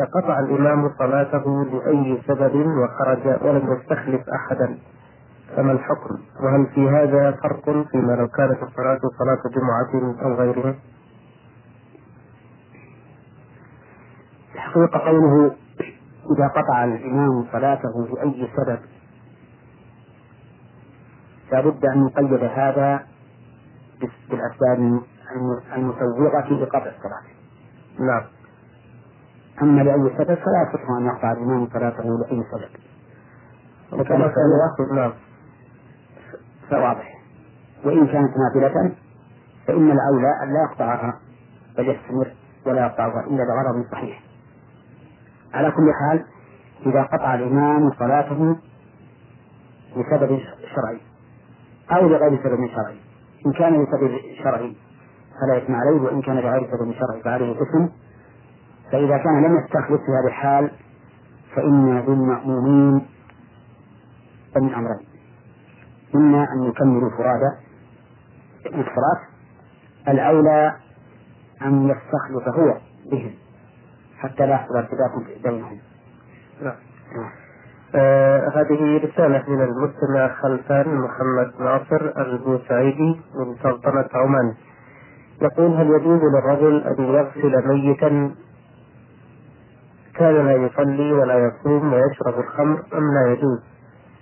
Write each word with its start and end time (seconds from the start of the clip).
قطع 0.00 0.40
الإمام 0.40 0.90
صلاته 0.98 1.64
لأي 1.64 2.22
سبب 2.26 2.66
وخرج 2.66 3.42
ولم 3.42 3.72
يستخلف 3.72 4.28
أحدا 4.28 4.78
فما 5.56 5.72
الحكم؟ 5.72 6.18
وهل 6.40 6.66
في 6.74 6.88
هذا 6.88 7.30
فرق 7.42 7.86
فيما 7.90 8.12
لو 8.12 8.28
كانت 8.28 8.62
الصلاة 8.62 9.00
صلاة 9.18 9.42
جمعة 9.54 10.14
أو 10.22 10.34
غيرها؟ 10.34 10.74
الحقيقة 14.54 14.98
قوله 14.98 15.56
إذا 16.36 16.48
قطع 16.48 16.84
الإمام 16.84 17.46
صلاته 17.52 18.08
لأي 18.14 18.48
سبب 18.56 18.78
لابد 21.52 21.84
أن 21.84 22.06
يقيد 22.06 22.44
هذا 22.44 23.06
بالأسباب 24.00 25.00
المسوغة 25.76 26.52
لقطع 26.52 26.86
الصلاة. 26.96 27.22
نعم. 27.98 28.22
أما 29.62 29.80
لأي 29.82 30.10
سبب 30.18 30.34
فلا 30.34 30.68
يصح 30.68 30.90
أن 31.00 31.06
يقطع 31.06 31.32
الإمام 31.32 31.68
صلاته 31.72 32.02
لأي 32.04 32.42
سبب. 32.52 32.80
نعم. 34.94 35.12
فواضح. 36.70 37.14
وإن 37.84 38.06
كانت 38.06 38.30
نافلة 38.36 38.92
فإن 39.66 39.90
الأولى 39.90 40.42
أن 40.42 40.52
لا 40.52 40.68
يقطعها 40.70 41.20
بل 41.78 41.88
يستمر 41.88 42.32
ولا 42.66 42.86
يقطعها 42.86 43.26
إلا 43.26 43.44
بغرض 43.44 43.84
صحيح. 43.92 44.22
على 45.54 45.70
كل 45.70 45.92
حال 46.00 46.24
إذا 46.86 47.02
قطع 47.02 47.34
الإمام 47.34 47.90
صلاته 47.98 48.56
لسبب 49.96 50.40
شرعي 50.74 51.00
أو 51.92 52.08
لغير 52.08 52.42
سبب 52.44 52.66
شرعي 52.66 52.98
إن 53.46 53.52
كان 53.52 53.82
لسبب 53.82 54.18
شرعي 54.42 54.76
فلا 55.40 55.58
إثم 55.58 55.74
عليه 55.74 56.00
وإن 56.00 56.22
كان 56.22 56.36
لغير 56.36 56.66
سبب 56.70 56.92
شرعي 56.92 57.22
فعليه 57.22 57.52
إثم 57.52 57.86
فإذا 58.94 59.18
كان 59.18 59.44
لم 59.44 59.58
يستخلص 59.58 60.00
في 60.00 60.12
هذه 60.12 60.26
الحال 60.26 60.70
فإن 61.56 61.98
للمأمومين 62.08 63.06
من 64.56 64.74
أمرين 64.74 65.06
إما 66.14 66.46
أن 66.52 66.62
يكملوا 66.68 67.10
فرادى 67.10 67.56
الصلاة 68.66 69.20
الأولى 70.08 70.76
أن 71.62 71.88
يستخلص 71.90 72.48
هو 72.58 72.78
بهم 73.10 73.34
حتى 74.18 74.46
لا 74.46 74.54
يحصل 74.54 74.76
ارتباط 74.76 75.10
بينهم. 75.44 75.78
نعم. 76.62 76.76
آه 77.94 78.48
هذه 78.48 79.04
رسالة 79.04 79.44
من 79.48 79.62
المستمع 79.62 80.28
خلفان 80.42 80.94
محمد 80.94 81.52
ناصر 81.60 82.12
البوسعيدي 82.22 83.20
من 83.34 83.56
سلطنة 83.62 84.08
عمان 84.14 84.54
يقول 85.42 85.74
هل 85.74 85.86
يجوز 85.86 86.20
للرجل 86.22 86.84
أن 86.84 87.04
يغسل 87.04 87.68
ميتا 87.68 88.34
كان 90.16 90.46
لا 90.46 90.52
يصلي 90.52 91.12
ولا 91.12 91.38
يصوم 91.48 91.92
ويشرب 91.92 92.38
الخمر 92.38 92.82
أم 92.94 93.14
لا 93.14 93.32
يجوز؟ 93.32 93.62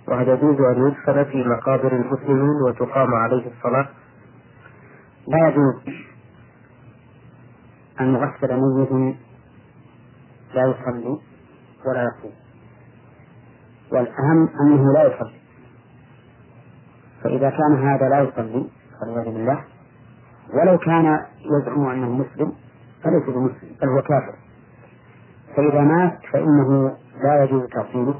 وهل 0.07 0.27
يجوز 0.29 0.61
أن 0.61 0.87
يدفن 0.87 1.23
في 1.23 1.43
مقابر 1.43 1.91
المسلمين 1.91 2.61
وتقام 2.67 3.13
عليه 3.13 3.51
الصلاة؟ 3.51 3.87
لا 5.27 5.47
يجوز 5.47 5.75
أن 7.99 8.13
يغسل 8.15 8.59
ميت 8.59 9.15
لا 10.55 10.61
يصلي 10.65 11.19
ولا 11.85 12.03
يصوم 12.03 12.31
والأهم 13.91 14.49
أنه 14.61 14.93
لا 14.93 15.03
يصلي 15.15 15.39
فإذا 17.23 17.49
كان 17.49 17.87
هذا 17.87 18.09
لا 18.09 18.19
يصلي 18.19 18.69
والعياذ 19.01 19.33
بالله 19.33 19.63
ولو 20.53 20.77
كان 20.77 21.25
يزعم 21.45 21.87
أنه 21.87 22.09
مسلم 22.09 22.53
فليس 23.03 23.23
بمسلم 23.23 23.75
بل 23.81 23.87
هو 23.89 24.01
كافر 24.01 24.35
فإذا 25.55 25.81
مات 25.81 26.19
فإنه 26.33 26.97
لا 27.23 27.43
يجوز 27.43 27.69
تغسيله 27.69 28.19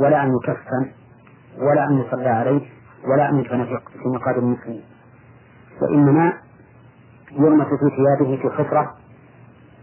ولا 0.00 0.22
أن 0.22 0.32
يكفن 0.36 0.92
ولا 1.58 1.84
أن 1.88 1.98
يصلى 1.98 2.28
عليه 2.28 2.68
ولا 3.04 3.28
أن 3.28 3.38
يدفن 3.38 3.64
في 4.02 4.08
مقابر 4.08 4.38
المسلمين. 4.38 4.84
وإنما 5.82 6.32
يغمس 7.32 7.66
في 7.66 7.96
ثيابه 7.96 8.36
في 8.42 8.50
حفرة 8.56 8.94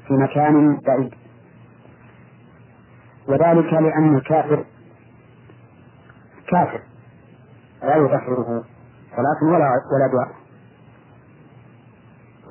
في 0.08 0.14
مكان 0.14 0.80
بعيد. 0.88 1.14
وذلك 3.28 3.74
لأن 3.74 4.16
الكافر 4.16 4.66
كافر 6.52 6.82
لا 7.82 7.96
يطهره 7.96 8.64
صلاة 9.16 9.54
ولا 9.54 9.70
ولا 9.94 10.08
دعاء. 10.14 10.36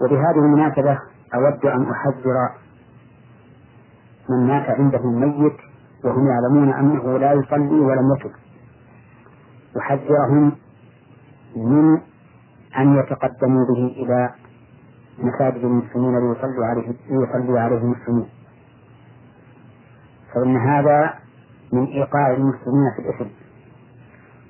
وبهذه 0.03 0.39
المناسبة 0.39 0.99
أود 1.35 1.67
أن 1.67 1.91
أحذر 1.91 2.64
من 4.31 4.47
مات 4.47 4.71
عندهم 4.71 5.21
ميت 5.21 5.57
وهم 6.05 6.29
يعلمون 6.29 6.73
أنه 6.73 7.19
لا 7.19 7.33
يصلي 7.33 7.81
ولم 7.81 8.15
يتب. 8.17 8.31
أحذرهم 9.79 10.53
من 11.57 12.01
أن 12.79 12.97
يتقدموا 12.97 13.67
به 13.67 13.87
إلى 13.97 14.31
مساجد 15.19 15.65
المسلمين 15.65 16.19
ليصلوا 16.19 16.67
عليه 16.67 16.89
ليصلي 17.11 17.61
عليه 17.61 17.77
المسلمين. 17.77 18.29
فإن 20.35 20.57
هذا 20.57 21.15
من 21.73 21.85
إيقاع 21.85 22.31
المسلمين 22.31 22.91
في 22.97 23.03
الإثم. 23.03 23.31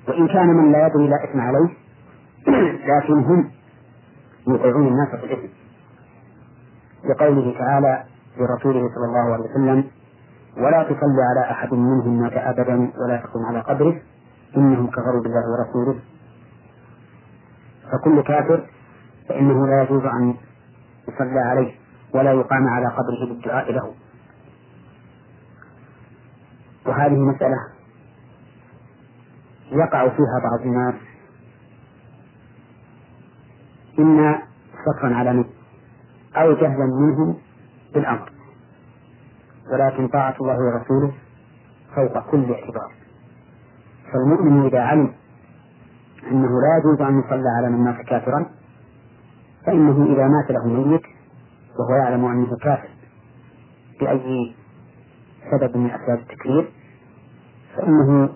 وإن 0.07 0.27
كان 0.27 0.47
من 0.47 0.71
لا 0.71 0.87
يدري 0.87 1.07
لا 1.07 1.23
إثم 1.23 1.39
عليه 1.39 1.69
لكن 2.89 3.13
هم 3.13 3.51
يوقعون 4.47 4.87
الناس 4.87 5.09
في 5.09 5.25
الإثم. 5.25 5.47
لقوله 7.09 7.57
تعالى 7.57 8.03
لرسوله 8.37 8.89
صلى 8.95 9.05
الله 9.05 9.33
عليه 9.33 9.43
وسلم 9.43 9.83
ولا 10.57 10.83
تصلي 10.83 11.21
على 11.29 11.51
أحد 11.51 11.73
منهم 11.73 12.21
مات 12.21 12.33
أبدا 12.33 12.75
ولا 12.75 13.17
تقم 13.17 13.45
على 13.45 13.59
قبره 13.59 14.01
إنهم 14.57 14.87
كفروا 14.87 15.21
بالله 15.23 15.43
ورسوله. 15.51 15.99
فكل 17.91 18.21
كافر 18.23 18.65
فإنه 19.29 19.67
لا 19.67 19.83
يجوز 19.83 20.05
أن 20.05 20.35
يصلى 21.07 21.39
عليه 21.39 21.71
ولا 22.13 22.31
يقام 22.31 22.67
على 22.67 22.87
قبره 22.87 23.33
بالدعاء 23.33 23.71
له. 23.71 23.93
وهذه 26.85 27.19
مسألة 27.19 27.57
يقع 29.71 30.09
فيها 30.09 30.39
بعض 30.43 30.61
الناس. 30.65 30.95
إما 33.99 34.41
صفا 34.85 35.15
على 35.15 35.33
نفسه 35.33 35.55
أو 36.35 36.53
جهلا 36.53 36.85
منهم 36.85 37.37
بالأمر 37.95 38.31
ولكن 39.71 40.07
طاعة 40.07 40.35
الله 40.41 40.57
ورسوله 40.57 41.13
فوق 41.95 42.31
كل 42.31 42.51
اعتبار. 42.53 42.91
فالمؤمن 44.13 44.65
إذا 44.65 44.79
علم 44.79 45.13
أنه 46.31 46.61
لا 46.61 46.77
يجوز 46.79 47.01
أن 47.01 47.19
يصلى 47.19 47.49
على 47.57 47.69
من 47.69 47.83
مات 47.83 48.05
كافرا 48.05 48.45
فإنه 49.65 50.05
إذا 50.13 50.27
مات 50.27 50.51
له 50.51 50.67
ميت 50.67 51.01
وهو 51.79 51.95
يعلم 51.95 52.25
أنه 52.25 52.57
كافر 52.57 52.89
بأي 53.99 54.55
سبب 55.51 55.77
من 55.77 55.91
أسباب 55.91 56.19
التكفير 56.19 56.71
فإنه 57.75 58.29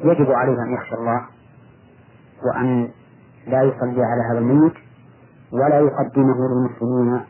يجب 0.00 0.30
عليه 0.30 0.62
أن 0.62 0.74
يخشى 0.74 0.94
الله 0.94 1.26
وأن 2.46 2.88
لا 3.46 3.62
يصلي 3.62 4.04
على 4.04 4.22
هذا 4.32 4.38
الميت 4.38 4.74
ولا 5.52 5.78
يقدمه 5.78 6.36
للمسلمين 6.48 7.20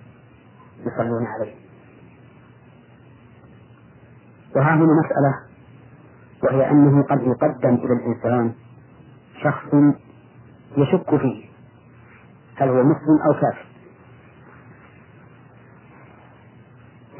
يصلون 0.80 1.26
عليه. 1.26 1.54
وها 4.56 4.74
هنا 4.74 4.92
مسألة 5.04 5.40
وهي 6.42 6.70
أنه 6.70 7.02
قد 7.02 7.20
يقدم 7.22 7.74
إلى 7.74 7.92
الإنسان 7.92 8.54
شخص 9.42 9.74
يشك 10.76 11.16
فيه 11.16 11.44
هل 12.56 12.68
هو 12.68 12.82
مسلم 12.82 13.18
أو 13.26 13.32
كافر. 13.40 13.66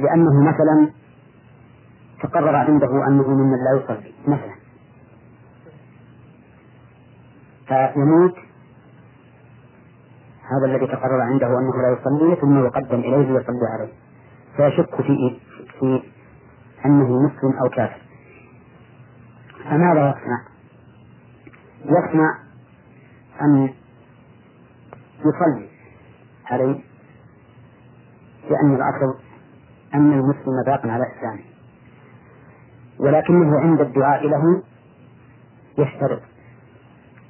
لأنه 0.00 0.42
مثلا 0.42 0.90
تقرر 2.22 2.56
عنده 2.56 3.06
أنه 3.08 3.28
ممن 3.28 3.56
لا 3.64 3.82
يصلي 3.84 4.12
مثلا. 4.28 4.54
فيموت 7.68 8.34
هذا 10.58 10.66
الذي 10.66 10.86
تقرر 10.86 11.20
عنده 11.20 11.46
أنه 11.46 11.82
لا 11.82 11.98
يصلي 11.98 12.36
ثم 12.40 12.64
يقدم 12.64 13.00
إليه 13.00 13.32
ليصلي 13.32 13.66
عليه. 13.72 13.92
فيشك 14.56 14.94
في 14.94 15.40
في 15.80 16.02
أنه 16.86 17.22
مسلم 17.22 17.58
أو 17.64 17.68
كافر. 17.68 18.00
فماذا 19.64 20.10
يصنع؟ 20.10 20.40
يصنع 21.84 22.38
أن 23.42 23.70
يصلي 25.18 25.68
عليه 26.50 26.80
لأن 28.50 28.74
الأصل 28.74 29.18
أن 29.94 30.12
المسلم 30.12 30.62
باق 30.66 30.86
على 30.86 31.04
إسلامه. 31.16 31.44
ولكنه 32.98 33.58
عند 33.60 33.80
الدعاء 33.80 34.26
له 34.26 34.62
يشترط. 35.78 36.20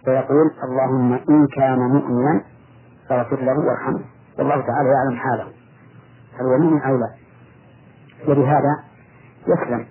فيقول 0.05 0.50
اللهم 0.65 1.12
إن 1.12 1.47
كان 1.47 1.79
مؤمنا 1.79 2.44
فاغفر 3.08 3.40
له 3.40 3.58
وارحمه 3.58 4.04
والله 4.38 4.60
تعالى 4.66 4.88
يعلم 4.88 5.18
حاله. 5.18 5.52
هل 6.40 6.46
هو 6.46 6.58
مؤمن 6.58 6.82
أو 6.82 6.96
لا؟ 6.96 7.14
ولهذا 8.28 8.84
يسلم 9.46 9.86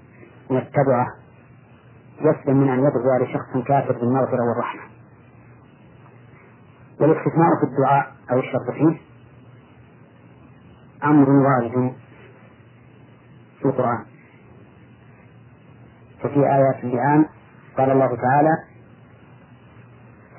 من 0.52 0.58
التبعة 0.58 1.08
يسلم 2.20 2.58
من 2.58 2.70
أن 2.70 2.80
يدعو 2.80 3.24
لشخص 3.24 3.68
كافر 3.68 4.00
بالمغفرة 4.00 4.50
والرحمة. 4.50 4.82
والاستثناء 7.00 7.50
في 7.60 7.66
الدعاء 7.72 8.14
أو 8.32 8.40
الشرط 8.40 8.72
فيه 8.72 8.98
أمر 11.04 11.30
وارد 11.30 11.94
في 13.60 13.66
القرآن. 13.66 14.06
ففي 16.20 16.40
آيات 16.40 16.84
اللعان 16.84 17.26
قال 17.78 17.92
الله 17.92 18.16
تعالى 18.16 18.73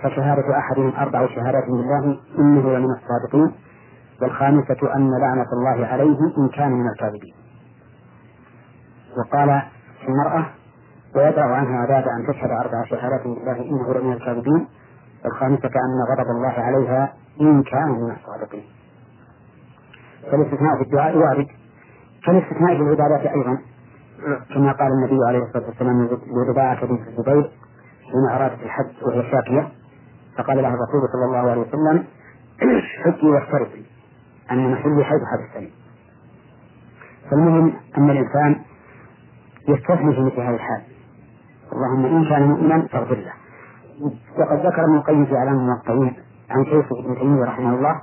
فشهادة 0.03 0.59
أحدهم 0.59 0.93
أربع 0.97 1.27
شهادات 1.27 1.65
بالله 1.65 2.19
إنه 2.39 2.79
لمن 2.79 2.89
الصادقين 2.91 3.55
والخامسة 4.23 4.95
أن 4.97 5.11
لعنة 5.21 5.47
الله 5.53 5.87
عليه 5.87 6.19
إن 6.39 6.49
كان 6.49 6.73
من 6.73 6.89
الكاذبين. 6.89 7.35
وقال 9.19 9.63
في 10.01 10.09
المرأة 10.09 10.47
ويدع 11.17 11.45
عنها 11.57 11.79
عذاب 11.79 12.05
أن 12.09 12.27
تشهد 12.29 12.51
أربع 12.51 12.85
شهادات 12.85 13.23
بالله 13.25 13.57
إنه 13.63 13.95
لمن 13.95 14.13
الكاذبين 14.13 14.69
والخامسة 15.25 15.69
أن 15.69 15.99
غضب 16.11 16.31
الله 16.31 16.55
عليها 16.65 17.13
إن 17.41 17.63
كان 17.63 17.89
من 17.89 18.11
الصادقين. 18.11 18.65
فالاستثناء 20.31 20.77
في 20.77 20.83
الدعاء 20.83 21.17
وارد. 21.17 21.47
كالاستثناء 22.27 22.77
في 22.77 22.83
العبادات 22.83 23.27
أيضا. 23.27 23.59
كما 24.55 24.73
قال 24.73 24.93
النبي 24.93 25.19
عليه 25.29 25.39
الصلاة 25.39 25.67
والسلام 25.67 26.09
لرباعة 26.27 26.87
بنت 26.87 27.09
الزبير 27.09 27.51
حين 28.05 28.29
أرادت 28.31 28.63
الحج 28.63 29.07
وهي 29.07 29.23
شاكية 29.31 29.69
فقال 30.39 30.57
لها 30.63 30.75
الرسول 30.75 31.09
صلى 31.13 31.25
الله 31.25 31.51
عليه 31.51 31.61
وسلم 31.61 32.05
حجي 33.05 33.27
واحترقي 33.27 33.83
أن 34.51 34.73
محلي 34.73 35.05
حيث 35.05 35.21
حدثني 35.33 35.71
فالمهم 37.31 37.73
أن 37.99 38.11
الإنسان 38.11 38.61
يستثني 39.69 40.15
في 40.15 40.21
مثل 40.21 40.41
هذه 40.41 40.55
الحال. 40.55 40.83
اللهم 41.73 42.07
إن 42.07 42.29
كان 42.29 42.43
مؤمنا 42.43 42.87
فاغفر 42.89 43.15
له. 43.15 43.33
وقد 44.39 44.67
ذكر 44.67 44.85
ابن 44.85 44.97
القيم 44.97 45.27
في 45.27 45.37
إعلام 45.37 45.55
الموقعين 45.55 46.17
عن 46.51 46.65
شيخ 46.65 46.87
ابن 46.93 47.15
تيمية 47.19 47.45
رحمه 47.45 47.75
الله 47.75 48.01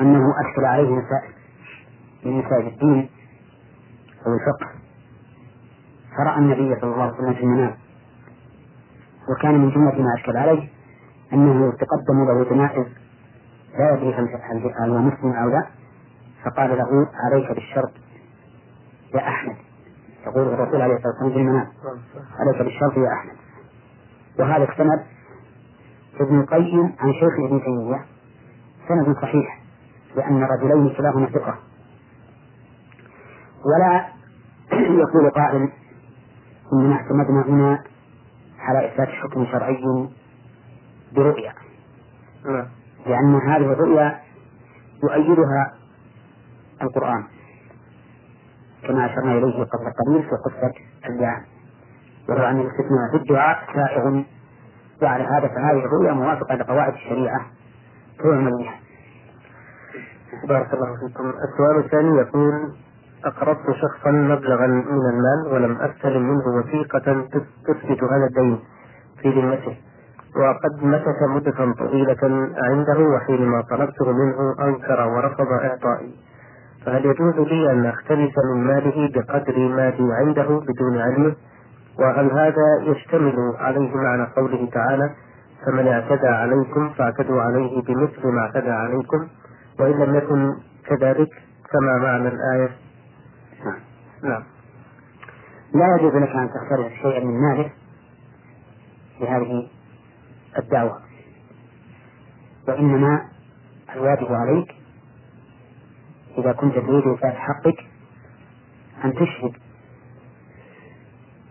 أنه 0.00 0.34
أشكل 0.40 0.64
عليه 0.64 0.90
مسائل 0.90 1.32
من 2.24 2.32
مسائل 2.38 2.66
الدين 2.66 3.08
أو 4.26 4.32
الفقه. 4.34 4.70
فرأى 6.16 6.38
النبي 6.38 6.80
صلى 6.80 6.92
الله 6.92 7.02
عليه 7.02 7.14
وسلم 7.14 7.34
في 7.34 7.40
المنام 7.42 7.74
وكان 9.30 9.54
من 9.54 9.70
جملة 9.70 10.02
ما 10.02 10.14
أشكل 10.18 10.36
عليه 10.36 10.68
أنه 11.32 11.72
تقدم 11.72 12.24
له 12.24 12.44
جنائز 12.50 12.86
لا 13.78 13.94
يدري 13.94 14.14
هل 14.14 14.90
هو 14.90 14.98
مسلم 14.98 15.32
أو 15.32 15.48
لا. 15.48 15.66
فقال 16.44 16.78
له 16.78 17.08
عليك 17.14 17.52
بالشرط 17.52 17.92
يا 19.14 19.28
أحمد. 19.28 19.56
يقول 20.26 20.42
الرسول 20.42 20.82
عليه 20.82 20.94
الصلاة 20.94 21.12
والسلام 21.12 21.32
في 21.32 21.38
المنام 21.38 21.66
عليك 22.38 22.62
بالشرط 22.62 22.96
يا 22.96 23.12
أحمد. 23.12 23.36
وهذا 24.38 24.72
استند 24.72 25.04
ابن 26.20 26.40
القيم 26.40 26.94
عن 26.98 27.12
شيخ 27.12 27.32
ابن 27.46 27.62
تيمية 27.64 28.04
سند 28.88 29.16
صحيح 29.22 29.60
لأن 30.16 30.42
رجلين 30.42 30.94
كلاهما 30.96 31.26
ثقة. 31.26 31.58
ولا 33.64 34.06
يقول 35.02 35.30
قائل 35.30 35.68
إننا 36.72 36.94
اعتمدنا 36.94 37.42
هنا 37.48 37.82
على 38.60 38.86
إثبات 38.86 39.08
حكم 39.08 39.46
شرعي 39.46 40.08
برؤيا 41.12 41.52
نعم. 42.44 42.66
لأن 43.06 43.34
هذه 43.34 43.72
الرؤيا 43.72 44.20
يؤيدها 45.02 45.74
القرآن 46.82 47.24
كما 48.88 49.06
أشرنا 49.06 49.32
إليه 49.32 49.64
قبل 49.64 49.92
قليل 50.06 50.22
في 50.22 50.30
قصة 50.30 50.72
اللعان 51.06 51.44
وهو 52.28 52.38
أن 52.38 52.60
الاستثناء 52.60 53.10
في 53.10 53.16
الدعاء 53.16 53.58
سائغ 53.74 54.22
وعلى 55.02 55.24
هذا 55.24 55.48
فهذه 55.48 55.84
الرؤيا 55.84 56.12
موافقة 56.12 56.54
لقواعد 56.54 56.92
الشريعة 56.92 57.46
تعمل 58.18 58.50
بها. 58.58 58.80
بارك 60.48 60.74
الله 60.74 61.08
فيكم. 61.08 61.28
السؤال 61.28 61.84
الثاني 61.84 62.18
يقول 62.18 62.72
أقرضت 63.24 63.70
شخصا 63.70 64.10
مبلغا 64.10 64.66
من 64.66 65.06
المال 65.12 65.52
ولم 65.52 65.76
أستلم 65.76 66.22
منه 66.22 66.46
وثيقة 66.58 67.26
تثبت 67.64 68.04
هذا 68.04 68.26
الدين 68.30 68.58
في 69.22 69.30
ذمته. 69.30 69.76
وقد 70.36 70.84
مكث 70.84 71.22
مدة 71.28 71.74
طويلة 71.78 72.50
عنده 72.68 72.98
وحينما 72.98 73.62
طلبته 73.70 74.12
منه 74.12 74.54
أنكر 74.60 75.08
ورفض 75.08 75.52
إعطائي. 75.52 76.14
فهل 76.86 77.06
يجوز 77.06 77.34
لي 77.34 77.72
أن 77.72 77.86
أختلس 77.86 78.32
من 78.54 78.64
ماله 78.64 79.10
بقدر 79.14 79.58
ما 79.58 79.90
لي 79.90 80.14
عنده 80.14 80.60
بدون 80.68 80.98
علمه؟ 80.98 81.34
وهل 81.98 82.30
هذا 82.32 82.90
يشتمل 82.90 83.54
عليه 83.58 83.94
معنى 83.94 84.26
قوله 84.36 84.68
تعالى 84.72 85.10
فمن 85.66 85.88
اعتدى 85.88 86.26
عليكم 86.26 86.88
فاعتدوا 86.88 87.42
عليه 87.42 87.82
بمثل 87.82 88.28
ما 88.28 88.40
اعتدى 88.40 88.70
عليكم 88.70 89.28
وإن 89.80 89.92
لم 89.92 90.14
يكن 90.14 90.54
كذلك 90.86 91.28
كما 91.72 91.98
معنى 91.98 92.28
الآية؟ 92.28 92.70
نعم. 94.22 94.42
لا 95.74 95.96
يجوز 95.96 96.14
لك 96.14 96.28
أن 96.28 96.48
تختلف 96.48 96.92
شيئا 97.02 97.24
من 97.24 97.40
مالك 97.40 97.72
بهذه 99.20 99.68
الدعوة 100.58 101.00
وإنما 102.68 103.28
الواجب 103.94 104.32
عليك 104.32 104.74
إذا 106.38 106.52
كنت 106.52 106.74
تريد 106.74 107.06
إثبات 107.06 107.34
حقك 107.34 107.86
أن 109.04 109.12
تشهد 109.14 109.52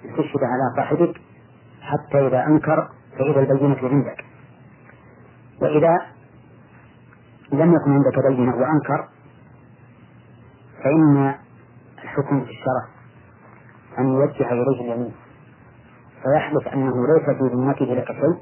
أن 0.06 0.14
تشهد 0.14 0.44
على 0.44 0.76
صاحبك 0.76 1.22
حتى 1.82 2.28
إذا 2.28 2.48
أنكر 2.48 2.90
فإذا 3.18 3.40
البينة 3.40 3.78
عندك. 3.84 4.26
وإذا 5.62 5.98
لم 7.52 7.74
يكن 7.76 7.92
عندك 7.92 8.20
بينة 8.28 8.56
وأنكر 8.56 9.08
فإن 10.84 11.36
الحكم 12.20 12.46
في 12.46 12.52
الشرع 12.52 12.86
أن 14.00 14.08
يوجه 14.14 14.52
إليه 14.52 14.82
اليمين 14.82 15.14
فيحلف 16.24 16.68
أنه 16.68 17.08
ليس 17.08 17.38
في 17.38 17.56
ذمته 17.56 17.86
لك 17.86 18.12
شيء 18.12 18.38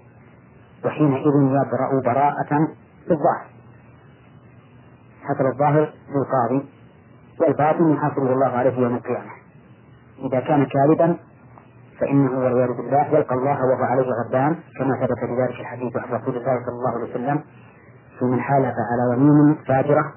وحينئذ 0.85 1.33
يبرأ 1.35 2.01
براءة 2.05 2.67
بالظاهر 3.07 3.47
حسب 5.23 5.45
الظاهر 5.45 5.93
للقاضي 6.09 6.65
والباطن 7.41 7.93
يحاسبه 7.93 8.33
الله 8.33 8.47
عليه 8.47 8.79
يوم 8.79 8.95
القيامة. 8.95 9.31
إذا 10.19 10.39
كان 10.39 10.65
كاذبا 10.65 11.17
فإنه 11.99 12.31
والعياذ 12.31 12.77
بالله 12.77 13.07
يلقى 13.07 13.35
الله 13.35 13.65
وهو 13.65 13.83
عليه 13.83 14.03
غضبان 14.03 14.55
كما 14.79 14.95
ثبت 14.95 15.19
في 15.19 15.41
ذلك 15.41 15.59
الحديث 15.59 15.97
عن 15.97 16.21
رسول 16.21 16.37
الله 16.37 16.65
صلى 16.65 16.75
الله 16.75 16.89
عليه 16.89 17.09
وسلم 17.09 17.43
في 18.19 18.25
من 18.25 18.39
حالف 18.39 18.73
على 18.91 19.21
يمين 19.21 19.55
فاجرة 19.67 20.13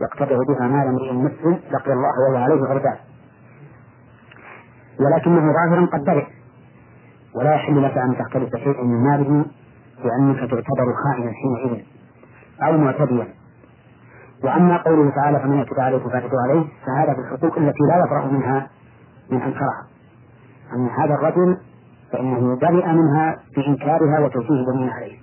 يقتطع 0.00 0.36
بها 0.48 0.68
مال 0.68 0.88
امرئ 0.88 1.12
مسلم 1.12 1.60
لقي 1.70 1.92
الله 1.92 2.12
وهو 2.28 2.36
عليه 2.36 2.54
غضبان 2.54 2.96
ولكنه 5.00 5.52
ظاهرا 5.52 5.86
قد 5.86 6.04
برئ 6.04 6.26
ولا 7.34 7.54
يحل 7.54 7.82
لك 7.82 7.98
أن 7.98 8.16
تختلف 8.18 8.56
شيئا 8.56 8.82
من 8.82 9.04
ماله 9.04 9.44
لأنك 10.04 10.38
تعتبر 10.38 10.94
خائنا 11.04 11.32
حينئذ 11.32 11.84
أو 12.62 12.78
معتديا. 12.78 13.28
وأما 14.44 14.76
قوله 14.76 15.10
تعالى 15.10 15.40
فمن 15.40 15.58
اعتدى 15.58 15.80
عليه 15.80 15.98
فاعتدوا 15.98 16.38
عليه 16.48 16.64
فهذا 16.86 17.14
في 17.14 17.20
الحقوق 17.20 17.58
التي 17.58 17.82
لا 17.88 18.04
يبرأ 18.06 18.26
منها 18.26 18.70
من 19.30 19.42
أنكرها 19.42 19.86
أما 20.74 21.04
هذا 21.04 21.14
الرجل 21.14 21.56
فإنه 22.12 22.56
برئ 22.56 22.86
منها 22.92 23.36
بإنكارها 23.56 24.20
وتوجيه 24.20 24.70
اليمين 24.70 24.90
عليه. 24.90 25.18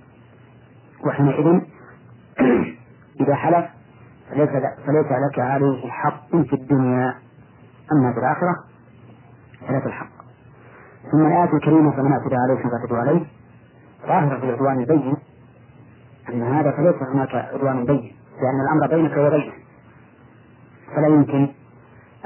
وحينئذ 1.06 1.60
إذا 3.20 3.34
حلف 3.34 3.64
فليس 4.30 4.48
فليس 4.86 5.06
لك 5.06 5.38
عليه 5.38 5.90
حق 5.90 6.30
في 6.30 6.52
الدنيا 6.52 7.14
أما 7.92 8.12
في 8.12 8.18
الآخرة 8.18 8.54
فلك 9.68 9.86
الحق. 9.86 10.10
ثم 11.12 11.26
الآية 11.26 11.54
الكريمة 11.54 11.90
فمن 11.90 12.12
أعتدى 12.12 12.36
عليه 12.36 12.62
فاعتدوا 12.62 12.98
عليه. 12.98 13.26
ظاهرة 14.06 14.40
في 14.40 14.44
العدوان 14.44 14.80
البين 14.80 15.16
أن 16.28 16.42
هذا 16.42 16.70
فليس 16.70 17.02
هناك 17.02 17.34
عدوان 17.34 17.84
بين 17.84 18.16
لأن 18.42 18.60
الأمر 18.60 18.96
بينك 18.96 19.16
وبينه. 19.16 19.52
فلا 20.96 21.06
يمكن 21.06 21.48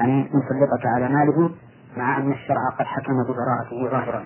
أن 0.01 0.19
نسلطك 0.19 0.85
على 0.85 1.09
ماله 1.09 1.51
مع 1.97 2.17
أن 2.17 2.31
الشرع 2.31 2.69
قد 2.79 2.85
حكم 2.85 3.13
ببراءته 3.23 3.91
ظاهرا. 3.91 4.25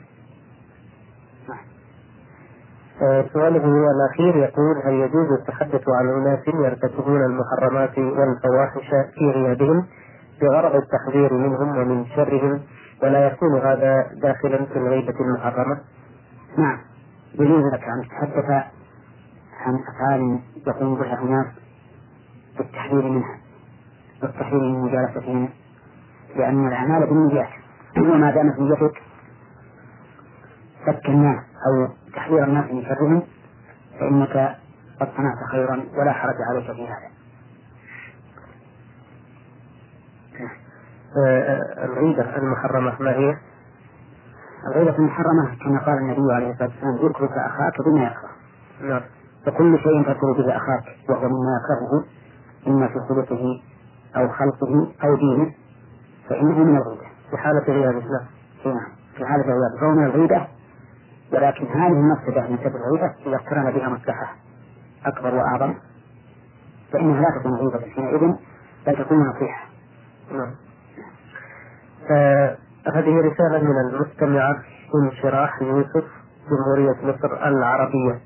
سؤاله 3.34 3.64
الأخير 3.92 4.36
يقول 4.36 4.78
هل 4.86 4.94
يجوز 4.94 5.32
التحدث 5.40 5.90
عن 5.90 6.10
أناس 6.10 6.48
يرتكبون 6.48 7.22
المحرمات 7.26 7.98
والفواحش 7.98 8.90
في 9.16 9.32
غيابهم 9.32 9.86
بغرض 10.42 10.76
التحذير 10.76 11.34
منهم 11.34 11.78
ومن 11.78 12.06
شرهم 12.06 12.62
ولا 13.04 13.28
يكون 13.28 13.60
هذا 13.60 14.08
داخلا 14.22 14.66
في 14.66 14.76
الغيبة 14.80 15.14
المحرمة؟ 15.22 15.78
نعم 16.58 16.78
يجوز 17.40 17.74
لك 17.74 17.84
أن 17.84 18.04
تتحدث 18.04 18.50
عن 19.60 19.80
أفعال 19.88 20.40
يقوم 20.68 20.96
بها 20.96 21.22
أناس 21.22 21.48
بالتحذير 22.58 23.04
منها 23.10 23.38
والتحذير 24.24 24.60
من 24.60 24.82
مجالستهم 24.82 25.50
لأن 26.36 26.68
الأعمال 26.68 27.08
بالنيات 27.08 27.50
وما 27.98 28.32
دامت 28.32 28.60
نيتك 28.60 29.02
فك 30.86 31.06
الناس 31.10 31.40
أو 31.68 31.88
تحذير 32.16 32.44
الناس 32.44 32.72
من 32.72 32.84
شرهم 32.84 33.24
فإنك 34.00 34.58
قد 35.02 35.08
صنعت 35.18 35.52
خيرا 35.52 35.84
ولا 35.98 36.12
حرج 36.12 36.36
عليك 36.50 36.72
في 36.72 36.88
هذا. 36.88 37.10
آه، 41.18 41.86
الغيبة 41.86 42.38
المحرمة 42.38 42.96
ما 43.00 43.12
هي؟ 43.12 43.38
الغيبة 44.68 44.98
المحرمة 44.98 45.56
كما 45.64 45.80
قال 45.80 45.98
النبي 45.98 46.34
عليه 46.34 46.52
الصلاة 46.52 46.70
والسلام 46.70 47.10
ذكرك 47.10 47.32
أخاك 47.32 47.82
بما 47.86 48.04
يكره. 48.04 48.30
نعم. 48.90 49.02
فكل 49.46 49.80
شيء 49.80 50.04
تذكر 50.04 50.32
به 50.38 50.56
أخاك 50.58 50.84
وهو 51.10 51.30
مما 51.30 51.60
يكرهه 51.60 52.06
إما 52.68 52.88
في 52.88 53.00
خلقه 53.10 53.62
أو 54.16 54.30
خلقه 54.30 54.92
أو 55.04 55.16
دينه 55.16 55.52
فإنه 56.30 56.64
من 56.64 56.78
الغيبة. 56.78 57.10
في 57.32 57.38
حالة 57.38 57.64
غيابه 57.64 58.00
نعم. 58.00 58.28
نعم 58.66 58.92
في 59.18 59.26
حالة 59.26 59.44
غيابه 59.44 59.80
فهو 59.82 59.92
من 59.92 60.06
الغيبة 60.06 60.48
ولكن 61.34 61.66
هذه 61.66 61.92
المفسدة 61.92 62.42
من 62.42 62.58
سبب 62.58 62.76
الغيبة 62.76 63.14
إذا 63.26 63.36
اقترن 63.36 63.72
بها 63.72 63.90
مصلحة 63.90 64.36
أكبر 65.06 65.36
وأعظم 65.36 65.74
فإنها 66.94 67.22
لا 67.22 67.40
تكون 67.40 67.54
غيبة 67.56 67.80
حينئذ 67.96 68.34
بل 68.88 69.06
تكون 69.06 69.28
نصيحة. 69.28 69.66
نعم. 70.32 70.52
آه 72.12 72.58
هذه 72.88 73.20
رسالة 73.20 73.60
من 73.64 73.76
المستمعة 73.94 74.56
انشراح 74.96 75.62
يوسف 75.62 76.04
جمهورية 76.50 76.96
مصر 77.04 77.48
العربية 77.48 78.20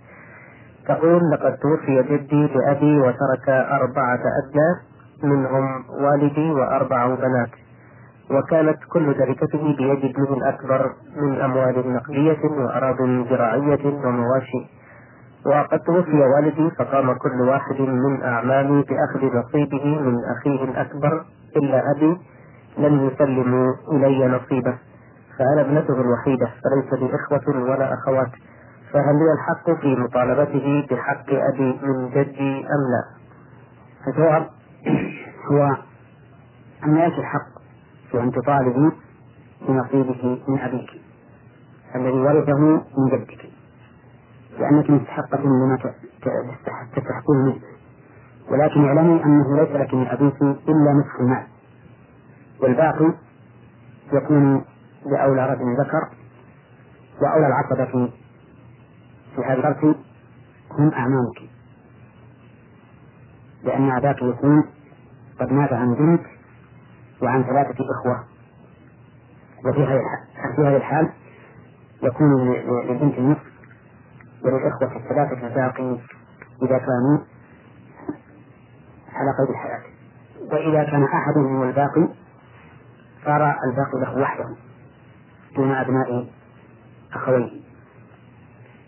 تقول 0.88 1.32
لقد 1.32 1.58
توفي 1.58 2.04
جدي 2.04 2.48
لأبي 2.48 3.00
وترك 3.00 3.50
أربعة 3.50 4.20
أبناء 4.44 4.76
منهم 5.24 5.86
والدي 5.90 6.52
وأربع 6.52 7.16
بنات 7.16 7.50
وكانت 8.32 8.78
كل 8.94 9.14
تركته 9.14 9.76
بيد 9.78 10.06
ابنه 10.06 10.34
الأكبر 10.34 10.92
من 11.16 11.42
أموال 11.42 11.94
نقدية 11.94 12.44
وأراض 12.44 12.98
زراعية 13.30 13.86
ومواشي. 14.06 14.62
وقد 15.46 15.80
توفي 15.80 16.18
والدي 16.36 16.70
فقام 16.80 17.14
كل 17.14 17.42
واحد 17.42 17.82
من 17.82 18.24
أعمامي 18.24 18.84
بأخذ 18.84 19.38
نصيبه 19.38 19.86
من 19.86 20.16
أخيه 20.38 20.64
الأكبر 20.64 21.26
إلا 21.56 21.92
أبي 21.92 22.18
لم 22.78 23.08
يسلموا 23.08 23.74
إلي 23.92 24.28
نصيبه 24.28 24.78
فأنا 25.40 25.62
ابنته 25.62 26.02
الوحيدة 26.02 26.46
فليس 26.64 26.94
لي 27.02 27.16
إخوة 27.16 27.62
ولا 27.64 27.94
أخوات. 27.94 28.32
فهل 28.94 29.16
لي 29.16 29.34
الحق 29.34 29.82
في 29.82 29.96
مطالبته 29.96 30.88
بحق 30.92 31.26
أبي 31.30 31.80
من 31.84 32.10
جدي 32.10 32.60
أم 32.60 32.84
لا؟ 32.94 33.04
الجواب 34.08 34.48
هو 35.52 35.64
أن 36.86 36.96
لك 36.96 37.20
الحق 37.20 37.53
في 38.14 38.20
أن 38.22 38.32
تطالبي 38.32 38.92
بنصيبه 39.68 40.40
من 40.48 40.60
أبيك 40.60 40.90
الذي 41.96 42.18
ورثه 42.18 42.60
من 42.98 43.10
جدك 43.12 43.50
لأنك 44.60 44.90
مستحقة 44.90 45.40
لما 45.44 45.78
تستحقون 46.96 47.38
منه. 47.46 47.62
ولكن 48.50 48.86
اعلمي 48.86 49.24
أنه 49.24 49.58
ليس 49.58 49.70
لك 49.70 49.94
من 49.94 50.08
أبيك 50.08 50.42
إلا 50.42 50.94
نصف 50.94 51.20
المال. 51.20 51.48
والباقي 52.62 53.14
يكون 54.14 54.66
لأولى 55.06 55.46
رجل 55.46 55.74
ذكر 55.80 56.10
وأولى 57.22 57.48
العصبة 57.48 57.86
في 57.86 58.10
في 59.36 59.42
هذا 59.42 59.70
الشرط 59.76 59.96
هم 60.72 60.94
أعمامك. 60.94 61.40
لأن 63.64 63.92
أباك 63.92 64.22
يكون 64.22 64.64
قد 65.40 65.52
مات 65.52 65.74
عن 65.74 65.96
بنت 65.96 66.22
وعن 67.24 67.44
ثلاثة 67.44 67.76
إخوة. 68.00 68.24
وفي 69.66 69.84
هذه 70.58 70.78
الحال 70.78 71.10
يكون 72.04 72.54
للبنت 72.88 73.18
النصف 73.18 73.54
وللإخوة 74.44 74.98
الثلاثة 74.98 75.48
الباقي 75.48 75.98
إذا 76.64 76.78
كانوا 76.78 77.18
على 79.14 79.32
قيد 79.40 79.50
الحياة. 79.50 79.82
وإذا 80.52 80.84
كان 80.84 81.04
أحدهم 81.04 81.64
الباقي 81.64 82.08
صار 83.26 83.56
الباقي 83.70 84.00
له 84.02 84.22
وحده 84.22 84.56
دون 85.56 85.72
أبناء 85.72 86.30
أخويه. 87.14 87.62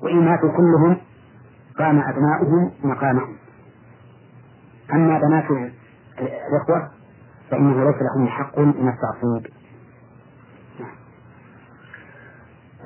وإن 0.01 0.25
ماتوا 0.25 0.51
كلهم 0.51 0.97
قام 1.77 1.99
أبناؤهم 1.99 2.71
مقامهم. 2.83 3.35
أما 4.93 5.19
بنات 5.19 5.45
الإخوة 6.19 6.91
فإنه 7.51 7.83
ليس 7.83 7.95
لهم 8.01 8.27
حق 8.27 8.59
من 8.59 8.89
التعصيب. 8.89 9.53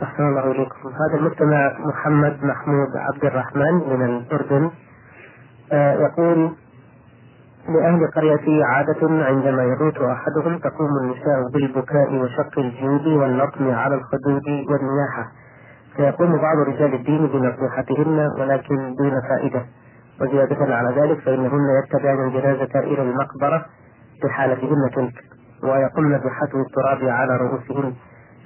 أحسن 0.04 0.24
الله 0.24 0.52
إليكم. 0.52 0.90
هذا 0.90 1.20
المستمع 1.20 1.74
محمد 1.80 2.44
محمود 2.44 2.88
عبد 2.96 3.26
الرحمن 3.26 3.74
من 3.74 4.06
الأردن. 4.06 4.72
آه 5.72 5.94
يقول 5.94 6.52
لأهل 7.70 8.08
قريتي 8.16 8.64
عادة 8.64 9.26
عندما 9.26 9.64
يموت 9.64 9.98
أحدهم 9.98 10.58
تقوم 10.58 10.90
النساء 11.04 11.50
بالبكاء 11.54 12.14
وشق 12.16 12.60
الجيوب 12.60 13.06
واللطم 13.06 13.72
على 13.72 13.96
الخدود 13.96 14.48
والنياحة 14.48 15.32
فيقوم 15.96 16.38
بعض 16.38 16.58
رجال 16.58 16.94
الدين 16.94 17.28
بنصيحتهن 17.28 18.20
ولكن 18.40 18.96
دون 18.96 19.22
فائدة. 19.30 19.66
وزيادة 20.22 20.76
على 20.76 21.02
ذلك 21.02 21.20
فإنهن 21.20 21.68
يتبعن 21.84 22.28
الجنازة 22.28 22.80
إلى 22.80 23.02
المقبرة 23.02 23.66
في 24.22 24.30
حالتهن 24.30 24.90
تلك 24.96 25.14
ويقمن 25.64 26.18
بحثو 26.18 26.62
التراب 26.62 27.10
على 27.10 27.38
رؤوسهن 27.38 27.94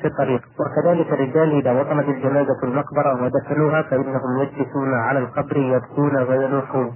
في 0.01 0.07
الطريق. 0.07 0.41
وكذلك 0.59 1.13
الرجال 1.13 1.57
إذا 1.59 1.71
وصلت 1.71 2.07
الجنازة 2.07 2.59
المقبرة 2.63 3.23
ودفنوها 3.23 3.81
فإنهم 3.81 4.41
يجلسون 4.41 4.93
على 4.93 5.19
القبر 5.19 5.57
يبكون 5.57 6.17
وينوحون. 6.17 6.95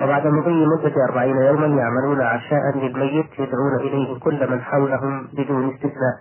وبعد 0.00 0.26
مضي 0.26 0.66
مدة 0.66 1.04
أربعين 1.04 1.36
يوما 1.36 1.66
يعملون 1.66 2.20
عشاء 2.20 2.62
للميت 2.74 3.26
يدعون 3.38 3.74
إليه 3.80 4.20
كل 4.20 4.50
من 4.50 4.60
حولهم 4.60 5.28
بدون 5.32 5.74
استثناء. 5.74 6.16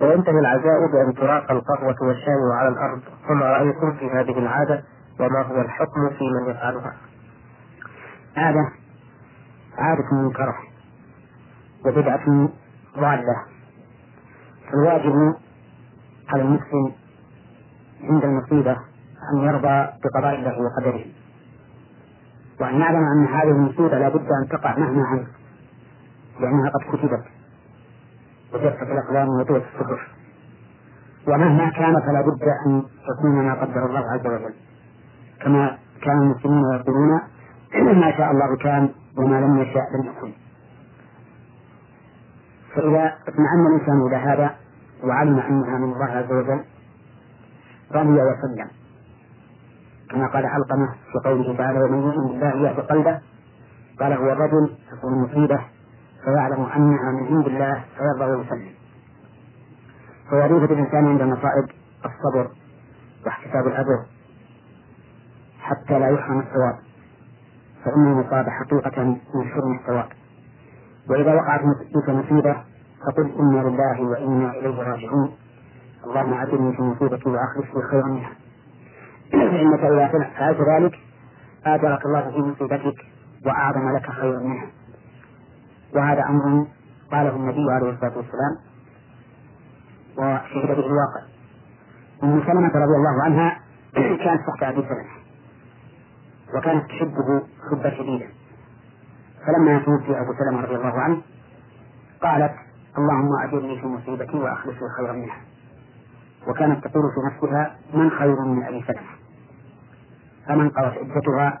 وينتهي 0.00 0.38
العزاء 0.38 0.86
بأن 0.92 1.14
تراق 1.14 1.52
القهوة 1.52 1.96
والشاي 2.02 2.42
على 2.58 2.68
الأرض. 2.68 3.00
فما 3.28 3.46
رأيكم 3.46 3.92
في 3.92 4.10
هذه 4.10 4.38
العادة 4.38 4.82
وما 5.20 5.42
هو 5.42 5.60
الحكم 5.60 6.10
في 6.18 6.24
من 6.24 6.50
يفعلها. 6.50 6.92
عادة 8.36 8.68
عادة 9.78 10.04
منكرة. 10.12 10.73
وبدعة 11.86 12.48
ضالة. 12.98 13.36
فالواجب 14.70 15.34
على 16.28 16.42
المسلم 16.42 16.92
عند 18.02 18.24
المصيبة 18.24 18.76
أن 19.32 19.38
يرضى 19.38 19.88
بقضاء 20.04 20.34
الله 20.34 20.58
وقدره. 20.60 21.04
وأن 22.60 22.80
يعلم 22.80 23.04
أن 23.16 23.26
هذه 23.26 23.50
المصيبة 23.50 23.98
لا 23.98 24.08
بد 24.08 24.26
أن 24.42 24.48
تقع 24.48 24.78
مهما 24.78 25.06
عنه 25.06 25.26
لأنها 26.40 26.70
قد 26.70 26.96
كتبت 26.96 27.24
وجفت 28.54 28.82
الأقلام 28.82 29.28
وطوت 29.28 29.62
الصحف 29.74 30.00
ومهما 31.28 31.70
كان 31.70 32.00
فلا 32.00 32.20
بد 32.20 32.42
أن 32.66 32.82
تكون 33.08 33.44
ما 33.44 33.54
قدر 33.54 33.86
الله 33.86 34.10
عز 34.10 34.26
وجل. 34.26 34.54
كما 35.42 35.78
كان 36.02 36.22
المسلمون 36.22 36.74
يقولون 36.74 37.20
ما 38.00 38.16
شاء 38.16 38.30
الله 38.30 38.56
كان 38.56 38.88
وما 39.18 39.40
لم 39.40 39.58
يشاء 39.58 39.84
لم 39.94 40.10
يكن. 40.10 40.43
فإذا 42.74 43.14
اطمأن 43.28 43.66
الإنسان 43.66 44.06
إلى 44.06 44.16
هذا 44.16 44.56
وعلم 45.04 45.38
أنها 45.38 45.78
من 45.78 45.92
الله 45.92 46.04
عز 46.06 46.32
وجل 46.32 46.64
رضي 47.92 48.22
وسلم. 48.22 48.68
كما 50.10 50.26
قال 50.26 50.46
علقمة 50.46 50.86
في 51.12 51.28
قوله 51.28 51.56
تعالى 51.56 51.82
ومن 51.82 51.98
يؤمن 51.98 52.28
بالله 52.28 52.68
يهد 52.68 52.80
قلبه 52.80 53.20
قال 54.00 54.12
هو 54.12 54.32
الرجل 54.32 54.74
تكون 54.90 55.22
مصيبة 55.22 55.60
فيعلم 56.24 56.62
أنها 56.62 57.12
من 57.12 57.26
عند 57.26 57.46
الله 57.46 57.84
فيرضى 57.96 58.30
ويسلم. 58.30 58.72
فوظيفة 60.30 60.74
الإنسان 60.74 61.06
عند 61.06 61.20
المصائب 61.20 61.64
الصبر 62.04 62.50
واحتساب 63.26 63.66
الأجر 63.66 64.04
حتى 65.60 65.98
لا 65.98 66.08
يحرم 66.08 66.40
الثواب 66.40 66.78
فإن 67.84 68.06
المصاب 68.06 68.46
حقيقة 68.48 69.04
من 69.04 69.44
حرم 69.44 69.78
الثواب. 69.80 70.08
وإذا 71.10 71.34
وقعت 71.34 71.60
بك 71.94 72.08
مصيبة 72.08 72.56
فقل 73.06 73.32
إنا 73.40 73.68
لله 73.68 74.02
وإنا 74.02 74.50
إليه 74.50 74.82
راجعون. 74.82 75.36
اللهم 76.04 76.34
أجرني 76.34 76.76
في 76.76 76.82
مصيبتي 76.82 77.28
وأخلف 77.28 77.74
لي 77.74 77.82
خيرا 77.90 78.06
منها. 78.06 78.30
فإنك 79.50 79.80
إذا 79.80 80.08
فعلت 80.08 80.60
ذلك 80.60 80.98
آجرك 81.66 82.06
الله 82.06 82.30
في 82.30 82.38
مصيبتك 82.38 82.94
وأعظم 83.46 83.96
لك 83.96 84.10
خيرا 84.10 84.38
منها. 84.38 84.66
وهذا 85.94 86.22
أمر 86.28 86.66
قاله 87.12 87.36
النبي 87.36 87.72
عليه 87.72 87.90
الصلاة 87.90 88.16
والسلام. 88.16 88.56
وشهد 90.18 90.66
به 90.66 90.86
الواقع. 90.86 91.22
أم 92.22 92.42
سلمة 92.46 92.68
رضي 92.68 92.96
الله 92.96 93.22
عنها 93.24 93.60
كانت 94.24 94.40
تحت 94.46 94.62
أبي 94.62 94.82
سلمة. 94.82 95.14
وكانت 96.54 96.90
تحبه 96.90 97.42
حبا 97.70 97.90
شديدا. 97.90 98.43
فلما 99.46 99.78
توفي 99.78 100.20
أبو 100.20 100.32
سلمة 100.38 100.60
رضي 100.60 100.74
الله 100.74 101.00
عنه 101.00 101.22
قالت 102.22 102.54
اللهم 102.98 103.28
أجرني 103.42 103.80
في 103.80 103.86
مصيبتي 103.86 104.36
وأخلص 104.36 104.76
خيرا 104.96 105.12
منها. 105.12 105.40
وكانت 106.48 106.84
تقول 106.88 107.02
في 107.02 107.20
نفسها 107.26 107.76
من 107.94 108.10
خير 108.10 108.40
من 108.40 108.64
أبي 108.64 108.84
سلمة؟ 108.86 109.10
فمن 110.46 110.70
قضت 110.70 110.98
عدتها 110.98 111.60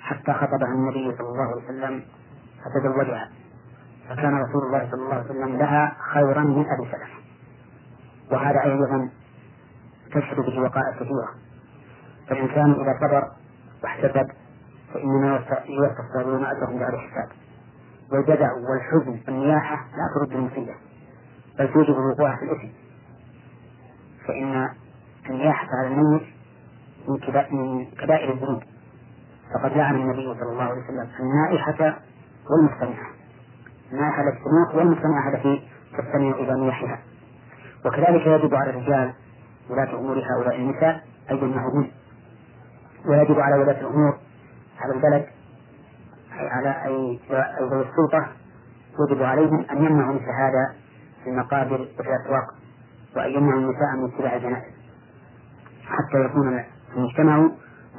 حتى 0.00 0.32
خطبها 0.32 0.68
النبي 0.74 1.16
صلى 1.18 1.28
الله 1.28 1.42
عليه 1.42 1.64
وسلم 1.64 2.02
فتزوجها. 2.64 3.28
فكان 4.08 4.34
رسول 4.34 4.62
الله 4.66 4.90
صلى 4.90 5.02
الله 5.02 5.14
عليه 5.14 5.24
وسلم 5.24 5.56
لها 5.56 5.96
خيرا 6.12 6.40
من 6.40 6.66
أبي 6.70 6.90
سلمة. 6.90 7.22
وهذا 8.32 8.62
أيضا 8.64 9.08
تشهد 10.12 10.36
به 10.36 10.60
وقائع 10.60 10.92
كثيرة 10.92 11.28
فالإنسان 12.28 12.72
إذا 12.72 12.98
صبر 13.00 13.28
واحتسب 13.82 14.28
فإنما 14.94 15.36
الصابرون 16.00 16.44
أجرهم 16.44 16.78
بغير 16.78 16.98
حساب 16.98 17.28
والجدع 18.12 18.48
والحزن 18.52 19.20
والنياحة 19.28 19.76
لا 19.76 20.08
ترد 20.14 20.32
المصيبة 20.32 20.74
بل 21.58 21.72
توجب 21.72 21.94
الوقوع 21.98 22.36
في 22.36 22.42
الإثم. 22.44 22.68
فإن 24.26 24.68
النياحة 25.30 25.68
على 25.78 25.88
الميت 25.88 26.22
من 27.06 27.86
كبائر 27.86 28.32
الذنوب. 28.32 28.62
فقد 29.54 29.76
لعن 29.76 29.94
النبي 29.94 30.34
صلى 30.40 30.52
الله 30.52 30.62
عليه 30.62 30.82
وسلم 30.82 31.08
النائحة 31.20 31.98
والمستمعة. 32.50 33.10
النائحة 33.92 34.22
التي 34.22 34.38
تنوح 34.38 34.74
والمستمعة 34.74 35.28
التي 35.34 35.68
تستمع 35.98 36.30
إلى 36.30 36.60
نياحها. 36.60 36.98
وكذلك 37.84 38.26
يجب 38.26 38.54
على 38.54 38.70
الرجال 38.70 39.12
ولاة 39.70 39.98
أمور 39.98 40.18
هؤلاء 40.18 40.56
النساء 40.56 41.04
أي 41.30 41.38
يمنعهن 41.38 41.90
ويجب 43.06 43.40
على 43.40 43.62
ولاة 43.62 43.80
الأمور 43.80 44.18
على 44.82 44.94
البلد 44.94 45.26
أي 46.32 46.48
على 46.48 46.84
أي 46.86 47.20
ذوي 47.60 47.82
السلطة 47.82 48.26
يجب 49.00 49.22
عليهم 49.22 49.64
أن 49.70 49.84
يمنعوا 49.84 50.14
مثل 50.14 50.30
هذا 50.30 50.74
في 51.24 51.30
المقابر 51.30 51.80
وفي 51.80 52.00
الأسواق 52.00 52.44
وأن 53.16 53.30
يمنعوا 53.30 53.60
النساء 53.60 53.96
من 53.96 54.12
اتباع 54.14 54.36
الجنائز. 54.36 54.72
حتى 55.86 56.24
يكون 56.24 56.64
المجتمع 56.96 57.50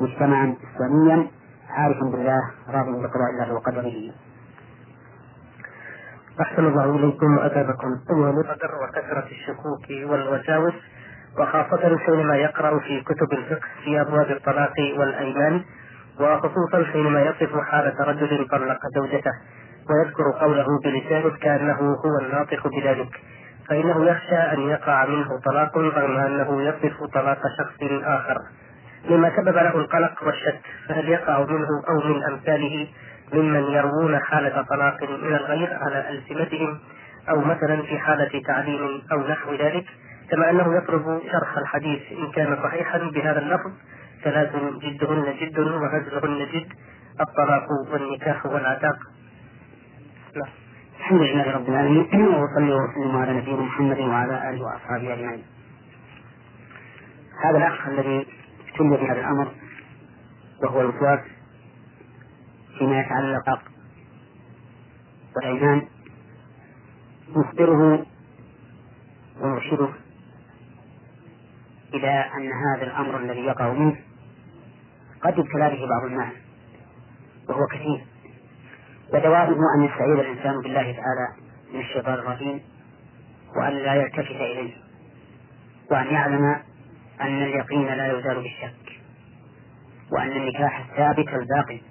مجتمعا 0.02 0.56
إسلاميا 0.76 1.28
عارفا 1.70 2.06
بالله 2.06 2.42
راض 2.70 2.86
بقضاء 2.86 3.30
الله 3.34 3.54
وقدره. 3.54 4.12
أحسن 6.42 6.66
الله 6.66 6.96
إليكم 6.96 7.38
وأدابكم 7.38 8.00
أيها 8.10 8.30
القدر 8.30 8.72
وكثرة 8.84 9.26
الشكوك 9.32 10.12
والوساوس 10.12 10.74
وخاصة 11.40 11.98
حينما 11.98 12.36
يقرأ 12.36 12.80
في 12.80 13.02
كتب 13.02 13.34
الفقه 13.34 13.68
في 13.84 14.02
أبواب 14.02 14.32
الطلاق 14.32 14.74
والأيمان. 14.98 15.64
وخصوصا 16.20 16.84
حينما 16.92 17.22
يصف 17.22 17.58
حالة 17.72 17.96
رجل 18.00 18.48
طلق 18.48 18.80
زوجته 18.96 19.32
ويذكر 19.90 20.32
قوله 20.40 20.66
بلسانه 20.84 21.38
كأنه 21.42 21.78
هو 22.06 22.26
الناطق 22.26 22.68
بذلك 22.68 23.20
فإنه 23.70 24.06
يخشى 24.06 24.36
أن 24.36 24.60
يقع 24.60 25.06
منه 25.06 25.40
طلاق 25.46 25.78
رغم 25.78 26.18
أنه 26.18 26.62
يصف 26.62 27.04
طلاق 27.14 27.40
شخص 27.58 28.04
آخر. 28.04 28.38
مما 29.10 29.32
سبب 29.38 29.56
له 29.56 29.76
القلق 29.78 30.24
والشك 30.24 30.62
فهل 30.90 31.10
يقع 31.10 31.40
منه 31.40 31.68
أو 31.90 32.14
من 32.14 32.24
أمثاله 32.24 32.88
ممن 33.34 33.64
يروون 33.64 34.20
حالة 34.20 34.62
طلاق 34.62 35.04
من 35.04 35.36
الغير 35.36 35.70
على 35.82 36.10
ألسنتهم 36.10 36.80
أو 37.30 37.42
مثلا 37.42 37.82
في 37.82 38.00
حالة 38.00 38.42
تعليم 38.48 39.02
أو 39.12 39.28
نحو 39.28 39.54
ذلك؟ 39.54 39.86
كما 40.32 40.50
أنه 40.50 40.78
يطلب 40.78 41.22
شرح 41.32 41.58
الحديث 41.58 42.02
إن 42.12 42.32
كان 42.32 42.58
صحيحا 42.64 42.98
بهذا 42.98 43.40
اللفظ 43.40 43.72
ثلاث 44.24 44.56
جدهن 44.56 45.36
جد 45.42 45.60
وهزلهن 45.60 46.48
جد 46.54 46.68
الطلاق 47.22 47.68
والنكاح 47.92 48.46
والعتاق. 48.46 48.98
الحمد 51.00 51.22
لله 51.22 51.52
رب 51.52 51.70
العالمين 51.70 52.28
وصلي 52.28 52.74
وسلم 52.74 53.18
على 53.18 53.34
نبينا 53.34 53.62
محمد 53.62 54.00
وعلى 54.00 54.50
آله 54.50 54.64
وأصحابه 54.66 55.14
أجمعين. 55.14 55.44
هذا 57.44 57.58
الأخ 57.58 57.88
الذي 57.88 58.28
ابتلي 58.70 58.98
بهذا 58.98 59.20
الأمر 59.20 59.52
وهو 60.64 60.82
الوسواس 60.82 61.20
فيما 62.78 63.00
يتعلق 63.00 63.60
والايمان 65.36 65.82
نخبره 67.36 68.06
ونرشده 69.42 69.90
إلى 71.94 72.26
أن 72.38 72.52
هذا 72.52 72.84
الأمر 72.84 73.18
الذي 73.18 73.40
يقع 73.40 73.74
منه 73.74 73.96
قد 75.24 75.40
ابتلى 75.40 75.70
به 75.70 75.88
بعض 75.90 76.06
الناس 76.06 76.34
وهو 77.50 77.68
كثير. 77.68 78.06
ودواؤه 79.14 79.58
أن 79.76 79.84
يستعيذ 79.84 80.20
الإنسان 80.20 80.62
بالله 80.62 80.82
تعالى 80.82 81.28
من 81.74 81.80
الشيطان 81.80 82.14
الرجيم 82.14 82.62
وأن 83.56 83.74
لا 83.74 83.94
يلتفت 83.94 84.32
إليه 84.32 84.74
وأن 85.92 86.06
يعلم 86.06 86.44
أن 87.22 87.44
اليقين 87.44 87.88
لا 87.88 88.20
يزال 88.20 88.36
بالشك 88.36 89.02
وأن 90.12 90.32
النكاح 90.32 90.80
الثابت 90.80 91.28
الباقي 91.28 91.82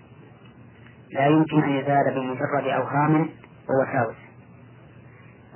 لا 1.13 1.27
يمكن 1.27 1.63
أن 1.63 1.71
يزال 1.71 2.15
بمجرد 2.15 2.67
أوهام 2.67 3.29
ووساوس 3.69 4.17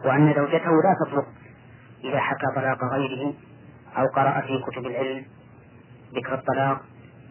وأن 0.04 0.34
زوجته 0.34 0.70
لا 0.70 0.94
تطلق 1.06 1.26
إذا 2.04 2.20
حكى 2.20 2.46
طلاق 2.56 2.84
غيره 2.84 3.34
أو 3.96 4.06
قرأ 4.06 4.40
في 4.40 4.62
كتب 4.66 4.86
العلم 4.86 5.24
ذكر 6.14 6.34
الطلاق 6.34 6.80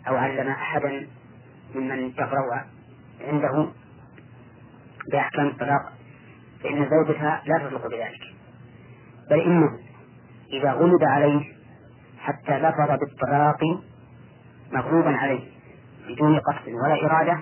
أو 0.07 0.15
علم 0.15 0.47
أحدا 0.47 1.07
ممن 1.75 2.09
يقرأ 2.09 2.65
عنده 3.27 3.67
بأحكام 5.11 5.47
الطلاق 5.47 5.81
فإن 6.63 6.89
زوجها 6.89 7.41
لا 7.45 7.57
تطلق 7.57 7.87
بذلك. 7.87 8.21
بل 9.29 9.39
إنه 9.39 9.79
إذا 10.53 10.71
غلب 10.71 11.03
عليه 11.03 11.53
حتى 12.19 12.59
لفظ 12.59 12.99
بالطلاق 12.99 13.59
مغلوبا 14.71 15.17
عليه 15.17 15.51
بدون 16.07 16.39
قصد 16.39 16.69
ولا 16.69 17.05
إرادة 17.05 17.39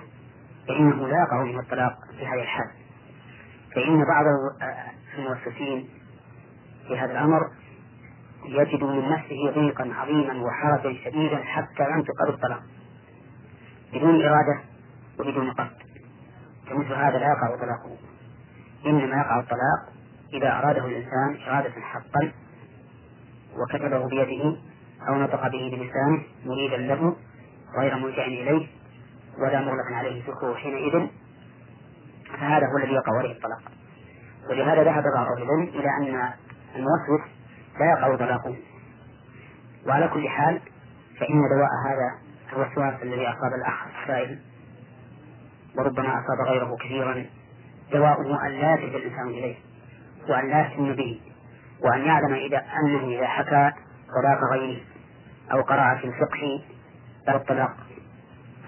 فإنه 0.68 1.08
لا 1.08 1.22
يقع 1.22 1.42
منه 1.42 1.60
الطلاق 1.60 1.94
في 2.18 2.26
هذه 2.26 2.42
الحال. 2.42 2.70
فإن 3.74 4.04
بعض 4.04 4.24
المؤسسين 5.18 5.88
في 6.88 6.98
هذا 6.98 7.12
الأمر 7.12 7.50
يجد 8.44 8.84
من 8.84 9.08
نفسه 9.08 9.50
ضيقا 9.54 9.90
عظيما 9.94 10.46
وحرجا 10.46 10.96
شديدا 11.04 11.36
حتى 11.36 11.90
ينطق 11.90 12.26
بالطلاق 12.26 12.62
بدون 13.92 14.22
إرادة 14.22 14.60
وبدون 15.20 15.50
قصد. 15.50 15.76
فمثل 16.66 16.92
هذا 16.92 17.18
لا 17.18 17.26
يقع 17.26 17.56
طلاقه. 17.56 17.96
إنما 18.86 19.16
يقع 19.16 19.40
الطلاق 19.40 19.94
إذا 20.32 20.52
أراده 20.58 20.86
الإنسان 20.86 21.48
إرادة 21.48 21.80
حقا 21.80 22.32
وكتبه 23.56 24.08
بيده 24.08 24.56
أو 25.08 25.14
نطق 25.14 25.42
به 25.48 25.70
بلسانه 25.70 26.22
مريدا 26.46 26.76
له 26.76 27.16
غير 27.78 27.96
ملجأ 27.96 28.26
إليه 28.26 28.66
ولا 29.38 29.60
مغلق 29.60 29.92
عليه 29.92 30.22
فكره 30.22 30.54
حينئذ 30.54 31.06
فهذا 32.32 32.66
هو 32.66 32.78
الذي 32.78 32.92
يقع 32.92 33.18
عليه 33.18 33.32
الطلاق. 33.32 33.62
ولهذا 34.50 34.82
ذهب 34.84 35.04
بعض 35.14 35.26
العلم 35.36 35.62
إلى 35.62 35.88
أن 35.88 36.30
الموسوس 36.76 37.30
لا 37.80 37.86
يقع 37.86 38.16
طلاقه 38.16 38.56
وعلى 39.86 40.08
كل 40.08 40.28
حال 40.28 40.60
فإن 41.20 41.40
دواء 41.56 41.70
هذا 41.86 42.18
الوسواس 42.52 43.02
الذي 43.02 43.28
أصاب 43.28 43.52
الأخ 43.58 43.74
السائل 44.02 44.38
وربما 45.78 46.08
أصاب 46.08 46.46
غيره 46.48 46.76
كثيرا 46.76 47.26
دواؤه 47.92 48.46
أن 48.46 48.50
لا 48.52 48.74
يجد 48.74 48.94
الإنسان 48.94 49.28
إليه 49.28 49.56
وأن 50.28 50.50
لا 50.50 50.60
يهتم 50.60 50.92
به 50.92 51.20
وأن 51.80 52.00
يعلم 52.00 52.34
إذا 52.34 52.64
أنه 52.82 53.18
إذا 53.18 53.26
حكى 53.26 53.72
طلاق 54.14 54.52
غيره 54.52 54.80
أو 55.52 55.62
قرأ 55.62 55.94
في 55.94 56.04
الفقه 56.04 56.64
باب 57.26 57.36
الطلاق 57.36 57.76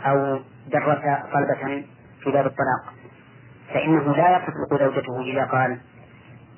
أو 0.07 0.40
درس 0.66 0.99
طلبة 1.33 1.85
في 2.23 2.31
باب 2.31 2.47
الطلاق 2.47 2.95
فإنه 3.75 4.16
لا 4.16 4.38
تطلق 4.38 4.83
زوجته 4.83 5.21
إذا 5.21 5.45
قال 5.45 5.79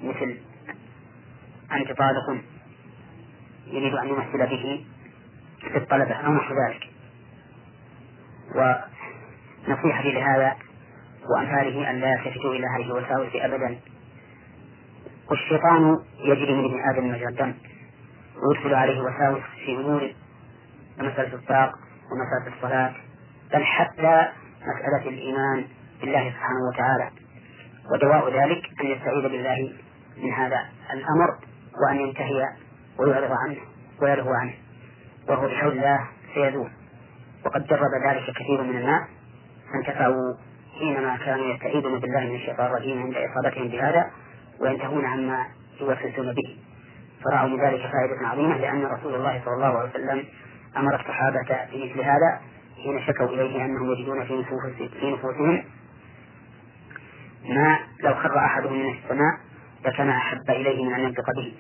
مثل 0.03 0.37
أنت 1.73 1.93
طالق 1.93 2.43
يريد 3.67 3.95
أن 3.95 4.09
يمثل 4.09 4.47
به 4.47 4.87
في 5.61 5.79
الطلبة 5.79 6.15
أو 6.15 6.33
نحو 6.33 6.55
ذلك. 6.55 6.91
ونصيحتي 8.55 10.13
لهذا 10.13 10.57
وأمثاله 11.31 11.91
أن 11.91 12.01
لا 12.01 12.13
يلتفتوا 12.13 12.55
إلى 12.55 12.67
هذه 12.67 12.85
الوساوس 12.85 13.29
أبدا. 13.35 13.79
والشيطان 15.31 15.99
يجري 16.19 16.55
من 16.55 16.65
ابن 16.65 16.81
آدم 16.91 17.09
مجرى 17.11 17.29
الدم. 17.29 17.55
ويدخل 18.43 18.75
عليه 18.75 19.01
وساوس 19.01 19.43
في 19.65 19.77
أمور 19.77 20.13
مسألة 20.99 21.35
الطلاق 21.35 21.73
ومسألة 22.11 22.57
الصلاة 22.57 22.93
بل 23.53 23.65
حتى 23.65 24.29
مسألة 24.61 25.09
الإيمان 25.09 25.65
بالله 26.01 26.31
سبحانه 26.31 26.69
وتعالى. 26.73 27.11
ودواء 27.93 28.29
ذلك 28.33 28.63
أن 28.81 28.87
يستعيذ 28.87 29.23
بالله 29.23 29.73
من 30.17 30.33
هذا 30.33 30.69
الأمر. 30.93 31.39
وأن 31.83 31.97
ينتهي 32.01 32.49
ويعرض 32.99 33.31
عنه 33.33 33.57
ويلهو 34.03 34.33
عنه. 34.33 34.55
وهو 35.29 35.49
بحول 35.49 35.73
الله 35.73 36.09
سيزول 36.35 36.71
وقد 37.47 37.67
جرب 37.67 37.91
ذلك 38.09 38.31
كثير 38.31 38.63
من 38.63 38.77
الناس. 38.77 39.03
فانتفعوا 39.73 40.35
حينما 40.79 41.17
كانوا 41.17 41.55
يستعيذون 41.55 41.99
بالله 41.99 42.21
من 42.21 42.35
الشيطان 42.35 42.67
الرجيم 42.67 43.03
عند 43.03 43.15
إصابتهم 43.15 43.69
بهذا 43.69 44.11
وينتهون 44.61 45.05
عما 45.05 45.47
يوسوسون 45.81 46.35
به. 46.35 46.57
فرأوا 47.25 47.49
من 47.49 47.61
ذلك 47.61 47.81
فائدة 47.81 48.29
عظيمة 48.29 48.57
لأن 48.57 48.87
رسول 48.87 49.15
الله 49.15 49.43
صلى 49.45 49.55
الله 49.55 49.79
عليه 49.79 49.91
وسلم 49.91 50.25
أمر 50.77 51.01
الصحابة 51.01 51.67
بمثل 51.73 52.01
هذا 52.01 52.41
حين 52.83 53.01
شكوا 53.07 53.27
إليه 53.27 53.65
أنهم 53.65 53.93
يجدون 53.93 54.25
في 54.25 55.11
نفوسهم 55.13 55.65
ما 57.49 57.79
لو 58.01 58.15
خر 58.15 58.39
أحدهم 58.39 58.79
من 58.79 58.95
السماء 58.95 59.39
لكان 59.85 60.11
أحب 60.11 60.51
إليه 60.51 60.85
من 60.85 60.95
أن 60.95 61.01
ينطق 61.01 61.25
به. 61.37 61.55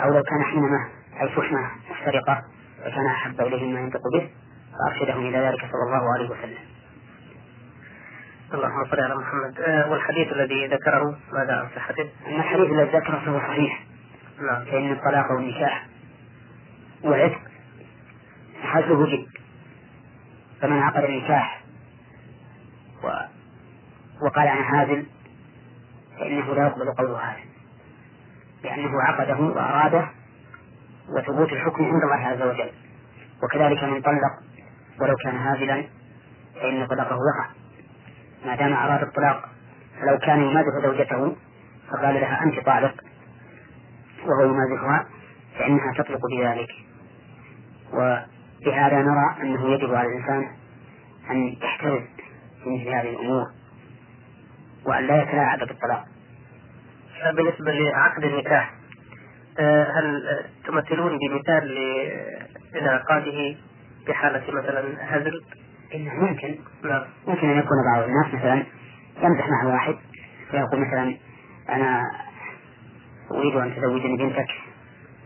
أو 0.00 0.12
لو 0.12 0.22
كان 0.22 0.44
حينما 0.44 0.88
شحنة 1.36 1.70
محترقة 1.90 2.42
لكان 2.86 3.06
أحب 3.06 3.40
إليه 3.40 3.64
مما 3.64 3.80
ينطق 3.80 4.00
به 4.14 4.30
فأرشدهم 4.72 5.26
إلى 5.26 5.38
ذلك 5.38 5.60
صلى 5.60 5.82
الله 5.86 6.12
عليه 6.14 6.30
وسلم. 6.30 6.58
اللهم 8.54 8.84
صل 8.90 9.00
على 9.00 9.14
محمد. 9.14 9.60
آه 9.60 9.90
والحديث 9.90 10.32
الذي 10.32 10.66
ذكره 10.66 11.18
ماذا 11.32 11.52
عن 11.52 11.68
صحته؟ 11.76 12.08
أما 12.26 12.36
الحديث 12.36 12.70
الذي 12.72 12.96
ذكره 12.96 13.18
فهو 13.24 13.38
صحيح. 13.38 13.84
نعم. 14.40 14.64
فإن 14.64 14.92
الطلاق 14.92 15.32
والنكاح 15.32 15.86
والعتق 17.02 17.40
حسب 18.62 19.06
جد. 19.06 19.26
فمن 20.60 20.78
عقد 20.78 21.04
النكاح 21.04 21.62
و... 23.04 23.06
وقال 24.26 24.46
أنا 24.48 24.82
هازل 24.82 25.06
فإنه 26.18 26.54
لا 26.54 26.62
يقبل 26.66 26.92
قوله 26.92 27.18
هذا 27.18 27.40
لأنه 28.64 29.02
عقده 29.02 29.40
وأراده 29.40 30.08
وثبوت 31.08 31.52
الحكم 31.52 31.84
عند 31.84 32.02
الله 32.02 32.26
عز 32.26 32.42
وجل. 32.42 32.70
وكذلك 33.42 33.84
من 33.84 34.02
طلق 34.02 34.32
ولو 35.00 35.16
كان 35.16 35.36
هازلا 35.36 35.84
فإن 36.54 36.86
طلاقه 36.86 37.16
وقع. 37.16 37.50
ما 38.46 38.56
دام 38.56 38.72
أراد 38.72 39.02
الطلاق 39.02 39.48
فلو 40.00 40.18
كان 40.18 40.42
يمازح 40.42 40.82
زوجته 40.82 41.36
فقال 41.90 42.14
لها 42.14 42.42
أنت 42.42 42.66
طالق 42.66 42.94
وهو 44.26 44.44
يمازحها 44.44 45.06
فإنها 45.58 45.92
تطلق 45.98 46.20
بذلك. 46.32 46.68
وبهذا 47.92 49.02
نرى 49.02 49.36
أنه 49.42 49.68
يجب 49.68 49.94
على 49.94 50.08
الإنسان 50.08 50.48
أن 51.30 51.56
يحترز 51.62 52.02
مثل 52.66 52.88
هذه 52.88 53.10
الأمور. 53.10 53.57
وأن 54.88 55.06
لا 55.06 55.22
يتلاعب 55.22 55.58
بالطلاق 55.58 56.04
بالنسبة 57.36 57.72
لعقد 57.72 58.24
النكاح 58.24 58.74
آه، 59.60 59.84
هل 59.84 60.22
تمثلون 60.66 61.18
بمثال 61.18 61.74
لانعقاده 62.72 63.56
بحالة 64.08 64.42
مثلا 64.52 64.82
هزل؟ 65.00 65.42
ممكن. 65.94 66.58
نعم. 66.84 67.02
ممكن 67.26 67.50
أن 67.50 67.58
يكون 67.58 67.76
بعض 67.92 68.02
الناس 68.02 68.34
مثلا 68.34 68.64
يمزح 69.22 69.48
مع 69.48 69.72
واحد 69.72 69.96
فيقول 70.50 70.80
مثلا 70.80 71.16
أنا 71.68 72.02
أريد 73.30 73.56
أن 73.56 73.76
تزوجني 73.76 74.16
بنتك 74.16 74.48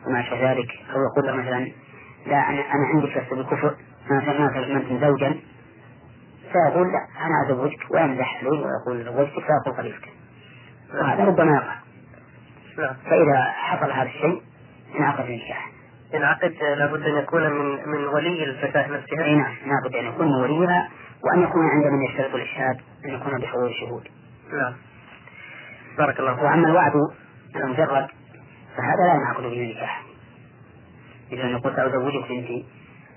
وما 0.06 0.22
شابه 0.22 0.52
ذلك 0.52 0.68
أو 0.94 1.00
يقول 1.02 1.26
له 1.26 1.42
مثلا 1.42 1.72
لا 2.26 2.36
أنا 2.50 2.60
أنا 2.60 2.86
عندي 2.94 3.06
لست 3.06 3.34
بالكفر 3.34 3.76
ما 4.10 4.20
ما 4.20 5.08
زوجا. 5.08 5.40
فيقول 6.52 6.92
لا 6.92 7.26
أنا 7.26 7.46
أزوجك 7.46 7.90
ويمزح 7.90 8.38
عليه 8.38 8.64
ويقول 8.64 9.04
زوجتك 9.04 9.44
فيقول 9.46 9.76
خليفتك 9.76 10.08
وهذا 10.94 11.24
ربما 11.24 11.52
يقع 11.52 11.74
نعم. 12.78 12.96
فإذا 13.04 13.42
حصل 13.42 13.90
هذا 13.90 14.08
الشيء 14.08 14.42
انعقد 14.98 15.24
النكاح 15.24 15.70
انعقد 16.14 16.54
لابد 16.78 17.02
أن 17.02 17.16
يكون 17.16 17.42
من 17.42 17.88
من 17.88 18.04
ولي 18.04 18.44
الفتاة 18.44 18.86
نفسها 18.86 19.24
أي 19.24 19.34
نعم 19.34 19.54
لابد 19.66 19.96
أن 19.96 20.04
يكون 20.04 20.26
من 20.26 20.34
وليها 20.34 20.88
وأن 21.24 21.42
يكون 21.42 21.62
عند 21.66 21.86
من 21.86 22.02
يشترط 22.02 22.34
الإشهاد 22.34 22.76
أن 23.04 23.10
يكون 23.14 23.38
بحضور 23.38 23.66
الشهود. 23.66 24.08
نعم. 24.52 24.72
بارك 25.98 26.20
الله 26.20 26.34
فيك. 26.34 26.44
وأما 26.44 26.68
الوعد 26.68 26.92
المجرد 27.56 28.06
فهذا 28.76 29.06
لا 29.06 29.14
ينعقد 29.14 29.42
به 29.42 29.62
النكاح 29.62 30.02
إذا 31.32 31.46
نقول 31.46 31.76
سأزوجك 31.76 32.28
بنتي 32.28 32.66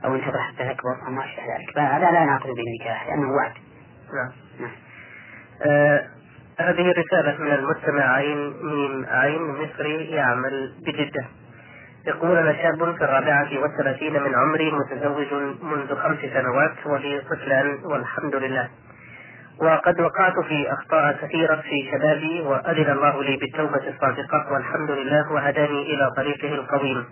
أو 0.06 0.16
انتظر 0.16 0.40
حتى 0.40 0.74
تكبر 0.74 0.96
أو 1.08 1.12
ما 1.12 1.26
أشبه 1.26 1.44
ذلك. 1.44 1.76
فهذا 1.76 2.12
لا 2.12 2.24
ينعقد 2.24 2.50
به 2.50 2.64
النكاح 2.68 3.08
لأنه 3.08 3.32
وعد. 3.32 3.54
نعم. 4.14 4.32
نعم. 4.60 4.76
آه 5.66 6.08
هذه 6.60 6.94
رسالة 6.98 7.44
من 7.44 7.52
المستمع 7.52 8.14
عين 8.14 8.54
ميم 8.64 9.06
عين 9.10 9.42
مصري 9.42 10.12
يعمل 10.12 10.74
بجدة. 10.88 11.26
يقول 12.08 12.38
أنا 12.38 12.54
شاب 12.54 12.96
في 12.96 13.04
الرابعة 13.04 13.50
والثلاثين 13.60 14.14
من 14.24 14.36
عمري 14.36 14.72
متزوج 14.72 15.34
منذ 15.64 15.96
خمس 15.96 16.20
سنوات 16.20 16.86
ولي 16.86 17.22
طفلان 17.22 17.80
والحمد 17.84 18.36
لله. 18.36 18.70
وقد 19.62 20.02
وقعت 20.02 20.40
في 20.40 20.74
أخطاء 20.74 21.18
كثيرة 21.22 21.56
في 21.56 21.90
شبابي 21.92 22.42
وأذن 22.42 22.92
الله 22.92 23.24
لي 23.24 23.38
بالتوبة 23.38 23.88
الصادقة 23.88 24.54
والحمد 24.54 24.92
لله 24.92 25.32
وهداني 25.32 25.82
إلى 25.82 26.10
طريقه 26.18 26.54
القويم. 26.54 27.06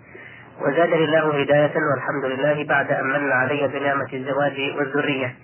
وزادني 0.60 1.04
الله 1.04 1.40
هداية 1.42 1.72
والحمد 1.92 2.24
لله 2.24 2.64
بعد 2.64 2.92
أن 2.92 3.04
من 3.04 3.32
علي 3.32 3.68
بنعمة 3.68 4.08
الزواج 4.12 4.74
والذرية. 4.78 5.34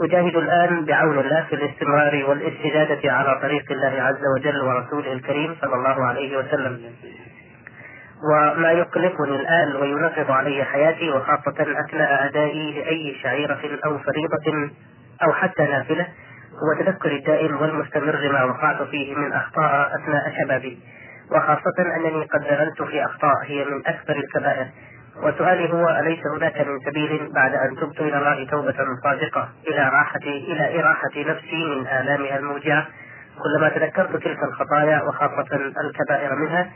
أجاهد 0.00 0.36
الآن 0.36 0.84
بعون 0.84 1.18
الله 1.18 1.46
في 1.48 1.54
الاستمرار 1.54 2.24
والاستزادة 2.28 3.12
على 3.12 3.40
طريق 3.42 3.72
الله 3.72 4.02
عز 4.02 4.22
وجل 4.36 4.60
ورسوله 4.60 5.12
الكريم 5.12 5.56
صلى 5.60 5.74
الله 5.74 6.04
عليه 6.06 6.36
وسلم. 6.38 6.80
وما 8.32 8.72
يقلقني 8.72 9.36
الآن 9.36 9.76
وينغض 9.76 10.30
علي 10.30 10.64
حياتي 10.64 11.10
وخاصة 11.10 11.56
أثناء 11.88 12.26
أدائي 12.26 12.72
لأي 12.72 13.14
شعيرة 13.22 13.78
أو 13.84 13.98
فريضة 13.98 14.70
أو 15.22 15.32
حتى 15.32 15.62
نافلة 15.62 16.06
هو 16.54 16.82
تذكري 16.84 17.16
الدائم 17.16 17.56
والمستمر 17.62 18.32
ما 18.32 18.44
وقعت 18.44 18.82
فيه 18.82 19.14
من 19.14 19.32
أخطاء 19.32 19.90
أثناء 19.96 20.32
شبابي. 20.42 20.78
وخاصة 21.30 21.96
أنني 21.96 22.24
قد 22.24 22.40
دخلت 22.40 22.82
في 22.82 23.04
أخطاء 23.04 23.34
هي 23.44 23.64
من 23.64 23.86
أكبر 23.86 24.16
الكبائر. 24.16 24.66
وسؤالي 25.22 25.72
هو 25.72 25.88
أليس 25.88 26.26
هناك 26.26 26.66
من 26.66 26.78
سبيل 26.86 27.30
بعد 27.34 27.54
أن 27.54 27.76
تبت 27.76 28.00
إلى 28.00 28.18
الله 28.18 28.46
توبة 28.50 28.74
صادقة 29.04 29.48
إلى 29.68 29.88
راحة 29.88 30.20
إلى 30.26 30.80
إراحة 30.80 31.10
نفسي 31.16 31.64
من 31.64 31.86
آلامها 31.86 32.38
الموجعة؟ 32.38 32.86
كلما 33.42 33.68
تذكرت 33.68 34.16
تلك 34.16 34.42
الخطايا 34.42 35.02
وخاصة 35.02 35.56
الكبائر 35.84 36.34
منها 36.34 36.70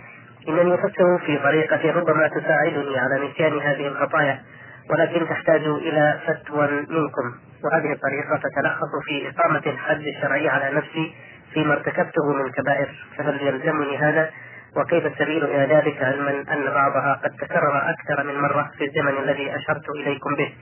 إنني 0.49 0.75
أفكر 0.75 1.19
في 1.27 1.39
طريقة 1.39 1.91
ربما 1.91 2.29
تساعدني 2.29 2.99
على 2.99 3.29
نسيان 3.29 3.59
هذه 3.59 3.87
الخطايا 3.87 4.43
ولكن 4.91 5.29
تحتاج 5.29 5.61
إلى 5.61 6.19
فتوى 6.27 6.67
منكم. 6.71 7.35
وهذه 7.65 7.93
الطريقة 7.93 8.37
تتلخص 8.37 8.89
في 9.07 9.29
إقامة 9.29 9.63
الحد 9.67 10.01
الشرعي 10.17 10.49
على 10.49 10.77
نفسي 10.77 11.15
فيما 11.55 11.73
ارتكبته 11.73 12.33
من 12.33 12.53
كبائر 12.53 13.07
فهل 13.17 13.43
يلزمني 13.43 13.99
هذا 13.99 14.31
وكيف 14.77 15.07
السبيل 15.07 15.45
إلى 15.45 15.75
ذلك 15.75 16.03
علما 16.03 16.31
أن 16.31 16.65
بعضها 16.75 17.21
قد 17.25 17.31
تكرر 17.31 17.91
أكثر 17.91 18.25
من 18.25 18.41
مرة 18.41 18.71
في 18.79 18.85
الزمن 18.85 19.23
الذي 19.23 19.57
أشرت 19.57 19.89
إليكم 19.89 20.35
به؟ 20.35 20.55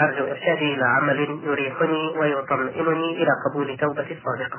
أرجو 0.00 0.24
إرشادي 0.24 0.74
إلى 0.74 0.84
عمل 0.84 1.40
يريحني 1.44 2.14
ويطمئنني 2.18 3.22
إلى 3.22 3.30
قبول 3.46 3.76
توبتي 3.76 4.12
الصادقة. 4.12 4.58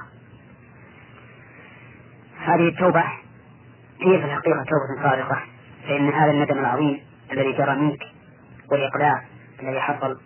هذه 2.39 2.67
التوبة 2.67 3.03
هي 4.01 4.19
في 4.19 4.25
الحقيقة 4.25 4.63
توبة 4.63 5.09
صادقة 5.09 5.41
فإن 5.87 6.09
هذا 6.09 6.31
الندم 6.31 6.59
العظيم 6.59 6.99
الذي 7.31 7.51
جرى 7.51 7.75
منك 7.75 8.03
والإقلاع 8.71 9.23
الذي 9.63 9.79
حصل 9.79 10.19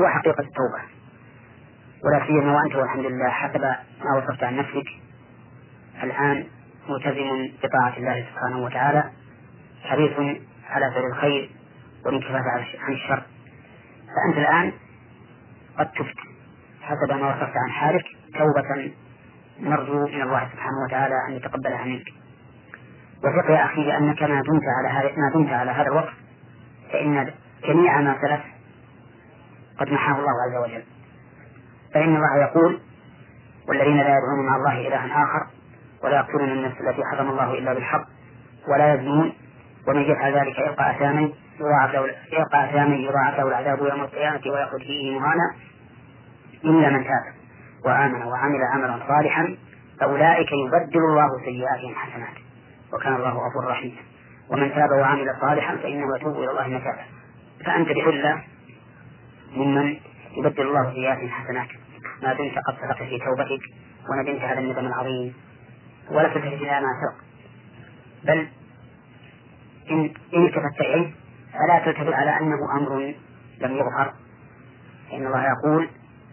هو 0.00 0.08
حقيقة 0.08 0.40
التوبة. 0.40 0.97
ولا 2.04 2.26
سيما 2.26 2.52
وأنت 2.56 2.74
والحمد 2.74 3.04
لله 3.04 3.28
حسب 3.28 3.60
ما 4.04 4.16
وصفت 4.16 4.44
عن 4.44 4.56
نفسك. 4.56 4.86
الآن 6.02 6.46
ملتزم 6.88 7.52
بطاعة 7.62 7.96
الله 7.96 8.26
سبحانه 8.32 8.58
وتعالى 8.58 9.10
حريص 9.82 10.40
على 10.70 10.90
فعل 10.90 11.04
الخير 11.12 11.50
والانكفاف 12.06 12.42
عن 12.80 12.92
الشر. 12.92 13.22
فأنت 14.08 14.38
الآن 14.38 14.72
قد 15.78 15.90
تفت 15.90 16.16
حسب 16.82 17.12
ما 17.20 17.28
وصفت 17.28 17.56
عن 17.56 17.70
حالك. 17.70 18.04
توبة 18.38 18.92
نرجو 19.60 20.06
من 20.06 20.22
الله 20.22 20.48
سبحانه 20.52 20.84
وتعالى 20.86 21.14
أن 21.28 21.32
يتقبلها 21.32 21.84
منك. 21.84 22.06
وثق 23.24 23.50
يا 23.50 23.64
أخي 23.64 23.84
بأنك 23.84 24.22
ما 24.22 24.42
دمت 24.42 24.64
على 24.78 24.88
هذا 24.88 25.16
ما 25.16 25.30
دمت 25.34 25.52
على 25.52 25.70
هذا 25.70 25.88
الوقت 25.88 26.14
فإن 26.92 27.32
جميع 27.64 28.00
ما 28.00 28.16
سلف 28.22 28.40
قد 29.78 29.92
محاه 29.92 30.18
الله 30.18 30.32
عز 30.48 30.70
وجل. 30.70 30.84
فإن 31.94 32.16
الله 32.16 32.36
يقول 32.36 32.80
والذين 33.68 33.96
لا 33.96 34.18
يدعون 34.18 34.46
مع 34.46 34.56
الله 34.56 34.88
إلها 34.88 35.24
آخر 35.24 35.46
ولا 36.04 36.16
يقتلون 36.16 36.48
النفس 36.48 36.80
التي 36.80 37.02
حرم 37.04 37.30
الله 37.30 37.54
إلا 37.54 37.74
بالحق 37.74 38.04
ولا 38.68 38.94
يزنون 38.94 39.32
ومن 39.88 40.02
يفعل 40.02 40.34
ذلك 40.34 40.58
يلقى 40.58 40.90
أثاما 40.90 41.32
يضاعف 41.60 41.94
له 41.94 42.06
يلقى 42.32 42.64
أثاما 42.64 42.96
يضاعف 42.96 43.38
له 43.38 43.48
العذاب 43.48 43.78
يوم 43.78 44.00
القيامة 44.00 44.40
ويخرج 44.46 44.80
فيه 44.80 45.18
مهانا 45.18 45.54
إلا 46.64 46.90
من 46.90 47.04
تاب 47.04 47.34
وآمن 47.84 48.22
وعمل 48.22 48.62
عملا 48.72 48.98
صالحا 49.08 49.56
فأولئك 50.00 50.48
يبدل 50.52 51.00
الله 51.00 51.28
سيئاتهم 51.44 51.94
حسنات 51.94 52.34
وكان 52.92 53.14
الله 53.14 53.30
غفورا 53.30 53.70
رحيما. 53.70 53.96
ومن 54.50 54.74
تاب 54.74 54.90
وعمل 54.90 55.36
صالحا 55.40 55.76
فإنه 55.76 56.16
يتوب 56.16 56.36
إلى 56.36 56.50
الله 56.50 56.68
متابا. 56.68 57.04
فأنت 57.64 57.88
بحلة 57.88 58.42
ممن 59.56 59.96
يبدل 60.38 60.62
الله 60.62 60.92
سيئاتهم 60.92 61.28
حسنات 61.28 61.68
ما 62.22 62.32
دمت 62.32 62.58
قد 62.66 62.74
صدقت 62.82 63.02
في 63.02 63.18
توبتك 63.18 63.62
وندمت 64.10 64.40
هذا 64.40 64.58
الندم 64.58 64.86
العظيم. 64.86 65.34
ولا 66.10 66.28
تلتفت 66.28 66.52
إلى 66.52 66.80
ما 66.80 66.92
سبق. 67.00 67.24
بل 68.24 68.48
إن 69.90 70.10
إن 70.34 70.46
التفت 70.46 70.80
إليه 70.80 71.12
فلا 71.52 71.78
تلتفت 71.84 72.12
على 72.12 72.30
أنه 72.40 72.58
أمر 72.76 73.14
لم 73.60 73.72
يظهر. 73.76 74.14
فإن 75.10 75.26
الله 75.26 75.44
يقول 75.46 75.88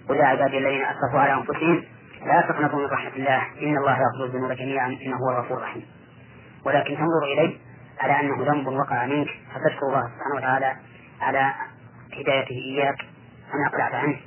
قل 0.10 0.16
يا 0.16 0.26
عبادي 0.26 0.58
الذين 0.58 0.82
أسرفوا 0.86 1.20
على 1.20 1.34
أنفسهم 1.34 1.84
لا 2.26 2.42
تقنطوا 2.42 2.80
من 2.80 2.86
رحمة 2.86 3.16
الله. 3.16 3.42
إن 3.62 3.78
الله 3.78 3.92
يغفر 3.92 4.26
الذنوب 4.26 4.52
جميعا. 4.52 4.88
إنه 4.88 5.18
هو 5.18 5.30
الغفور 5.38 5.58
الرحيم. 5.58 5.86
ولكن 6.66 6.96
تنظر 6.96 7.24
إليه 7.34 7.58
على 8.00 8.20
أنه 8.20 8.52
ذنب 8.52 8.68
وقع 8.68 9.06
منك. 9.06 9.28
فتشكر 9.28 9.86
الله 9.88 10.02
سبحانه 10.02 10.36
وتعالى 10.36 10.76
على 11.22 11.54
هدايته 12.14 12.56
إياك. 12.56 13.15
أن 13.56 13.66
أقلعت 13.66 13.94
عنه. 13.94 14.18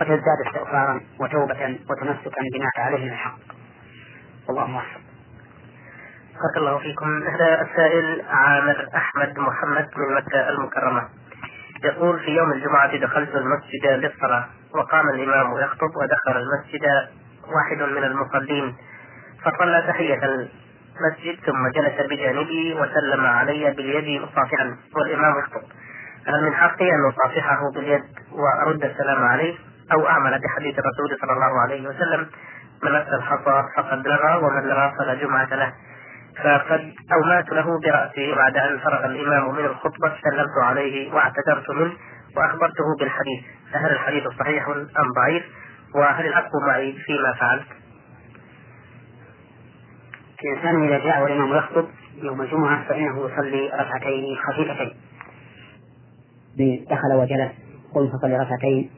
وتزداد 0.00 0.38
استغفارا 0.46 1.00
وتوبة 1.20 1.78
وتمسكا 1.90 2.40
بما 2.54 2.70
عليه 2.76 3.04
من 3.04 3.12
الحق 3.12 3.38
والله 4.48 4.62
أعلم 4.62 5.04
بارك 6.34 6.56
الله 6.56 6.78
فيكم. 6.78 7.22
هذا 7.22 7.62
السائل 7.62 8.22
عامر 8.28 8.88
أحمد 8.96 9.38
محمد 9.38 9.88
من 9.96 10.14
مكة 10.16 10.48
المكرمة. 10.48 11.08
يقول 11.84 12.20
في 12.20 12.30
يوم 12.30 12.52
الجمعة 12.52 12.96
دخلت 12.96 13.34
المسجد 13.34 13.86
للصلاة 13.86 14.46
وقام 14.74 15.08
الإمام 15.08 15.58
يخطب 15.58 15.90
ودخل 15.96 16.42
المسجد 16.42 16.84
واحد 17.54 17.82
من 17.82 18.04
المصلين 18.04 18.76
فصلى 19.44 19.84
تحية 19.88 20.20
المسجد 20.24 21.44
ثم 21.46 21.68
جلس 21.68 22.06
بجانبي 22.10 22.74
وسلم 22.74 23.26
علي 23.26 23.70
باليد 23.70 24.22
مصافحا 24.22 24.76
والإمام 24.96 25.38
يخطب. 25.38 25.62
هل 26.28 26.44
من 26.44 26.54
حقي 26.54 26.90
أن 26.94 27.12
أصافحه 27.12 27.70
باليد 27.74 28.02
وأرد 28.32 28.84
السلام 28.84 29.24
عليه 29.24 29.54
أو 29.92 30.06
أعمل 30.08 30.40
بحديث 30.40 30.78
الرسول 30.78 31.18
صلى 31.20 31.32
الله 31.32 31.60
عليه 31.60 31.88
وسلم. 31.88 32.26
من 32.82 32.92
مس 32.92 33.06
الحصى 33.08 33.64
فقد 33.76 34.08
لغى 34.08 34.36
ومن 34.36 34.62
لغى 34.62 34.92
فلا 34.98 35.14
جمعة 35.14 35.54
له. 35.54 35.72
فقد 36.36 36.92
أومأت 37.12 37.52
له 37.52 37.80
برأسي 37.80 38.34
بعد 38.34 38.56
أن 38.56 38.78
فرغ 38.78 39.04
الإمام 39.04 39.54
من 39.54 39.64
الخطبة 39.64 40.12
سلمت 40.24 40.58
عليه 40.62 41.14
واعتذرت 41.14 41.70
منه 41.70 41.92
وأخبرته 42.36 42.84
بالحديث. 43.00 43.44
فهل 43.72 43.90
الحديث 43.90 44.22
صحيح 44.38 44.68
أم 44.68 45.12
ضعيف؟ 45.16 45.44
وهل 45.94 46.26
الحق 46.26 46.50
معي 46.66 46.92
فيما 46.92 47.32
فعلت؟ 47.32 47.66
الإنسان 50.44 50.84
إذا 50.88 50.98
جاء 50.98 51.22
والإمام 51.22 51.56
يخطب 51.56 51.88
يوم 52.22 52.42
الجمعة 52.42 52.88
فإنه 52.88 53.30
يصلي 53.30 53.66
ركعتين 53.68 54.36
خفيفتين. 54.36 55.03
دخل 56.90 57.12
وجلس 57.14 57.52
قل 57.94 58.10
فصلي 58.12 58.38
ركعتين. 58.38 58.90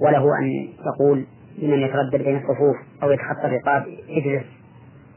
وله 0.00 0.38
أن 0.38 0.68
يقول 0.86 1.24
لمن 1.58 1.78
يتردد 1.78 2.22
بين 2.24 2.36
الصفوف 2.36 2.76
أو 3.02 3.10
يتخطى 3.10 3.46
الرقاب 3.46 3.86
اجلس 4.08 4.44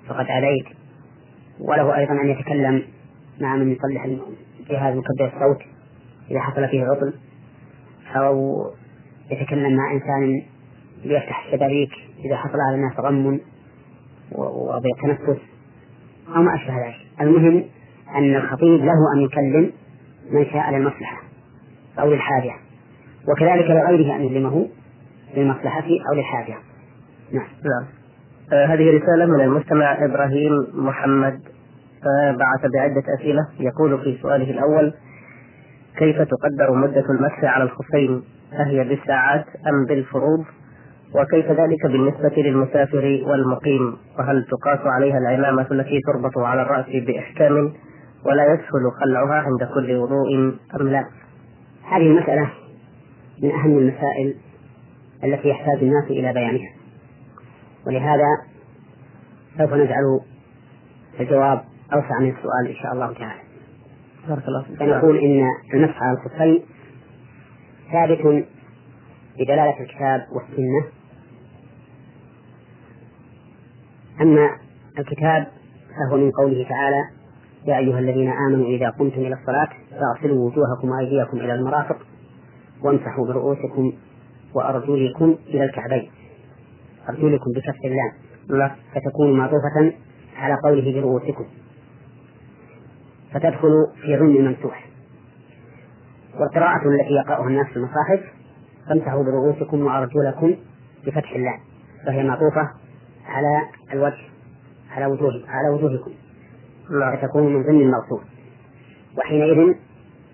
فقد 0.07 0.25
عليك. 0.29 0.65
وله 1.59 1.97
أيضا 1.97 2.13
أن 2.13 2.29
يتكلم 2.29 2.83
مع 3.41 3.55
من 3.55 3.71
يصلح 3.71 4.07
جهاز 4.69 4.95
مكبر 4.95 5.25
الصوت 5.35 5.61
إذا 6.31 6.39
حصل 6.39 6.67
فيه 6.67 6.83
عطل. 6.83 7.13
أو 8.15 8.65
يتكلم 9.31 9.75
مع 9.75 9.91
إنسان 9.91 10.41
ليفتح 11.03 11.45
الشبابيك 11.45 11.91
إذا 12.25 12.37
حصل 12.37 12.57
على 12.67 12.75
الناس 12.75 12.99
غم 12.99 13.39
وضيق 14.31 15.01
تنفس. 15.01 15.41
أو 16.35 16.41
ما 16.41 16.55
أشبه 16.55 16.87
ذلك. 16.87 16.95
المهم 17.21 17.63
أن 18.15 18.35
الخطيب 18.35 18.85
له 18.85 19.13
أن 19.15 19.21
يكلم 19.21 19.71
من 20.31 20.45
شاء 20.45 20.71
للمصلحة. 20.71 21.32
أو 21.99 22.11
للحاجة. 22.11 22.53
وكذلك 23.27 23.65
لغيره 23.69 24.15
أن 24.15 24.23
يكلمه 24.23 24.67
للمصلحة 25.37 25.87
أو 26.09 26.15
للحاجة. 26.15 26.55
نعم. 27.31 27.47
نعم. 27.63 27.87
آه 28.53 28.65
هذه 28.65 28.97
رسالة 28.97 29.25
من 29.25 29.41
المستمع 29.41 30.05
إبراهيم 30.05 30.51
محمد. 30.73 31.39
آه 32.05 32.31
بعث 32.31 32.71
بعدة 32.73 33.03
أسئلة. 33.19 33.47
يقول 33.59 34.03
في 34.03 34.17
سؤاله 34.21 34.51
الأول 34.51 34.93
كيف 35.97 36.21
تقدر 36.21 36.71
مدة 36.71 37.05
المسح 37.09 37.43
على 37.43 37.63
الخفين؟ 37.63 38.23
أهي 38.53 38.83
بالساعات 38.83 39.45
أم 39.67 39.85
بالفروض؟ 39.85 40.45
وكيف 41.15 41.51
ذلك 41.51 41.85
بالنسبة 41.85 42.41
للمسافر 42.41 43.23
والمقيم؟ 43.27 43.97
وهل 44.19 44.45
تقاس 44.51 44.79
عليها 44.85 45.17
العمامة 45.17 45.67
التي 45.71 45.99
تربط 46.07 46.37
على 46.37 46.61
الرأس 46.61 46.85
بإحكام؟ 47.07 47.73
ولا 48.25 48.43
يسهل 48.43 48.91
خلعها 49.01 49.41
عند 49.41 49.63
كل 49.73 49.95
وضوء 49.95 50.37
أم 50.81 50.87
لا؟ 50.87 51.05
هذه 51.95 52.01
المسألة 52.01 52.49
من 53.43 53.51
أهم 53.51 53.77
المسائل 53.77 54.35
التي 55.23 55.49
يحتاج 55.49 55.77
الناس 55.77 56.03
إلى 56.03 56.33
بيانها. 56.33 56.73
ولهذا 57.87 58.27
سوف 59.57 59.73
نجعل 59.73 60.19
الجواب 61.19 61.63
أوسع 61.93 62.19
من 62.19 62.29
السؤال 62.29 62.67
إن 62.67 62.75
شاء 62.75 62.93
الله 62.93 63.13
تعالى. 63.13 63.41
بارك 64.27 64.47
الله 64.47 64.63
فيك. 64.63 64.79
فنقول 64.79 65.17
إن 65.17 65.45
المسح 65.73 66.03
على 66.03 66.17
الخفين 66.17 66.63
ثابت 67.91 68.45
بدلالة 69.39 69.79
الكتاب 69.79 70.27
والسنة. 70.31 70.91
أما 74.21 74.49
الكتاب 74.99 75.47
فهو 75.89 76.17
من 76.17 76.31
قوله 76.31 76.65
تعالى 76.69 77.22
يا 77.65 77.77
أيها 77.77 77.99
الذين 77.99 78.29
آمنوا 78.31 78.65
إذا 78.65 78.89
قمتم 78.89 79.21
إلى 79.21 79.33
الصلاة 79.33 79.69
فاغسلوا 79.91 80.47
وجوهكم 80.49 80.89
وأيديكم 80.89 81.37
إلى 81.37 81.53
المرافق 81.53 81.97
وامسحوا 82.83 83.27
برؤوسكم 83.27 83.93
وأرجلكم 84.53 85.35
إلى 85.47 85.63
الكعبين. 85.65 86.11
أرجلكم 87.09 87.51
بكف 87.55 87.75
لا 88.49 88.71
فتكون 88.95 89.37
معطوفة 89.37 89.93
على 90.35 90.57
قوله 90.63 91.01
برؤوسكم. 91.01 91.45
فتدخل 93.33 93.87
في 94.01 94.17
ضمن 94.17 94.35
الممسوح. 94.35 94.85
والقراءة 96.39 96.89
التي 96.89 97.13
يقرأها 97.13 97.47
الناس 97.47 97.67
في 97.67 97.77
المصاحف 97.77 98.19
فامسحوا 98.89 99.23
برؤوسكم 99.23 99.85
وأرجلكم 99.85 100.55
بفتح 101.05 101.31
اللام 101.31 101.59
فهي 102.05 102.23
معطوفة 102.23 102.69
على 103.25 103.61
الوجه 103.93 104.23
على 104.91 105.05
وجوه 105.05 105.43
على 105.47 105.69
وجوهكم. 105.69 106.11
لا 106.99 107.15
فتكون 107.15 107.53
من 107.53 107.63
ضمن 107.63 107.81
المغسول 107.81 108.21
وحينئذ 109.17 109.73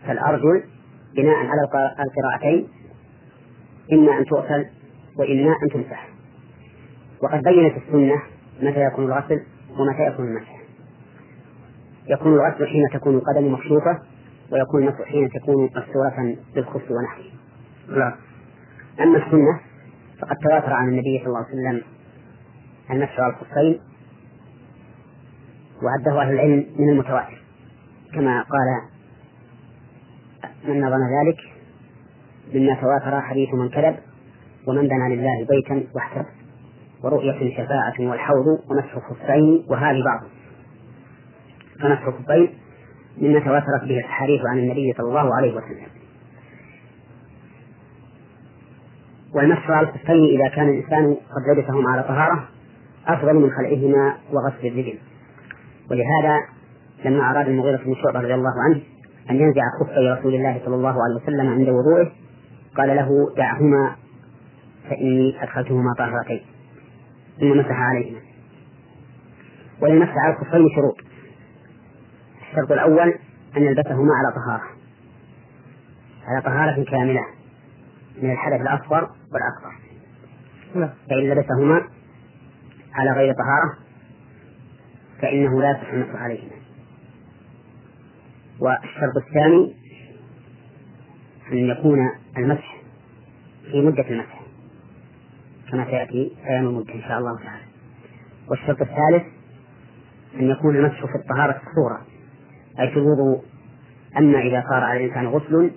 فالأرجل 0.08 0.64
بناء 1.16 1.36
على 1.36 1.62
القراءتين 2.00 2.68
إما 3.94 4.18
أن 4.18 4.26
تغسل 4.26 4.66
وإما 5.18 5.56
أن 5.64 5.70
تمسح. 5.74 6.10
وقد 7.24 7.44
بينت 7.44 7.78
السنة 7.78 8.22
متى 8.62 8.80
يكون 8.84 9.06
الغسل 9.06 9.42
ومتى 9.80 10.08
يكون 10.08 10.28
المسح. 10.28 10.60
يكون 12.08 12.34
الغسل 12.34 12.68
حين 12.68 12.84
تكون 12.94 13.16
القدم 13.16 13.54
مكشوفة 13.54 14.00
ويكون 14.52 14.84
المسح 14.84 15.04
حين 15.04 15.30
تكون 15.30 15.64
مستورة 15.64 16.36
بالخف 16.56 16.92
ونحوه. 16.92 17.26
لا. 17.88 18.16
أما 19.00 19.18
السنة 19.18 19.60
فقد 20.22 20.36
تواتر 20.38 20.74
عن 20.74 20.90
النبي 20.90 21.20
صلى 21.20 21.28
الله 21.28 21.38
عليه 21.38 21.50
وسلم 21.50 21.82
المسح 22.92 23.20
على 23.20 23.34
الخفين 23.34 23.80
وعده 25.84 26.22
أهل 26.22 26.34
العلم 26.34 26.66
من 26.80 26.90
المتواتر. 26.90 27.42
كما 28.14 28.42
قال 28.42 28.82
من 30.68 30.82
نظم 30.82 30.98
ذلك 30.98 31.38
مما 32.54 32.74
تواتر 32.82 33.22
حديث 33.22 33.54
من 33.54 33.70
كذب 33.70 33.96
ومن 34.68 34.82
بنى 34.82 35.16
لله 35.16 35.48
بيتا 35.50 35.84
واحتب 35.96 36.26
ورؤية 37.04 37.54
شفاعة 37.54 38.10
والحوض 38.10 38.46
ومسح 38.70 38.96
الخفين 38.96 39.66
وهذه 39.70 40.04
بعض. 40.06 40.22
فمسح 41.82 42.08
الخفين 42.08 42.50
مما 43.18 43.40
تواترت 43.40 43.84
به 43.84 44.00
الأحاديث 44.00 44.42
عن 44.46 44.60
النبي 44.60 44.94
صلى 44.98 45.08
الله 45.08 45.36
عليه 45.36 45.56
وسلم. 45.56 45.88
والمسح 49.36 49.72
على 49.72 49.88
الخفين 49.88 50.40
إذا 50.40 50.56
كان 50.56 50.70
الإنسان 50.70 51.14
قد 51.14 51.58
لبسهما 51.58 51.90
على 51.90 52.04
طهارة 52.04 52.50
أفضل 53.08 53.36
من 53.36 53.52
خلعهما 53.52 54.18
وغسل 54.32 54.68
الرجل. 54.68 54.98
ولهذا 55.92 56.40
لما 57.06 57.32
أراد 57.32 57.48
المغيرة 57.48 57.78
بن 57.78 57.96
شعبة 57.96 58.20
رضي 58.20 58.34
الله 58.34 58.54
عنه 58.66 58.82
أن 59.30 59.36
ينزع 59.36 59.62
خفي 59.80 60.20
رسول 60.20 60.36
الله 60.36 60.62
صلى 60.66 60.76
الله 60.76 61.04
عليه 61.04 61.16
وسلم 61.24 61.50
عند 61.50 61.70
وضوئه 61.70 62.12
قال 62.78 62.96
له 62.96 63.10
دعهما 63.38 63.96
فإني 64.90 65.44
أدخلتهما 65.44 65.94
طاهرتين. 65.98 66.42
ثم 67.40 67.58
مسح 67.58 67.72
عليهما. 67.72 68.20
وللمسح 69.82 70.14
على 70.18 70.34
الخفين 70.34 70.70
شروط. 70.76 70.98
الشرط 72.42 72.72
الأول 72.72 73.14
أن 73.58 73.64
يلبسهما 73.64 74.14
على 74.14 74.34
طهارة. 74.36 74.64
على 76.28 76.42
طهارة 76.42 76.84
كاملة 76.84 77.22
من 78.22 78.32
الحدث 78.32 78.62
الأصغر 78.62 79.10
والأكبر. 79.34 79.80
نعم. 80.76 80.90
فإن 81.10 81.30
لبسهما 81.30 81.82
على 82.94 83.12
غير 83.12 83.34
طهارة 83.34 83.89
فإنه 85.22 85.62
لا 85.62 85.72
يصح 85.72 85.94
المسح 85.94 86.16
عليهما. 86.16 86.56
والشرط 88.60 89.18
الثاني 89.28 89.76
أن 91.52 91.58
يكون 91.58 92.00
المسح 92.38 92.78
في 93.72 93.82
مدة 93.82 94.10
المسح 94.10 94.40
كما 95.72 95.86
سيأتي 95.86 96.32
بيان 96.46 96.66
المدة 96.66 96.94
إن 96.94 97.02
شاء 97.02 97.20
الله 97.20 97.38
تعالى. 97.38 97.64
والشرط 98.50 98.82
الثالث 98.82 99.24
أن 100.40 100.50
يكون 100.50 100.76
المسح 100.76 101.06
في 101.06 101.16
الطهارة 101.16 101.62
الصورة 101.68 102.02
أي 102.80 102.92
في 102.92 102.98
الوضوء. 103.00 103.44
أما 104.18 104.40
إذا 104.40 104.64
صار 104.70 104.84
على 104.84 105.06
الإنسان 105.06 105.28
غسل 105.28 105.72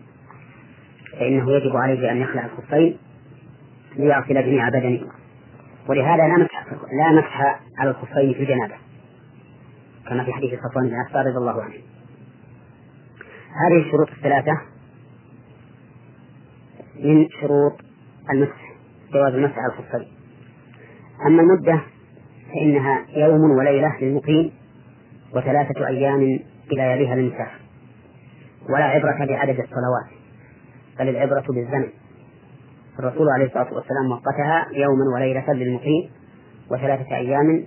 فإنه 1.12 1.52
يجب 1.52 1.76
عليه 1.76 2.10
أن 2.10 2.16
يخلع 2.16 2.44
الخفين 2.46 2.96
ليغسل 3.96 4.34
جميع 4.34 4.68
بدنه. 4.68 5.00
ولهذا 5.88 6.28
لا 6.28 6.36
مسح 6.36 6.66
لا 6.72 7.12
مسح 7.20 7.60
على 7.78 7.90
الخفين 7.90 8.32
في 8.32 8.40
الجنابة. 8.40 8.74
كما 10.12 10.24
في 10.24 10.32
حديث 10.32 10.60
صفوان 10.60 10.88
بن 10.88 10.94
عفان 10.94 11.26
رضي 11.26 11.38
الله 11.38 11.62
عنه. 11.62 11.74
هذه 13.52 13.86
الشروط 13.86 14.08
الثلاثة 14.08 14.60
من 17.04 17.28
شروط 17.40 17.72
المسح 18.30 18.72
جواز 19.12 19.34
المسح 19.34 19.58
على 19.58 19.72
الخفين 19.72 20.08
أما 21.26 21.42
المدة 21.42 21.80
فإنها 22.52 23.06
يوم 23.16 23.50
وليلة 23.50 23.96
للمقيم 24.00 24.52
وثلاثة 25.34 25.86
أيام 25.88 26.40
إلى 26.72 26.92
يليها 26.92 27.14
للمسافر 27.14 27.60
ولا 28.68 28.84
عبرة 28.84 29.26
بعدد 29.26 29.60
الصلوات 29.60 30.10
بل 30.98 31.08
العبرة 31.08 31.44
بالزمن. 31.48 31.88
الرسول 32.98 33.26
عليه 33.34 33.46
الصلاة 33.46 33.74
والسلام 33.74 34.10
وقتها 34.10 34.66
يوما 34.72 35.04
وليلة 35.14 35.52
للمقيم 35.52 36.10
وثلاثة 36.70 37.16
أيام 37.16 37.66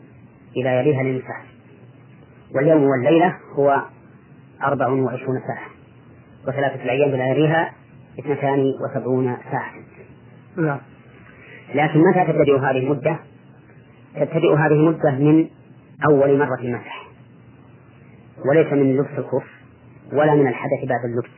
إلى 0.58 0.69
يليها 0.79 1.03
للمسافر 1.03 1.55
واليوم 2.56 2.84
والليلة 2.84 3.36
هو 3.54 3.82
أربع 4.63 4.88
وعشرون 4.88 5.41
ساعة. 5.48 5.68
وثلاثة 6.48 6.84
الأيام 6.84 7.10
إلى 7.10 7.30
يليها 7.30 7.72
اثنتان 8.20 8.63
وسبعون 8.86 9.38
ساعة. 9.52 9.74
نعم. 10.58 10.80
لكن 11.76 12.00
متى 12.00 12.32
تبتدئ 12.32 12.58
هذه 12.58 12.78
المدة؟ 12.78 13.20
تبتدئ 14.15 14.56
هذه 14.56 14.74
المدة 14.74 15.12
من 15.12 15.48
أول 16.10 16.38
مرة 16.38 16.62
مسح 16.62 17.08
وليس 18.50 18.74
من 18.74 18.98
لبس 18.98 19.18
الخف 19.18 19.48
ولا 20.13 20.36
من 20.36 20.48
الحدث 20.48 20.89
بعد 20.89 21.06
اللبس. 21.06 21.30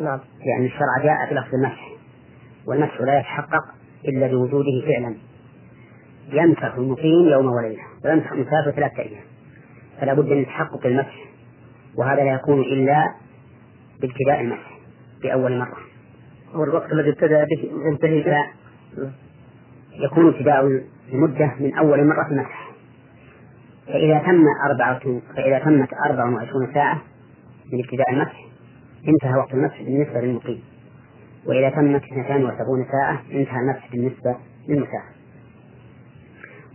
نعم. 0.00 0.20
لأن 0.46 0.64
الشرع 0.64 0.98
جاء 1.02 1.30
بلفظ 1.30 1.54
المسح. 1.54 1.88
والمسح 2.66 3.00
لا 3.00 3.18
يتحقق 3.18 3.64
إلا 4.08 4.26
بوجوده 4.26 4.86
فعلا. 4.86 5.16
يمسح 6.32 6.74
المقيم 6.74 7.28
يوم 7.28 7.46
وليلة. 7.46 7.82
ويمسح 8.04 8.32
المسافر 8.32 8.70
ثلاثة 8.70 9.02
أيام. 9.02 9.29
فلا 10.00 10.14
بد 10.14 10.28
من 10.28 10.46
تحقق 10.46 10.86
المسح 10.86 11.24
وهذا 11.96 12.24
لا 12.24 12.32
يكون 12.32 12.60
إلا 12.60 13.14
بابتداء 14.00 14.40
المسح 14.40 14.78
بأول 15.22 15.58
مرة. 15.58 15.76
والوقت 16.54 16.92
الذي 16.92 17.10
ابتدأ 17.10 17.44
به 17.44 17.70
ينتهي 17.86 18.36
يكون 19.92 20.28
ابتداء 20.28 20.82
المدة 21.12 21.54
من 21.60 21.74
أول 21.74 22.06
مرة 22.06 22.24
في 22.24 22.30
المسح. 22.30 22.70
فإذا 23.86 24.18
تم 24.18 24.44
أربعة 24.70 25.20
فإذا 25.36 25.58
تمت 25.58 25.88
أربع 26.06 26.24
وعشرون 26.24 26.74
ساعة 26.74 27.02
من 27.72 27.84
ابتداء 27.84 28.10
المسح 28.10 28.46
انتهى 29.08 29.38
وقت 29.38 29.54
المسح 29.54 29.82
بالنسبة 29.82 30.20
للمقيم. 30.20 30.62
وإذا 31.46 31.70
تمت 31.70 32.02
اثنتان 32.02 32.44
وسبعون 32.44 32.86
ساعة 32.92 33.22
انتهى 33.32 33.60
المسح 33.60 33.90
بالنسبة 33.92 34.36
للمسافر 34.68 35.14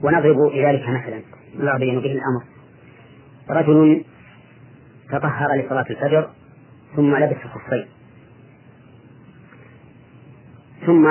ونضرب 0.04 0.38
لذلك 0.54 0.82
مثلا. 0.82 1.22
نبين 1.56 2.00
به 2.00 2.12
الأمر. 2.12 2.55
رجل 3.50 4.06
تطهر 5.10 5.56
لصلاة 5.56 5.86
الفجر 5.90 6.30
ثم 6.96 7.16
لبس 7.16 7.38
الخفين 7.46 7.88
ثم 10.86 11.04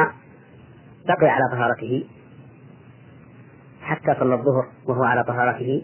بقي 1.07 1.29
على 1.29 1.45
طهارته 1.53 2.07
حتى 3.83 4.15
صلى 4.21 4.35
الظهر 4.35 4.69
وهو 4.87 5.05
على 5.05 5.25
طهارته 5.25 5.83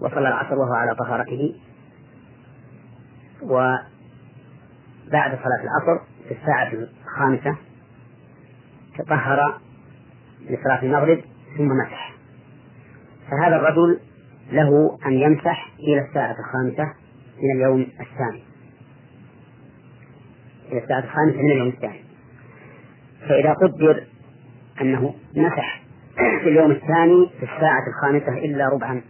وصلى 0.00 0.28
العصر 0.28 0.54
وهو 0.54 0.72
على 0.72 0.94
طهارته 0.94 1.54
وبعد 3.42 3.78
صلاة 5.12 5.62
العصر 5.62 6.04
في 6.28 6.34
الساعة 6.34 6.72
الخامسة 7.04 7.56
تطهر 8.98 9.60
لصلاة 10.40 10.82
المغرب 10.82 11.20
ثم 11.56 11.68
مسح. 11.68 12.14
فهذا 13.30 13.56
الرجل 13.56 14.00
له 14.52 14.98
أن 15.06 15.12
يمسح 15.12 15.72
إلى 15.78 16.00
الساعة 16.08 16.36
الخامسة 16.38 16.92
من 17.42 17.56
اليوم 17.56 17.80
الثاني. 17.80 18.42
إلى 20.72 20.82
الساعة 20.82 20.98
الخامسة 20.98 21.36
من 21.42 21.50
اليوم 21.50 21.68
الثاني. 21.68 22.00
فإذا 23.28 23.52
قدر 23.52 24.04
أنه 24.80 25.14
مسح 25.36 25.82
في 26.16 26.48
اليوم 26.48 26.70
الثاني 26.70 27.30
في 27.38 27.42
الساعة 27.42 27.82
الخامسة 27.88 28.44
إلا 28.44 28.68
ربعا 28.68 29.02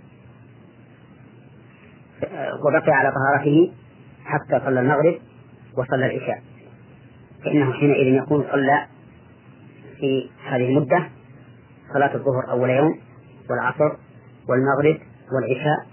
وبقي 2.68 2.92
على 2.92 3.12
طهارته 3.12 3.72
حتى 4.25 4.64
صلى 4.64 4.81
المغرب 4.81 5.14
وصلى 5.79 6.07
العشاء. 6.07 6.42
فإنه 7.44 7.72
حينئذ 7.72 8.22
يكون 8.22 8.44
صلى 8.53 8.87
في 9.96 10.31
هذه 10.46 10.68
المدة 10.68 11.09
صلاة 11.94 12.14
الظهر 12.14 12.51
أول 12.51 12.70
يوم 12.70 12.99
والعصر 13.51 13.96
والمغرب 14.49 14.99
والعشاء 15.32 15.86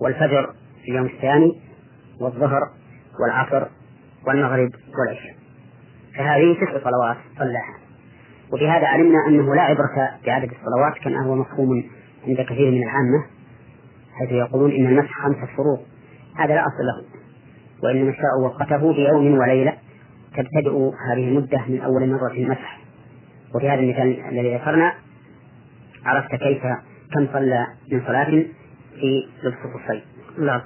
والفجر 0.00 0.52
في 0.84 0.90
اليوم 0.90 1.06
الثاني 1.06 1.60
والظهر 2.20 2.60
والعصر 3.20 3.66
والمغرب 4.26 4.70
والعشاء. 4.98 5.34
فهذه 6.16 6.54
تسع 6.54 6.84
صلوات 6.84 7.16
صلاها. 7.38 7.74
وبهذا 8.52 8.86
علمنا 8.86 9.18
أنه 9.28 9.54
لا 9.54 9.62
عبرة 9.62 10.10
بعدد 10.26 10.50
الصلوات 10.52 10.98
كما 11.04 11.26
هو 11.26 11.34
مفهوم 11.34 11.84
عند 12.26 12.40
كثير 12.40 12.70
من 12.70 12.82
العامة 12.82 13.24
حيث 14.18 14.32
يقولون 14.32 14.72
إن 14.72 14.86
المسح 14.86 15.12
خمسة 15.22 15.46
فروض 15.56 15.78
هذا 16.38 16.54
لا 16.54 16.60
أصل 16.60 16.84
له. 16.86 17.04
وإنما 17.82 18.10
الشرع 18.10 18.34
وقته 18.42 18.92
بيوم 18.92 19.38
وليلة 19.38 19.72
تبتدئ 20.36 20.90
هذه 21.10 21.28
المدة 21.28 21.64
من 21.68 21.80
أول 21.80 22.10
مرة 22.10 22.32
المسح. 22.32 22.80
وفي 23.54 23.68
هذا 23.68 23.80
المثال 23.80 24.20
الذي 24.28 24.54
ذكرنا 24.54 24.94
عرفت 26.04 26.34
كيف 26.34 26.62
كم 27.14 27.26
صلى 27.32 27.66
من 27.92 28.02
صلاة 28.06 28.30
في 29.00 29.26
لبس 29.42 30.02
نعم. 30.38 30.60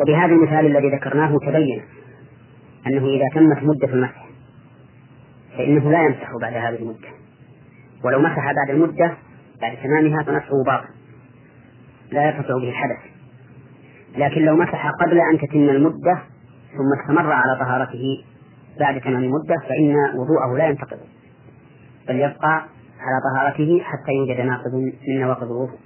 وبهذا 0.00 0.32
المثال 0.32 0.66
الذي 0.66 0.96
ذكرناه 0.96 1.38
تبين 1.38 1.82
أنه 2.86 3.06
إذا 3.06 3.24
تمت 3.34 3.62
مدة 3.62 3.94
المسح 3.94 4.26
فإنه 5.58 5.90
لا 5.90 6.02
يمسح 6.02 6.36
بعد 6.40 6.52
هذه 6.52 6.82
المدة. 6.82 7.08
ولو 8.04 8.20
مسح 8.20 8.52
بعد 8.52 8.70
المدة 8.70 9.16
بعد 9.60 9.76
تمامها 9.82 10.22
فمسحه 10.22 10.62
باطل. 10.66 10.88
لا 12.10 12.26
يرتفع 12.26 12.54
به 12.54 12.68
الحدث. 12.68 12.98
لكن 14.16 14.42
لو 14.42 14.56
مسح 14.56 14.90
قبل 14.90 15.20
أن 15.32 15.38
تتم 15.38 15.68
المدة 15.68 16.22
ثم 16.72 17.00
استمر 17.00 17.32
على 17.32 17.56
طهارته 17.56 18.24
بعد 18.80 19.00
تمام 19.00 19.22
المدة 19.22 19.56
فإن 19.68 19.94
وضوءه 20.14 20.58
لا 20.58 20.66
ينتقض 20.66 20.98
بل 22.08 22.16
يبقى 22.16 22.64
على 23.02 23.20
طهارته 23.30 23.80
حتى 23.84 24.12
يوجد 24.12 24.40
ناقض 24.40 24.74
من 25.08 25.20
نواقض 25.20 25.42
الوضوء. 25.42 25.78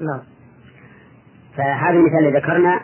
نعم. 0.00 0.20
فهذا 1.56 1.98
المثال 1.98 2.18
الذي 2.18 2.38
ذكرنا 2.38 2.80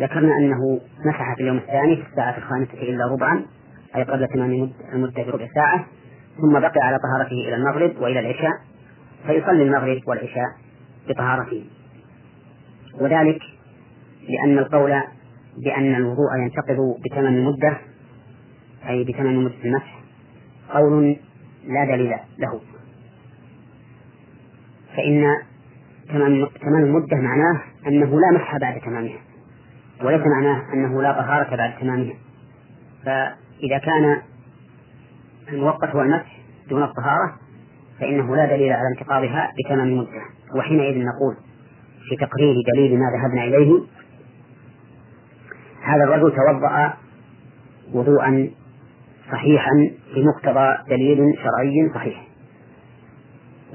ذكرنا 0.00 0.36
أنه 0.38 0.80
مسح 1.06 1.34
في 1.34 1.40
اليوم 1.42 1.56
الثاني 1.56 1.96
في 1.96 2.02
الساعة 2.10 2.38
الخامسة 2.38 2.72
إلا 2.74 3.06
ربعا 3.06 3.46
أي 3.96 4.02
قبل 4.02 4.28
تمام 4.28 4.70
المدة 4.92 5.22
بربع 5.22 5.48
ساعة 5.54 5.86
ثم 6.40 6.60
بقي 6.60 6.80
على 6.80 6.98
طهارته 6.98 7.48
إلى 7.48 7.54
المغرب 7.54 7.96
وإلى 8.00 8.20
العشاء 8.20 8.52
فيصلي 9.26 9.62
المغرب 9.62 10.00
والعشاء 10.06 10.46
بطهارته 11.08 11.64
وذلك 13.00 13.38
لأن 14.28 14.58
القول 14.58 15.02
بأن 15.64 15.94
الوضوء 15.94 16.36
ينتقض 16.38 17.00
بتمام 17.04 17.34
المدة 17.34 17.76
أي 18.88 19.04
بتمام 19.04 19.44
مدة 19.44 19.64
المسح 19.64 20.00
قول 20.74 21.16
لا 21.66 21.84
دليل 21.84 22.14
له 22.38 22.60
فإن 24.96 25.36
تمام 26.08 26.46
تمام 26.60 26.84
المدة 26.84 27.16
معناه 27.16 27.60
أنه 27.86 28.20
لا 28.20 28.30
مسح 28.32 28.56
بعد 28.56 28.80
تمامها 28.80 29.18
وليس 30.04 30.20
معناه 30.26 30.72
أنه 30.74 31.02
لا 31.02 31.12
طهارة 31.12 31.56
بعد 31.56 31.78
تمامها. 31.80 32.14
فإذا 33.04 33.78
كان 33.78 34.16
الموقت 35.52 35.88
هو 35.88 36.00
المسح 36.00 36.38
دون 36.68 36.82
الطهارة 36.82 37.34
فإنه 38.00 38.36
لا 38.36 38.46
دليل 38.46 38.72
على 38.72 38.88
انتقاضها 38.88 39.52
بتمام 39.58 39.88
المدة. 39.88 40.22
وحينئذ 40.56 40.98
نقول 40.98 41.36
في 42.08 42.16
تقرير 42.26 42.54
دليل 42.74 42.98
ما 42.98 43.06
ذهبنا 43.10 43.44
إليه 43.44 43.80
هذا 45.82 46.04
الرجل 46.04 46.36
توضأ 46.36 46.94
وضوءا 47.92 48.50
صحيحا 49.32 49.90
بمقتضى 50.16 50.76
دليل 50.88 51.18
شرعي 51.36 51.90
صحيح. 51.94 52.26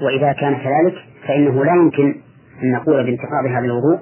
وإذا 0.02 0.32
كان 0.32 0.54
كذلك 0.54 0.94
فإنه 1.30 1.64
لا 1.64 1.74
يمكن 1.74 2.14
أن 2.62 2.72
نقول 2.72 3.04
بانتقاض 3.04 3.46
هذا 3.46 3.64
الوضوء 3.64 4.00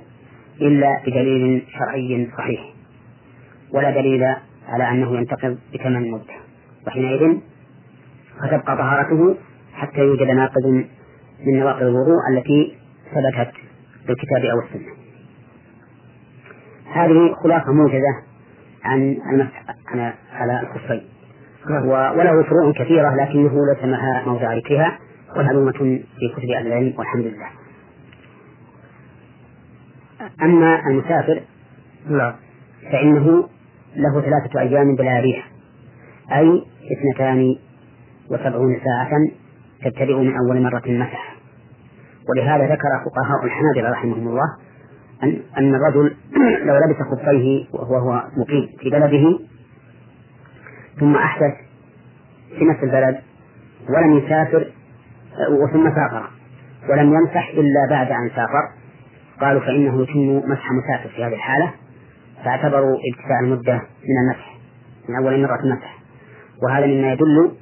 إلا 0.61 1.01
بدليل 1.07 1.67
شرعي 1.79 2.29
صحيح 2.39 2.61
ولا 3.75 3.91
دليل 3.91 4.25
على 4.69 4.91
أنه 4.91 5.17
ينتقض 5.17 5.59
بتمام 5.75 6.05
المدة 6.05 6.35
وحينئذ 6.87 7.37
فتبقى 8.43 8.77
طهارته 8.77 9.37
حتى 9.75 10.01
يوجد 10.01 10.23
ناقض 10.23 10.67
من 11.47 11.59
نواقض 11.59 11.83
الوضوء 11.83 12.17
التي 12.31 12.75
ثبتت 13.15 13.53
بالكتاب 14.07 14.45
أو 14.45 14.61
السنة. 14.61 14.93
هذه 16.93 17.35
خلاصة 17.43 17.73
موجزة 17.73 18.23
عن 18.85 19.17
المسح 19.33 19.65
على 20.33 20.61
الخفين 20.61 21.03
وله 22.17 22.43
فروع 22.43 22.73
كثيرة 22.73 23.15
لكنه 23.15 23.53
ليس 23.75 23.85
معها 23.85 24.23
موضع 24.27 24.55
ذكرها 24.55 24.99
ومعلومة 25.37 25.73
في 26.19 26.29
كتب 26.37 26.51
أهل 26.51 26.67
العلم 26.67 26.95
والحمد 26.99 27.25
لله. 27.25 27.49
أما 30.43 30.89
المسافر 30.89 31.43
نعم 32.11 32.33
فإنه 32.93 33.49
له 33.97 34.21
ثلاثة 34.21 34.61
أيام 34.61 34.97
بلا 34.97 35.21
ريح 35.21 35.51
أي 36.33 36.65
اثنتان 36.93 37.57
وسبعون 38.31 38.81
ساعة 38.85 39.11
تبتدئ 39.85 40.15
من 40.15 40.37
أول 40.37 40.63
مرة 40.63 40.83
مسح. 40.87 41.35
ولهذا 42.29 42.65
ذكر 42.65 42.89
فقهاء 43.05 43.45
الحنابلة 43.45 43.91
رحمهم 43.91 44.29
الله 44.29 44.57
أن 45.23 45.43
أن 45.59 45.75
الرجل 45.75 46.17
لو 46.67 46.77
لبس 46.77 47.03
خفيه 47.11 47.67
وهو 47.73 47.97
هو 47.97 48.25
مقيم 48.37 48.69
في 48.81 48.91
بلده 48.91 49.39
ثم 51.01 51.17
أحدث 51.17 51.55
في 52.59 52.65
نفس 52.65 52.83
البلد 52.83 53.19
ولم 53.89 54.19
يسافر 54.19 54.73
وثم 55.51 55.95
سافر 55.95 56.31
ولم 56.91 57.15
يمسح 57.15 57.49
إلا 57.49 57.87
بعد 57.91 58.11
أن 58.11 58.31
سافر. 58.37 58.69
قالوا 59.41 59.61
فإنه 59.61 60.03
يتم 60.03 60.51
مسح 60.51 60.73
مسافر 60.73 61.09
في 61.09 61.25
هذه 61.25 61.35
الحالة. 61.35 61.71
فاعتبروا 62.45 62.99
ابتداء 63.13 63.41
المدة 63.43 63.75
من 63.75 64.19
المسح 64.25 64.59
من 65.09 65.17
أول 65.17 65.43
مرة 65.43 65.61
المسح. 65.65 65.99
وهذا 66.63 66.87
مما 66.87 67.13
يدل 67.13 67.53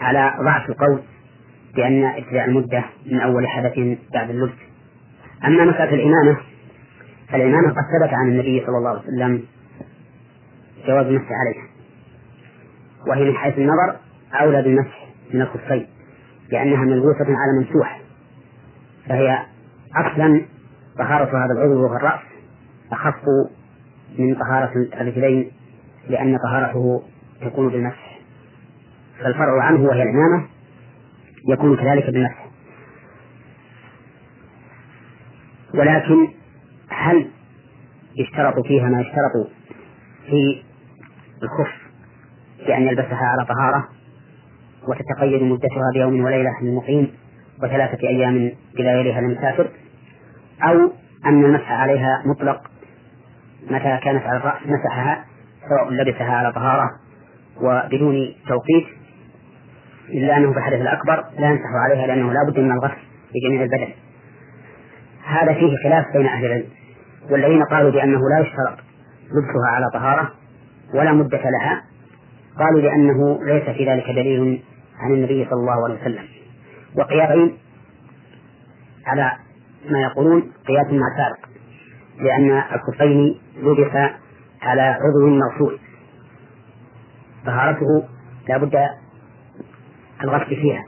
على 0.00 0.34
ضعف 0.44 0.68
القول 0.68 1.00
بأن 1.74 2.04
ابتداء 2.04 2.44
المدة 2.44 2.84
من 3.06 3.20
أول 3.20 3.48
حدث 3.48 3.78
بعد 4.14 4.30
اللبس 4.30 4.58
أما 5.44 5.64
مسألة 5.64 5.94
الإمامة 5.94 6.36
فالإمامة 7.28 7.68
قد 7.68 7.82
ثبت 7.98 8.14
عن 8.14 8.28
النبي 8.28 8.62
صلى 8.66 8.78
الله 8.78 8.90
عليه 8.90 9.00
وسلم 9.00 9.42
جواز 10.86 11.06
المسح 11.06 11.28
عليها. 11.32 11.64
وهي 13.08 13.24
من 13.24 13.36
حيث 13.36 13.58
النظر 13.58 13.96
أولى 14.40 14.62
بالمسح 14.62 15.06
من 15.34 15.40
الخفين. 15.42 15.86
لأنها 16.52 16.84
ملبوسة 16.84 17.26
على 17.26 17.58
ممسوح 17.58 18.00
فهي 19.08 19.38
أصلا 19.96 20.42
طهارة 20.98 21.44
هذا 21.44 21.52
العضو 21.52 21.84
وهو 21.84 21.96
الرأس 21.96 22.20
أخف 22.92 23.22
من 24.18 24.34
طهارة 24.34 24.72
الرجلين 25.00 25.50
لأن 26.08 26.38
طهارته 26.38 27.02
تكون 27.40 27.68
بالمسح. 27.68 28.18
فالفرع 29.18 29.62
عنه 29.62 29.80
وهي 29.80 30.02
الإمامة 30.02 30.46
يكون 31.48 31.76
كذلك 31.76 32.06
بالمسح. 32.06 32.46
ولكن 35.74 36.28
هل 36.88 37.30
يشترط 38.16 38.66
فيها 38.66 38.88
ما 38.88 39.00
يشترط 39.00 39.50
في 40.26 40.62
الخف 41.42 41.74
بأن 42.66 42.82
يلبسها 42.82 43.26
على 43.26 43.44
طهارة؟ 43.44 43.88
وتتقيد 44.88 45.42
مدتها 45.42 45.90
بيوم 45.94 46.24
وليلة 46.24 46.52
للمقيم 46.62 47.12
وثلاثة 47.62 48.08
أيام 48.08 48.52
إلى 48.78 48.88
يليها 49.00 49.20
للمسافر 49.20 49.68
أو 50.62 50.92
أن 51.26 51.44
المسح 51.44 51.72
عليها 51.72 52.22
مطلق 52.26 52.60
متى 53.70 53.98
كانت 54.04 54.22
على 54.22 54.36
الرأس 54.36 54.60
مسحها 54.66 55.24
سواء 55.68 55.90
لبسها 55.90 56.32
على 56.32 56.52
طهارة 56.52 56.90
وبدون 57.60 58.34
توقيت 58.48 58.86
إلا 60.08 60.36
أنه 60.36 60.52
في 60.52 60.58
الحدث 60.58 60.80
الأكبر 60.80 61.24
لا 61.38 61.50
يمسح 61.50 61.70
عليها 61.84 62.06
لأنه 62.06 62.32
لا 62.32 62.50
بد 62.50 62.60
من 62.60 62.72
الغسل 62.72 62.96
بجميع 63.34 63.62
البدن. 63.62 63.88
هذا 65.24 65.52
فيه 65.54 65.76
خلاف 65.84 66.12
بين 66.12 66.26
أهل 66.26 66.44
العلم 66.44 66.64
والذين 67.30 67.62
قالوا 67.62 67.90
بأنه 67.90 68.18
لا 68.18 68.38
يشترط 68.40 68.78
لبسها 69.24 69.68
على 69.74 69.90
طهارة 69.94 70.32
ولا 70.94 71.12
مدة 71.12 71.42
لها 71.50 71.82
قالوا 72.58 72.80
لأنه 72.80 73.44
ليس 73.44 73.62
في 73.62 73.90
ذلك 73.90 74.10
دليل 74.10 74.62
عن 74.98 75.14
النبي 75.14 75.44
صلى 75.44 75.60
الله 75.60 75.84
عليه 75.84 76.00
وسلم. 76.00 76.24
وقياسين 76.98 77.58
على 79.06 79.32
ما 79.90 80.00
يقولون 80.00 80.52
قياس 80.66 80.86
مع 80.86 81.06
سابق 81.16 81.48
لأن 82.18 82.62
الخفين 82.74 83.40
لبس 83.56 83.96
على 84.62 84.82
عضو 84.82 85.26
موصول. 85.28 85.78
طهارته 87.46 88.08
لا 88.48 88.58
بد 88.58 88.88
الغسل 90.22 90.46
فيها. 90.46 90.84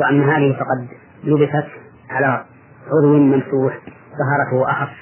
وأما 0.00 0.36
هذه 0.36 0.52
فقد 0.52 0.88
لبست 1.24 1.68
على 2.10 2.44
عضو 2.86 3.16
ممسوح 3.16 3.78
طهارته 4.18 4.70
أخف. 4.70 4.96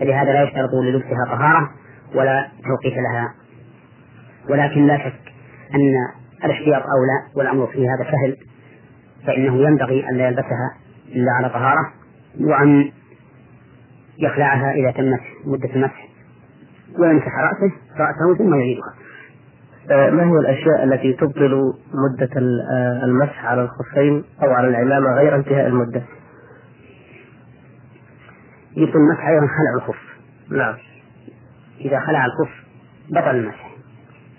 فلهذا 0.00 0.32
لا 0.32 0.42
يشترط 0.42 0.70
للبسها 0.84 1.24
طهارة 1.26 1.70
ولا 2.14 2.48
توقيت 2.64 2.94
لها. 2.98 3.34
ولكن 4.50 4.86
لا 4.86 4.98
شك 4.98 5.32
أن 5.74 6.21
الاحتياط 6.44 6.82
أولى 6.82 7.36
والأمر 7.36 7.66
في 7.66 7.88
هذا 7.88 8.04
سهل. 8.04 8.36
فإنه 9.26 9.56
ينبغي 9.56 10.08
أن 10.08 10.16
لا 10.16 10.28
يلبسها 10.28 10.76
إلا 11.08 11.32
على 11.32 11.48
طهارة 11.48 11.92
وأن 12.40 12.92
يخلعها 14.18 14.72
إذا 14.72 14.90
تمت 14.90 15.20
مدة 15.44 15.74
المسح 15.74 16.08
ويمسح 16.98 17.38
رأسه 17.38 17.74
رأسه 17.98 18.38
ثم 18.38 18.54
يعيدها. 18.54 18.94
آه، 19.90 20.10
ما 20.10 20.22
هي 20.22 20.38
الأشياء 20.38 20.84
التي 20.84 21.12
تبطل 21.12 21.74
مدة 21.94 22.40
آه، 22.72 23.04
المسح 23.04 23.44
على 23.44 23.62
الخفين 23.62 24.24
أو 24.42 24.50
على 24.50 24.68
العمامة 24.68 25.16
غير 25.16 25.36
انتهاء 25.36 25.66
المدة؟ 25.66 26.02
يبطل 28.76 28.98
المسح 28.98 29.26
أيضا 29.26 29.46
خلع 29.46 29.74
الخف. 29.76 30.02
نعم. 30.50 30.74
إذا 31.80 32.00
خلع 32.00 32.26
الخف 32.26 32.50
بطل 33.10 33.36
المسح. 33.36 33.71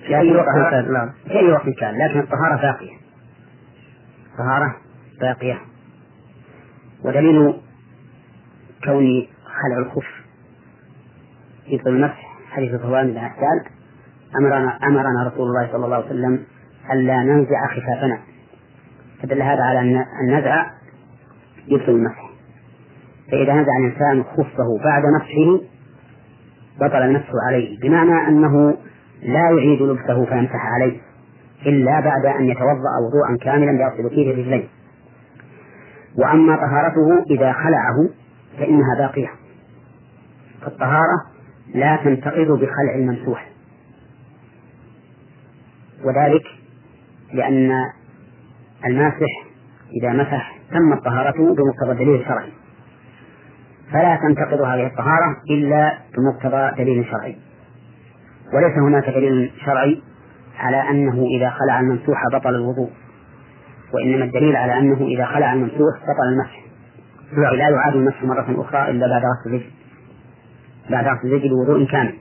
في 0.08 0.18
أي 0.18 0.32
وقت 0.36 0.46
كان 0.72 0.94
نعم. 0.94 1.10
في 1.28 1.40
أي 1.40 1.52
وقت 1.52 1.70
كان 1.80 1.96
لكن 1.98 2.20
الطهارة 2.20 2.62
باقية. 2.62 2.98
الطهارة 4.32 4.76
باقية. 5.22 5.62
ودليل 7.06 7.54
كون 8.84 9.28
خلع 9.46 9.78
الخف 9.78 10.08
يبطل 11.68 11.90
المسح 11.90 12.38
حديث 12.52 12.82
صهوان 12.82 13.12
بن 13.12 13.18
عسال 13.18 13.64
أمرنا 14.40 14.80
أمرنا 14.84 15.28
رسول 15.28 15.48
الله 15.48 15.72
صلى 15.72 15.86
الله 15.86 15.96
عليه 15.96 16.06
وسلم 16.06 16.44
ألا 16.92 17.18
ننزع 17.24 17.68
خفافنا. 17.68 18.20
فدل 19.22 19.42
هذا 19.42 19.64
على 19.64 19.80
أن 19.80 20.06
النزع 20.28 20.66
يبطل 21.68 21.92
المسح. 21.92 22.30
فإذا 23.32 23.54
نزع 23.54 23.72
الإنسان 23.80 24.24
خفه 24.24 24.84
بعد 24.84 25.04
مسحه 25.06 25.74
بطل 26.82 27.02
المسح 27.02 27.30
عليه 27.48 27.80
بمعنى 27.80 28.28
أنه 28.28 28.78
لا 29.24 29.50
يعيد 29.50 29.82
لبسه 29.82 30.26
فيمسح 30.26 30.66
عليه 30.66 31.00
إلا 31.66 32.00
بعد 32.00 32.26
أن 32.26 32.46
يتوضأ 32.46 32.94
وضوءا 33.08 33.38
كاملا 33.42 33.72
يغسل 33.72 34.10
فيه 34.10 34.32
الرجلين. 34.32 34.68
وأما 36.18 36.56
طهارته 36.56 37.24
إذا 37.30 37.54
خلعه 37.54 38.10
فإنها 38.58 38.98
باقية. 39.00 39.32
فالطهارة 40.62 41.26
لا 41.74 41.96
تنتقض 41.96 42.52
بخلع 42.52 42.96
الممسوح. 42.96 43.50
وذلك 46.04 46.44
لأن 47.34 47.72
الماسح 48.86 49.46
إذا 50.02 50.14
مسح 50.14 50.58
تمت 50.72 51.06
طهارته 51.06 51.56
بمقتضى 51.56 51.92
الدليل 51.92 52.22
الشرعي 52.22 52.52
فلا 53.92 54.16
تنتقض 54.16 54.62
هذه 54.62 54.88
الطهارة 54.88 55.38
إلا 55.50 55.98
بمقتضى 56.18 56.84
دليل 56.84 57.06
شرعي. 57.06 57.38
وليس 58.54 58.78
هناك 58.78 59.10
دليل 59.10 59.52
شرعي 59.66 60.02
على 60.58 60.90
أنه 60.90 61.26
إذا 61.38 61.50
خلع 61.50 61.80
الممسوح 61.80 62.24
بطل 62.34 62.56
الوضوء 62.56 62.90
وإنما 63.94 64.26
الدليل 64.26 64.56
على 64.56 64.80
أنه 64.80 65.06
إذا 65.08 65.26
خلع 65.26 65.54
الممسوح 65.54 65.96
بطل 66.04 66.28
المسح. 66.32 66.64
نعم. 67.38 67.56
لا 67.56 67.70
يعاد 67.70 67.96
المسح 67.96 68.24
مرة 68.24 68.62
أخرى 68.62 68.92
إلا 68.92 69.08
بعد 69.08 69.22
غسل 69.22 69.50
الرجل 69.50 69.72
بعد 70.90 71.08
غسل 71.08 71.28
الرجل 71.28 71.50
بوضوء 71.50 71.86
كامل. 71.86 72.14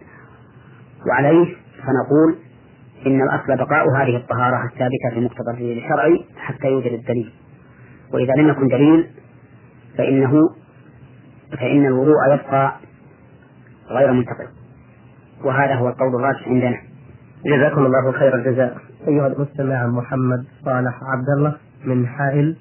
وعليه 1.09 1.57
فنقول 1.79 2.37
إن 3.07 3.23
الأصل 3.23 3.57
بقاء 3.57 3.85
هذه 3.97 4.17
الطهارة 4.17 4.65
الثابتة 4.65 5.11
في 5.15 5.21
مقتضى 5.21 5.51
الدليل 5.51 5.79
الشرعي 5.79 6.25
حتى 6.37 6.69
يوجد 6.69 6.93
الدليل. 6.93 7.33
وإذا 8.13 8.33
لم 8.33 8.49
يكن 8.49 8.69
دليل 8.69 9.11
فإنه 9.99 10.33
فإن 11.59 11.87
الوضوء 11.87 12.35
يبقى 12.35 12.77
غير 13.91 14.13
منتقل. 14.13 14.62
وهذا 15.45 15.75
هو 15.75 15.89
القول 15.89 16.15
الراجح 16.15 16.49
عندنا. 16.49 16.77
جزاكم 17.47 17.87
الله 17.87 18.13
خير 18.13 18.35
الجزاء. 18.35 18.77
أيها 19.09 19.27
المستمع 19.27 19.87
محمد 19.87 20.45
صالح 20.65 21.01
عبد 21.03 21.29
الله 21.37 21.57
من 21.85 22.07
حائل 22.07 22.57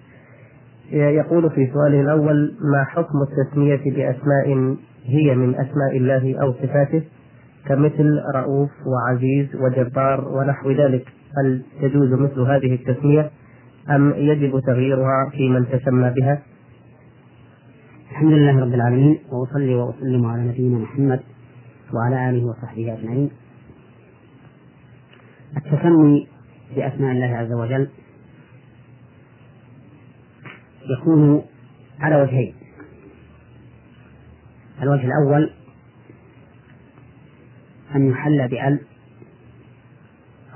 يقول 0.91 1.49
في 1.49 1.71
سؤاله 1.73 2.01
الأول 2.01 2.53
ما 2.73 2.83
حكم 2.83 3.17
التسمية 3.21 3.83
بأسماء 3.95 4.75
هي 5.05 5.35
من 5.35 5.55
أسماء 5.55 5.97
الله 5.97 6.41
أو 6.41 6.53
صفاته؟ 6.53 7.03
كمثل 7.65 8.21
رؤوف 8.35 8.69
وعزيز 8.85 9.55
وجبار 9.55 10.27
ونحو 10.27 10.71
ذلك. 10.71 11.07
هل 11.37 11.61
يجوز 11.81 12.13
مثل 12.13 12.39
هذه 12.39 12.75
التسمية 12.75 13.29
أم 13.89 14.13
يجب 14.15 14.59
تغييرها 14.59 15.29
في 15.31 15.49
من 15.49 15.65
تسمى 15.69 16.13
بها؟ 16.21 16.41
الحمد 18.11 18.31
لله 18.31 18.61
رب 18.61 18.73
العالمين 18.73 19.19
وأصلي 19.31 19.75
وأسلم 19.75 20.25
على 20.25 20.41
نبينا 20.41 20.77
محمد 20.77 21.19
وعلى 21.93 22.29
آله 22.29 22.45
وصحبه 22.45 22.93
أجمعين. 22.93 23.31
التسمي 25.57 26.27
بأسماء 26.75 27.11
الله 27.11 27.37
عز 27.37 27.51
وجل 27.51 27.89
يكون 30.99 31.45
على 31.99 32.21
وجهين. 32.21 32.55
الوجه 34.81 35.05
الأول 35.05 35.53
أن 37.95 38.09
يحل 38.09 38.47
بأل 38.47 38.79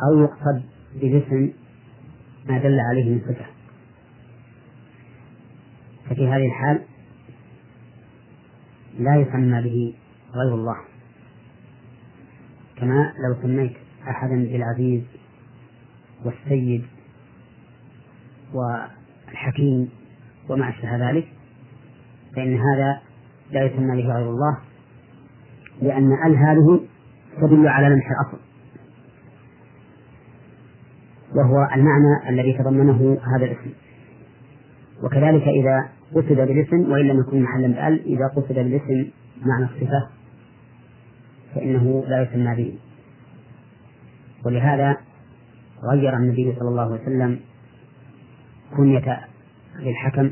أو 0.03 0.19
يقصد 0.19 0.63
باسم 0.95 1.51
ما 2.45 2.57
دل 2.57 2.79
عليه 2.79 3.09
من 3.09 3.19
صفة. 3.19 3.45
ففي 6.09 6.27
هذه 6.27 6.45
الحال 6.45 6.81
لا 8.99 9.15
يسمى 9.15 9.61
به 9.61 9.93
غير 10.33 10.55
الله. 10.55 10.94
كما 12.77 13.13
لو 13.27 13.41
سميت 13.41 13.73
أحدا 14.09 14.35
بالعزيز 14.35 15.03
والسيد 16.25 16.85
والحكيم 18.53 19.89
وما 20.49 20.69
أشبه 20.69 21.09
ذلك 21.09 21.27
فإن 22.35 22.57
هذا 22.57 23.01
لا 23.51 23.63
يسمى 23.63 24.01
به 24.01 24.13
غير 24.13 24.29
الله 24.29 24.57
لأن 25.81 26.11
ال 26.25 26.37
هذه 26.37 26.79
تدل 27.41 27.67
على 27.67 27.89
لمح 27.89 28.07
الأصل. 28.11 28.37
وهو 31.35 31.67
المعنى 31.75 32.29
الذي 32.29 32.53
تضمنه 32.57 33.17
هذا 33.35 33.45
الاسم. 33.45 33.69
وكذلك 35.03 35.47
إذا 35.47 35.89
قصد 36.15 36.35
بالاسم 36.35 36.91
وإن 36.91 37.07
لم 37.07 37.19
يكن 37.19 37.41
محلا 37.43 37.67
بأل 37.67 38.05
إذا 38.05 38.27
قصد 38.27 38.53
بالاسم 38.53 39.11
معنى 39.45 39.65
الصفة 39.65 40.14
فإنه 41.55 42.03
لا 42.07 42.21
يسمى 42.21 42.55
به. 42.55 42.73
ولهذا 44.45 44.97
غير 45.91 46.17
النبي 46.17 46.55
صلى 46.59 46.69
الله 46.69 46.81
عليه 46.81 47.01
وسلم 47.01 47.39
كنية 48.77 49.19
للحكم 49.79 50.31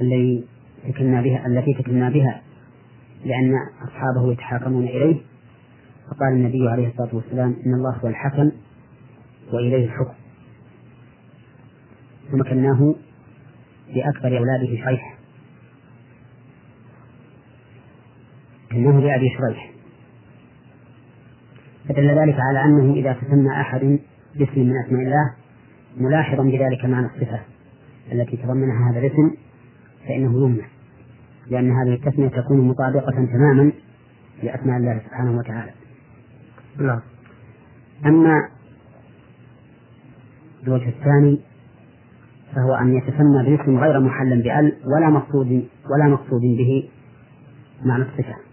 الذي 0.00 0.44
تكلنا 0.88 1.22
بها 1.22 1.46
التي 1.46 1.74
تكلنا 1.74 2.10
بها 2.10 2.42
لأن 3.24 3.54
أصحابه 3.82 4.32
يتحاكمون 4.32 4.84
إليه. 4.84 5.20
فقال 6.10 6.32
النبي 6.32 6.68
عليه 6.68 6.88
الصلاة 6.88 7.14
والسلام 7.14 7.56
إن 7.66 7.74
الله 7.74 7.96
هو 7.96 8.08
الحكم 8.08 8.50
وإليه 9.52 9.84
الحكم. 9.84 10.14
ثم 12.30 12.42
كناه 12.42 12.94
لأكبر 13.94 14.38
أولاده 14.38 14.76
شريح 14.84 15.18
كناه 18.72 19.00
لأبي 19.00 19.28
شريح. 19.38 19.72
فدل 21.88 22.08
ذلك 22.08 22.36
على 22.40 22.64
أنه 22.64 22.94
إذا 22.94 23.12
تسمى 23.12 23.60
أحد 23.60 23.98
باسم 24.34 24.60
من 24.60 24.72
أسماء 24.86 25.02
الله 25.02 25.34
ملاحظا 25.96 26.42
بذلك 26.42 26.84
معنى 26.84 27.06
الصفة 27.06 27.40
التي 28.12 28.36
تضمنها 28.36 28.90
هذا 28.90 28.98
الاسم 28.98 29.30
فإنه 30.08 30.44
يمنع. 30.44 30.64
لأن 31.50 31.70
هذه 31.70 31.94
التسمية 31.94 32.28
تكون 32.28 32.68
مطابقة 32.68 33.26
تماما 33.32 33.72
لأسماء 34.42 34.76
الله 34.76 35.00
سبحانه 35.06 35.38
وتعالى. 35.38 35.72
نعم. 36.78 37.00
أما 38.06 38.48
الوجه 40.62 40.88
الثاني 40.88 41.40
فهو 42.54 42.74
أن 42.74 42.94
يتسمى 42.94 43.56
باسم 43.56 43.78
غير 43.78 44.00
محل 44.00 44.42
بأل 44.42 44.76
ولا 44.96 45.10
مقصود 45.10 45.68
ولا 45.90 46.08
مقصود 46.08 46.40
به 46.40 46.88
معنى 47.84 48.02
الصفة. 48.02 48.51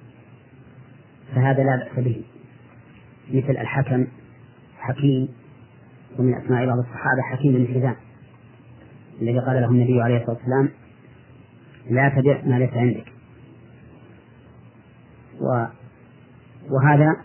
فهذا 1.35 1.63
لا 1.63 1.75
بأس 1.75 2.05
به. 2.05 2.23
مثل 3.33 3.51
الحكم 3.51 4.07
حكيم 4.79 5.29
ومن 6.19 6.33
أسماء 6.33 6.65
بعض 6.65 6.77
الصحابة 6.77 7.21
حكيم 7.21 7.53
بن 7.53 7.67
حزام 7.67 7.95
الذي 9.21 9.39
قال 9.39 9.61
له 9.61 9.69
النبي 9.69 10.01
عليه 10.01 10.17
الصلاة 10.17 10.35
والسلام 10.35 10.69
لا 11.89 12.09
تبع 12.09 12.41
ما 12.45 12.59
ليس 12.59 12.73
عندك. 12.73 13.05
و 15.41 15.65
وهذا 16.69 17.15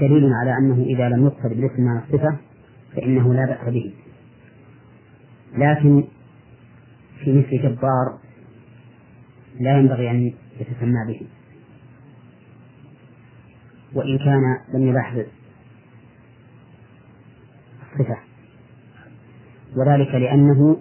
دليل 0.00 0.32
على 0.32 0.58
أنه 0.58 0.82
إذا 0.82 1.08
لم 1.08 1.26
يقصد 1.26 1.48
بالاسم 1.48 1.82
مع 1.82 1.98
الصفة 1.98 2.36
فإنه 2.96 3.34
لا 3.34 3.46
بأس 3.46 3.74
به. 3.74 3.94
لكن 5.52 6.04
في 7.24 7.32
مثل 7.38 7.62
جبار 7.62 8.18
لا 9.60 9.78
ينبغي 9.78 10.10
أن 10.10 10.32
يتسمى 10.60 11.06
به. 11.08 11.26
وإن 13.94 14.18
كان 14.18 14.58
لم 14.74 14.88
يلاحظ 14.88 15.24
الصفة 17.82 18.18
وذلك 19.76 20.14
لأنه 20.14 20.76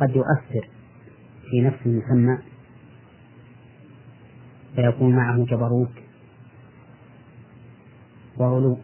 قد 0.00 0.10
يؤثر 0.10 0.68
في 1.50 1.60
نفس 1.60 1.86
المسمى 1.86 2.38
فيكون 4.76 5.16
معه 5.16 5.44
جبروت 5.44 5.92
وغلو 8.36 8.78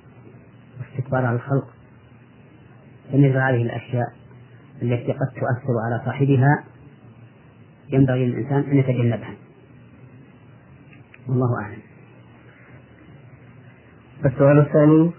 واستكبار 0.81 1.25
على 1.27 1.37
الخلق. 1.37 1.69
فمثل 3.13 3.37
هذه 3.37 3.63
الأشياء 3.63 4.07
التي 4.83 5.13
قد 5.13 5.29
تؤثر 5.35 5.75
على 5.87 6.03
صاحبها 6.05 6.65
ينبغي 7.89 8.27
للإنسان 8.27 8.71
أن 8.71 8.77
يتجنبها. 8.77 9.35
والله 11.29 11.63
أعلم. 11.63 11.88
السؤال 14.25 14.59
الثاني 14.59 15.11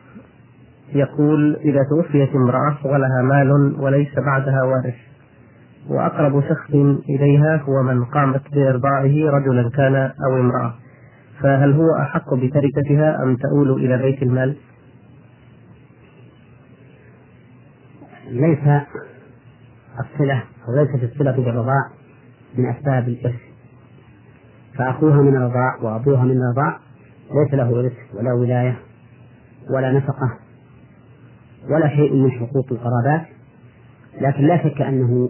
يقول 0.94 1.56
إذا 1.56 1.80
توفيت 1.90 2.36
امرأة 2.36 2.78
ولها 2.86 3.22
مال 3.22 3.76
وليس 3.80 4.20
بعدها 4.20 4.64
وارث 4.64 4.96
وأقرب 5.88 6.44
شخص 6.50 6.70
إليها 7.10 7.58
هو 7.58 7.84
من 7.84 8.06
قامت 8.06 8.42
بإرضاعه 8.54 9.30
رجلا 9.30 9.70
كان 9.70 9.96
أو 9.96 10.40
امرأة 10.40 10.74
فهل 11.42 11.74
هو 11.74 11.96
أحق 12.02 12.34
بتركتها 12.34 13.24
أم 13.24 13.36
تؤول 13.36 13.72
إلى 13.72 13.98
بيت 13.98 14.24
المال؟ 14.24 14.56
ليس 18.30 18.84
الصلة 20.00 20.44
أو 20.68 20.76
ليست 20.76 21.04
الصلة 21.04 21.32
بالرضاع 21.32 21.90
من 22.58 22.66
أسباب 22.70 23.08
الإرث 23.08 23.40
فأخوها 24.78 25.22
من 25.22 25.36
الرضاع 25.36 25.76
وأبوها 25.82 26.24
من 26.24 26.38
الرضاع 26.38 26.80
ليس 27.44 27.54
له 27.54 27.80
إرث 27.80 27.94
ولا 28.14 28.34
ولاية 28.34 28.89
ولا 29.70 29.92
نفقة 29.92 30.38
ولا 31.70 31.90
شيء 31.90 32.14
من 32.14 32.32
حقوق 32.32 32.66
القرابات 32.72 33.28
لكن 34.22 34.48
لا 34.48 34.64
شك 34.64 34.82
أنه 34.82 35.30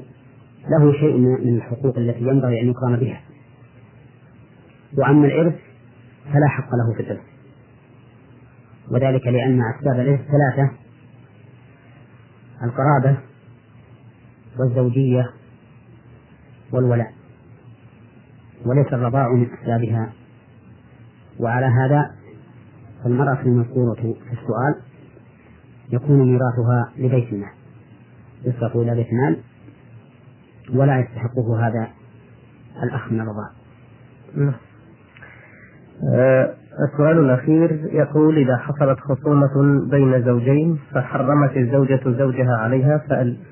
له 0.70 0.94
شيء 0.94 1.18
من 1.18 1.58
الحقوق 1.58 1.98
التي 1.98 2.22
ينبغي 2.22 2.62
أن 2.62 2.70
يقام 2.70 2.96
بها. 2.96 3.22
وأما 4.98 5.28
الإرث 5.28 5.56
فلا 6.26 6.48
حق 6.48 6.70
له 6.76 6.94
في 6.94 7.02
الإرث. 7.04 7.22
وذلك 8.92 9.28
لأن 9.28 9.62
أسباب 9.62 10.00
الإرث 10.00 10.20
ثلاثة 10.20 10.72
القرابة 12.64 13.18
والزوجية 14.60 15.30
والولاء 16.72 17.14
وليس 18.66 18.94
الرضاع 18.94 19.34
من 19.34 19.48
أسبابها. 19.54 20.14
وعلى 21.40 21.66
هذا 21.66 22.19
فالمرأة 23.04 23.42
المذكورة 23.42 23.96
في 24.02 24.34
السؤال 24.34 24.76
يكون 25.92 26.20
ميراثها 26.20 26.92
لبيت 26.98 27.34
المال 27.34 27.50
يصرف 28.46 28.76
إلى 28.76 28.96
بيت 28.96 29.08
المال 29.12 29.38
ولا 30.74 31.00
يستحقه 31.00 31.68
هذا 31.68 31.88
الأخ 32.84 33.12
من 33.12 33.22
الرضاع 33.22 33.50
نعم. 34.36 34.54
آه، 36.14 36.54
السؤال 36.92 37.20
الأخير 37.20 37.90
يقول 37.92 38.38
إذا 38.38 38.58
حصلت 38.58 39.00
خصومة 39.00 39.86
بين 39.90 40.24
زوجين 40.24 40.80
فحرمت 40.94 41.58
الزوجة 41.58 42.02
زوجها 42.06 42.56
عليها 42.56 42.98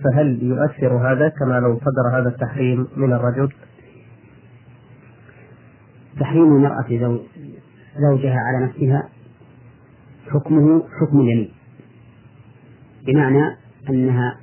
فهل 0.04 0.44
يؤثر 0.44 1.12
هذا 1.12 1.30
كما 1.30 1.60
لو 1.60 1.80
صدر 1.80 2.20
هذا 2.20 2.30
التحريم 2.30 2.88
من 2.98 3.14
الرجل؟ 3.14 3.50
تحريم 6.20 6.56
المرأة 6.56 7.20
زوجها 8.00 8.40
على 8.40 8.66
نفسها 8.66 9.10
حكمه 10.34 10.84
حكم 11.02 11.20
اليمين. 11.20 11.52
بمعنى 13.06 13.56
أنها 13.90 14.38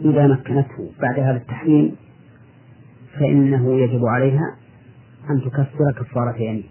إذا 0.00 0.26
مكنته 0.26 0.90
بعد 1.02 1.18
هذا 1.18 1.36
التحريم 1.36 1.96
فإنه 3.18 3.74
يجب 3.74 4.06
عليها 4.06 4.56
أن 5.30 5.40
تكفر 5.40 5.92
كفارة 5.96 6.36
يمين. 6.36 6.64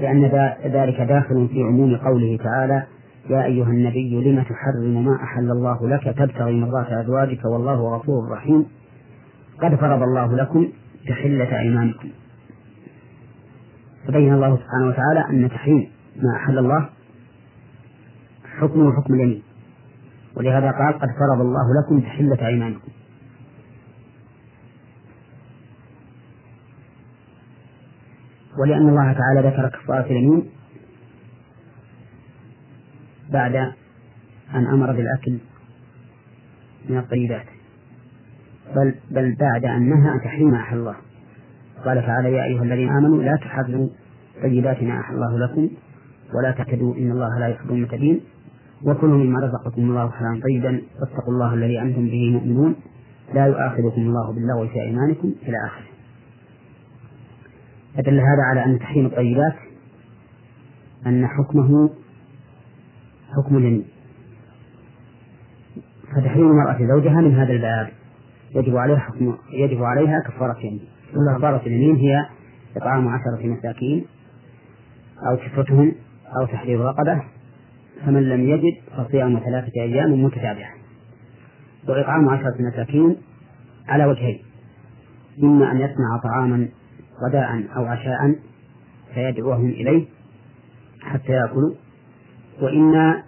لأن 0.00 0.24
ذلك 0.64 1.00
داخل 1.00 1.48
في 1.48 1.62
عموم 1.62 1.96
قوله 1.96 2.36
تعالى 2.36 2.86
يا 3.30 3.44
أيها 3.44 3.68
النبي 3.68 4.30
لم 4.30 4.42
تحرم 4.42 5.04
ما 5.04 5.16
أحل 5.22 5.50
الله 5.50 5.88
لك 5.88 6.14
تبتغي 6.18 6.60
مرضات 6.60 6.86
أزواجك 6.92 7.44
والله 7.44 7.96
غفور 7.96 8.30
رحيم. 8.30 8.66
قد 9.62 9.74
فرض 9.74 10.02
الله 10.02 10.36
لكم 10.36 10.68
تحلة 11.08 11.58
أيمانكم. 11.58 12.08
فبين 14.06 14.32
الله 14.32 14.56
سبحانه 14.56 14.86
وتعالى 14.88 15.24
أن 15.30 15.50
تحريم 15.50 15.95
ما 16.22 16.36
أحل 16.36 16.58
الله 16.58 16.88
حكمه 18.58 18.92
حكم 18.96 19.14
اليمين. 19.14 19.42
ولهذا 20.36 20.70
قال 20.70 20.94
قد 20.94 21.08
فرض 21.08 21.40
الله 21.40 21.66
لكم 21.80 22.00
تحلة 22.00 22.46
أيمانكم. 22.46 22.88
ولأن 28.58 28.88
الله 28.88 29.12
تعالى 29.12 29.48
ذكر 29.48 29.68
كفارة 29.68 30.06
اليمين 30.06 30.50
بعد 33.30 33.54
أن 34.54 34.66
أمر 34.66 34.92
بالأكل 34.92 35.38
من 36.88 36.98
الطيبات. 36.98 37.46
بل 38.76 38.94
بل 39.10 39.36
بعد 39.40 39.64
أن 39.64 39.88
نهى 39.90 40.08
عن 40.08 40.20
تحريم 40.20 40.50
ما 40.50 40.60
أحل 40.60 40.76
الله. 40.76 40.96
قال 41.84 42.06
تعالى 42.06 42.32
يا 42.32 42.44
أيها 42.44 42.62
الذين 42.62 42.88
آمنوا 42.88 43.22
لا 43.22 43.36
تحرموا 43.36 43.88
طيبات 44.42 44.82
ما 44.82 45.00
أحل 45.00 45.14
الله 45.14 45.38
لكم 45.38 45.70
ولا 46.34 46.50
تعتدوا 46.50 46.94
إن 46.94 47.10
الله 47.10 47.38
لا 47.38 47.48
يحب 47.48 47.70
المعتدين. 47.70 48.20
وكلوا 48.84 49.18
مما 49.18 49.40
رزقكم 49.40 49.82
الله 49.82 50.10
حلالا 50.10 50.40
طيبا 50.42 50.82
واتقوا 51.00 51.34
الله 51.34 51.54
الذي 51.54 51.80
أنتم 51.80 52.06
به 52.06 52.30
مؤمنون. 52.32 52.76
لا 53.34 53.46
يؤاخذكم 53.46 54.00
الله 54.00 54.32
باللغو 54.32 54.68
في 54.68 54.80
أيمانكم 54.80 55.34
إلى 55.42 55.56
آخره. 55.66 55.86
فدل 57.96 58.20
هذا 58.20 58.42
على 58.50 58.64
أن 58.64 58.78
تحريم 58.78 59.06
الطيبات 59.06 59.54
أن 61.06 61.26
حكمه 61.26 61.90
حكم 63.36 63.56
اليمين 63.56 63.84
فتحريم 66.16 66.50
المرأة 66.50 66.78
زوجها 66.78 67.20
من 67.20 67.34
هذا 67.34 67.52
الباب. 67.52 67.88
يجب 68.54 68.76
عليها 68.76 68.98
حكم 68.98 69.36
يجب 69.52 69.82
عليها 69.82 70.20
كفارة 70.20 70.58
يمين. 70.58 70.80
كفارة 71.38 71.62
اليمين 71.66 71.96
هي 71.96 72.26
إطعام 72.76 73.08
عشرة 73.08 73.46
مساكين 73.46 74.04
أو 75.28 75.36
كسوتهم 75.36 75.92
أو 76.40 76.46
تحرير 76.46 76.80
رقبة 76.80 77.22
فمن 78.06 78.28
لم 78.28 78.48
يجد 78.48 78.74
فصيام 78.96 79.40
ثلاثة 79.44 79.72
أيام 79.82 80.24
متتابعة. 80.24 80.74
وإطعام 81.88 82.28
عشرة 82.28 82.54
مساكين 82.60 83.16
على 83.88 84.04
وجهين 84.04 84.42
إما 85.42 85.72
أن 85.72 85.76
يصنع 85.76 86.20
طعاما 86.24 86.68
غداء 87.26 87.64
أو 87.76 87.84
عشاء 87.84 88.34
فيدعوهم 89.14 89.68
إليه 89.68 90.06
حتى 91.00 91.32
يأكلوا 91.32 91.74
وإما 92.62 93.22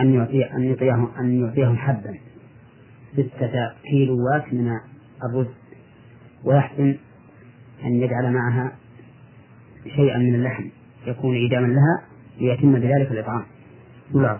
أن 0.00 0.20
أن 0.56 0.64
يعطيهم 0.64 1.08
أن 1.18 1.44
يعطيهم 1.44 1.76
حبا. 1.76 2.18
ستة 3.12 3.72
كيلوات 3.90 4.54
من 4.54 4.72
الرز. 5.24 5.46
ويحسن 6.44 6.96
أن 7.84 7.94
يجعل 7.94 8.32
معها 8.32 8.72
شيئا 9.96 10.18
من 10.18 10.34
اللحم 10.34 10.64
يكون 11.06 11.34
إيداما 11.34 11.66
لها 11.66 12.07
ليتم 12.40 12.74
بذلك 12.74 13.10
الإطعام. 13.10 13.42
نعم. 14.14 14.38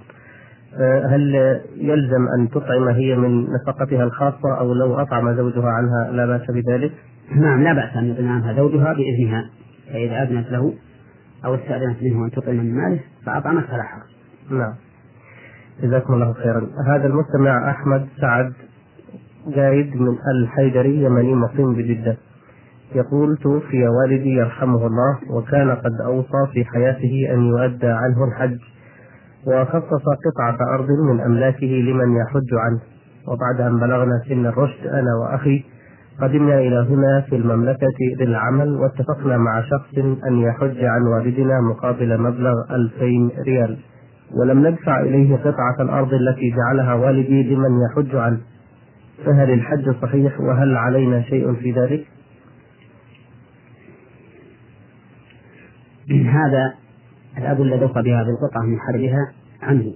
آه، 0.81 1.07
هل 1.07 1.35
يلزم 1.77 2.29
أن 2.39 2.49
تطعم 2.49 2.89
هي 2.89 3.17
من 3.17 3.47
نفقتها 3.53 4.05
الخاصة 4.05 4.59
أو 4.59 4.75
لو 4.75 4.95
أطعم 5.01 5.37
زوجها 5.37 5.69
عنها 5.69 6.11
لا 6.13 6.27
بأس 6.27 6.51
بذلك؟ 6.51 6.93
نعم 7.37 7.63
لا 7.63 7.73
بأس 7.73 7.97
أن 7.97 8.11
يطعم 8.11 8.29
عنها 8.29 8.53
زوجها 8.53 8.93
بإذنها 8.93 9.51
فإذا 9.93 10.23
أذنت 10.23 10.51
له 10.51 10.75
أو 11.45 11.55
استأذنت 11.55 12.03
منه 12.03 12.25
أن 12.25 12.31
تطعم 12.31 12.57
من 12.57 12.75
ماله 12.75 13.01
فأطعمت 13.27 13.65
فلا 13.65 13.83
حرج. 13.83 14.03
نعم. 14.51 14.75
جزاكم 15.83 16.15
الله 16.15 16.33
خيرا. 16.33 16.69
هذا 16.87 17.07
المستمع 17.07 17.71
أحمد 17.71 18.09
سعد 18.21 18.53
جايد 19.49 19.97
من 19.97 20.17
الحيدري 20.35 21.03
يمني 21.05 21.35
مقيم 21.35 21.75
بجدة. 21.75 22.17
يقول 22.95 23.37
توفي 23.37 23.89
والدي 23.89 24.31
يرحمه 24.35 24.87
الله 24.87 25.19
وكان 25.31 25.71
قد 25.71 26.01
أوصى 26.05 26.53
في 26.53 26.65
حياته 26.65 27.29
أن 27.31 27.41
يؤدى 27.47 27.87
عنه 27.87 28.25
الحج 28.25 28.59
وخصص 29.47 30.05
قطعة 30.27 30.75
أرض 30.75 30.87
من 31.11 31.21
أملاكه 31.21 31.67
لمن 31.67 32.17
يحج 32.17 32.55
عنه. 32.55 32.81
وبعد 33.29 33.61
أن 33.61 33.79
بلغنا 33.81 34.23
سن 34.29 34.47
الرشد 34.47 34.87
أنا 34.87 35.15
وأخي 35.23 35.65
قدمنا 36.21 36.59
إلى 36.59 36.87
هنا 36.91 37.21
في 37.21 37.37
المملكة 37.37 37.99
للعمل 38.21 38.77
واتفقنا 38.77 39.37
مع 39.37 39.63
شخص 39.63 39.99
أن 40.27 40.39
يحج 40.39 40.85
عن 40.85 41.03
والدنا 41.03 41.61
مقابل 41.61 42.21
مبلغ 42.21 42.55
ألفين 42.71 43.31
ريال. 43.47 43.79
ولم 44.41 44.67
ندفع 44.67 45.01
إليه 45.01 45.37
قطعة 45.37 45.77
الأرض 45.81 46.15
التي 46.15 46.51
جعلها 46.57 46.95
والدي 46.95 47.55
لمن 47.55 47.81
يحج 47.81 48.17
عنه. 48.17 48.39
فهل 49.25 49.51
الحج 49.51 49.91
صحيح؟ 50.03 50.41
وهل 50.41 50.77
علينا 50.77 51.23
شيء 51.23 51.55
في 51.55 51.73
ذلك؟ 51.73 52.18
هذا 56.11 56.75
الأب 57.39 57.63
الذي 57.63 57.87
بهذه 57.87 58.29
القطعة 58.29 58.63
من 58.63 58.79
حربها 58.81 59.33
عنه. 59.63 59.93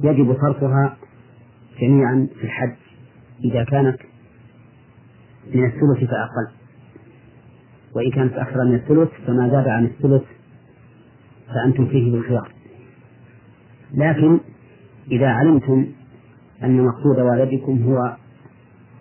يجب 0.00 0.36
صرفها 0.40 0.96
جميعا 1.80 2.28
في 2.40 2.44
الحج 2.44 2.76
إذا 3.44 3.64
كانت 3.64 3.98
من 5.54 5.64
الثلث 5.64 6.10
فأقل. 6.10 6.48
وإن 7.94 8.10
كانت 8.10 8.32
أكثر 8.32 8.64
من 8.64 8.74
الثلث 8.74 9.08
فما 9.26 9.48
زاد 9.48 9.68
عن 9.68 9.84
الثلث 9.84 10.22
فأنتم 11.48 11.86
فيه 11.86 12.12
بالخيار. 12.12 12.52
لكن 13.94 14.40
إذا 15.10 15.28
علمتم 15.28 15.86
أن 16.62 16.84
مقصود 16.84 17.18
والدكم 17.18 17.82
هو 17.82 18.16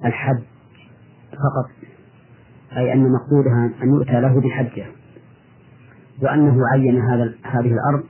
الحج 0.06 0.42
فقط 1.32 1.72
أي 2.78 2.94
أن 2.94 3.12
مقصودها 3.12 3.84
أن 3.84 3.90
يؤتى 3.90 4.22
له 4.22 4.42
بحجه 4.42 4.86
وأنه 6.22 6.58
عين 6.74 7.02
هذا 7.02 7.34
هذه 7.44 7.74
الأرض 7.74 8.04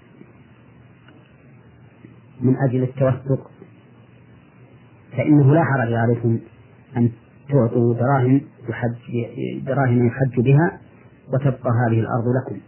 من 2.41 2.55
أجل 2.57 2.83
التوثق 2.83 3.51
فإنه 5.17 5.53
لا 5.53 5.63
حرج 5.63 5.93
عليكم 5.93 6.39
أن 6.97 7.11
تعطوا 7.49 7.93
دراهم 7.93 8.41
يحج 8.69 9.25
دراهم 9.65 10.07
يحج 10.07 10.39
بها 10.39 10.79
وتبقى 11.33 11.69
هذه 11.87 11.99
الأرض 11.99 12.25
لكم. 12.41 12.59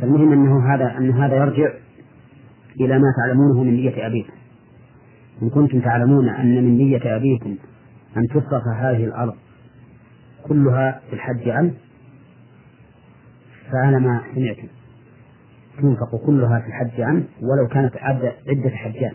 فالمهم 0.00 0.32
أنه 0.32 0.74
هذا 0.74 0.98
أن 0.98 1.10
هذا 1.10 1.36
يرجع 1.36 1.72
إلى 2.80 2.98
ما 2.98 3.12
تعلمونه 3.16 3.62
من 3.62 3.74
نية 3.74 4.06
أبيكم. 4.06 4.32
إن 5.42 5.50
كنتم 5.50 5.80
تعلمون 5.80 6.28
أن 6.28 6.64
من 6.64 6.78
نية 6.78 7.16
أبيكم 7.16 7.56
أن 8.16 8.22
تصرف 8.28 8.62
هذه 8.80 9.04
الأرض 9.04 9.34
كلها 10.42 11.00
في 11.10 11.12
الحج 11.12 11.48
عنه 11.48 11.74
فعلى 13.72 14.00
ما 14.00 14.22
سمعتم 14.34 14.68
تنفق 15.78 16.16
كلها 16.26 16.60
في 16.60 16.66
الحج 16.66 17.00
عنه 17.00 17.24
ولو 17.42 17.68
كانت 17.68 17.96
عدة 18.46 18.70
حجات. 18.70 19.14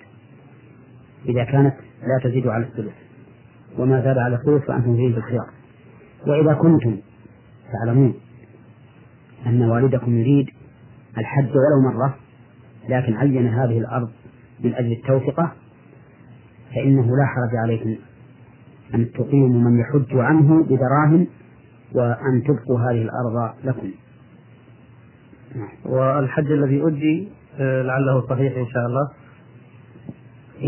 إذا 1.25 1.43
كانت 1.43 1.75
لا 2.01 2.29
تزيد 2.29 2.47
على 2.47 2.63
الثلث. 2.63 2.93
وما 3.77 4.01
زاد 4.01 4.17
على 4.17 4.35
الثلث 4.35 4.63
فأنتم 4.63 4.95
فيه 4.95 5.15
بالخيار 5.15 5.49
وإذا 6.27 6.53
كنتم 6.53 6.97
تعلمون 7.71 8.13
أن 9.45 9.61
والدكم 9.61 10.19
يريد 10.19 10.49
الحج 11.17 11.49
ولو 11.49 11.93
مرة 11.93 12.15
لكن 12.89 13.17
عين 13.17 13.47
هذه 13.47 13.77
الأرض 13.77 14.09
من 14.63 14.73
أجل 14.73 14.91
التوثقة 14.91 15.51
فإنه 16.75 17.17
لا 17.17 17.25
حرج 17.25 17.55
عليكم 17.55 17.95
أن 18.95 19.11
تقيموا 19.11 19.69
من 19.69 19.79
يحج 19.79 20.17
عنه 20.17 20.63
بدراهم 20.63 21.27
وأن 21.93 22.43
تبقوا 22.43 22.79
هذه 22.79 23.01
الأرض 23.01 23.53
لكم. 23.63 23.91
والحج 25.85 26.51
الذي 26.51 26.81
أدي 26.87 27.29
آه، 27.59 27.81
لعله 27.81 28.27
صحيح 28.29 28.57
إن 28.57 28.67
شاء 28.67 28.85
الله 28.85 29.09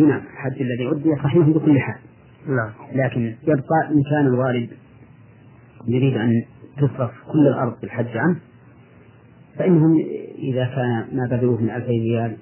نعم 0.07 0.21
الحج 0.33 0.61
الذي 0.61 0.91
أدي 0.91 1.15
صحيح 1.23 1.47
بكل 1.47 1.79
حال 1.79 1.99
نعم 2.47 2.71
لكن 2.93 3.35
يبقى 3.43 3.89
إن 3.91 4.03
كان 4.09 4.27
الوالد 4.27 4.69
يريد 5.87 6.17
أن 6.17 6.31
تصرف 6.77 7.11
كل 7.31 7.47
الأرض 7.47 7.79
بالحج 7.81 8.17
عنه 8.17 8.39
فإنهم 9.57 9.95
إذا 10.37 10.65
كان 10.65 11.07
ما 11.13 11.27
بذلوه 11.31 11.61
من 11.61 11.69
ألفي 11.69 11.89
ريال 11.89 12.37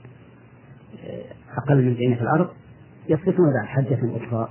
آه، 1.05 1.23
أقل 1.57 1.85
من 1.85 1.95
قيمة 1.95 2.21
الأرض 2.21 2.49
يصرفون 3.09 3.53
بعد 3.53 3.65
حجة 3.65 3.99
أخرى 4.17 4.49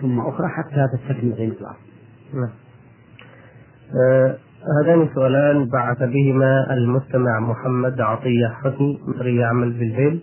ثم 0.00 0.20
أخرى 0.20 0.48
حتى 0.48 0.86
تستكمل 0.96 1.34
قيمة 1.34 1.54
الأرض. 1.60 1.76
نعم. 2.34 2.50
هذان 4.64 5.08
سؤالان 5.14 5.68
بعث 5.68 5.98
بهما 5.98 6.74
المستمع 6.74 7.40
محمد 7.40 8.00
عطية 8.00 8.48
حسني 8.48 8.98
مصري 9.06 9.36
يعمل 9.36 9.72
بالبيل 9.72 10.22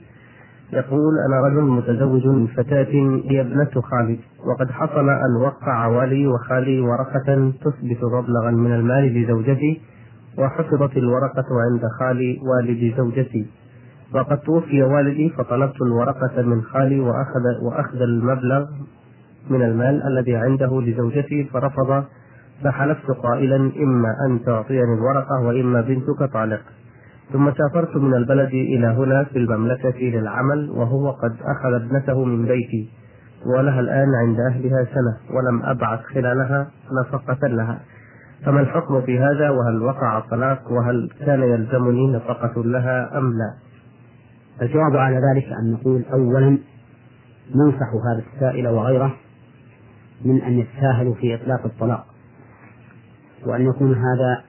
يقول 0.74 1.14
أنا 1.28 1.48
رجل 1.48 1.62
متزوج 1.62 2.28
من 2.28 2.48
فتاة 2.48 2.94
هي 3.30 3.42
ابنة 3.42 3.82
خالي 3.82 4.20
وقد 4.46 4.72
حصل 4.72 5.10
أن 5.10 5.36
وقع 5.42 5.88
والي 5.88 6.28
وخالي 6.28 6.80
ورقة 6.80 7.52
تثبت 7.62 8.04
مبلغا 8.04 8.52
من 8.52 8.74
المال 8.74 9.14
لزوجتي 9.14 9.82
وحفظت 10.38 10.98
الورقة 10.98 11.46
عند 11.72 11.82
خالي 12.00 12.40
والد 12.44 12.98
زوجتي. 12.98 13.46
وقد 14.16 14.38
توفي 14.38 14.84
والدي 14.84 15.30
فطلبت 15.30 15.82
الورقة 15.82 16.42
من 16.42 16.62
خالي 16.62 17.00
وأخذ 17.00 17.44
وأخذ 17.62 18.02
المبلغ 18.02 18.66
من 19.50 19.62
المال 19.62 20.04
الذي 20.08 20.36
عنده 20.36 20.82
لزوجتي 20.82 21.44
فرفض 21.44 22.04
فحلفت 22.64 23.12
قائلا 23.12 23.56
إما 23.56 24.16
أن 24.28 24.44
تعطيني 24.46 24.94
الورقة 24.94 25.42
وإما 25.42 25.82
بنتك 25.82 26.34
طالق. 26.34 26.62
ثم 27.34 27.52
سافرت 27.52 27.96
من 27.96 28.14
البلد 28.14 28.54
إلى 28.54 28.88
هنا 28.88 29.24
في 29.24 29.38
المملكة 29.38 30.00
للعمل 30.00 30.70
وهو 30.70 31.12
قد 31.12 31.36
أخذ 31.42 31.74
ابنته 31.74 32.26
من 32.26 32.46
بيتي. 32.46 32.90
ولها 33.46 33.80
الآن 33.80 34.16
عند 34.16 34.40
أهلها 34.40 34.84
سنة 34.84 35.38
ولم 35.38 35.64
أبعث 35.64 36.00
خلالها 36.00 36.68
نفقة 37.02 37.48
لها. 37.48 37.80
فما 38.46 38.62
الحكم 38.62 39.02
في 39.02 39.20
هذا؟ 39.20 39.50
وهل 39.50 39.82
وقع 39.82 40.18
الطلاق؟ 40.18 40.72
وهل 40.72 41.10
كان 41.26 41.44
يلزمني 41.44 42.14
نفقة 42.14 42.64
لها 42.64 43.18
أم 43.18 43.34
لا؟ 43.34 43.54
الجواب 44.62 44.98
على 44.98 45.16
ذلك 45.16 45.46
أن 45.46 45.72
نقول 45.72 46.06
أولا 46.14 46.58
ننصح 47.56 47.90
هذا 48.12 48.24
السائل 48.34 48.68
وغيره 48.68 49.14
من 50.26 50.42
أن 50.42 50.54
يتساهلوا 50.60 51.14
في 51.14 51.36
إطلاق 51.36 51.66
الطلاق. 51.66 52.11
وأن 53.46 53.66
يكون 53.66 53.94
هذا 53.94 54.44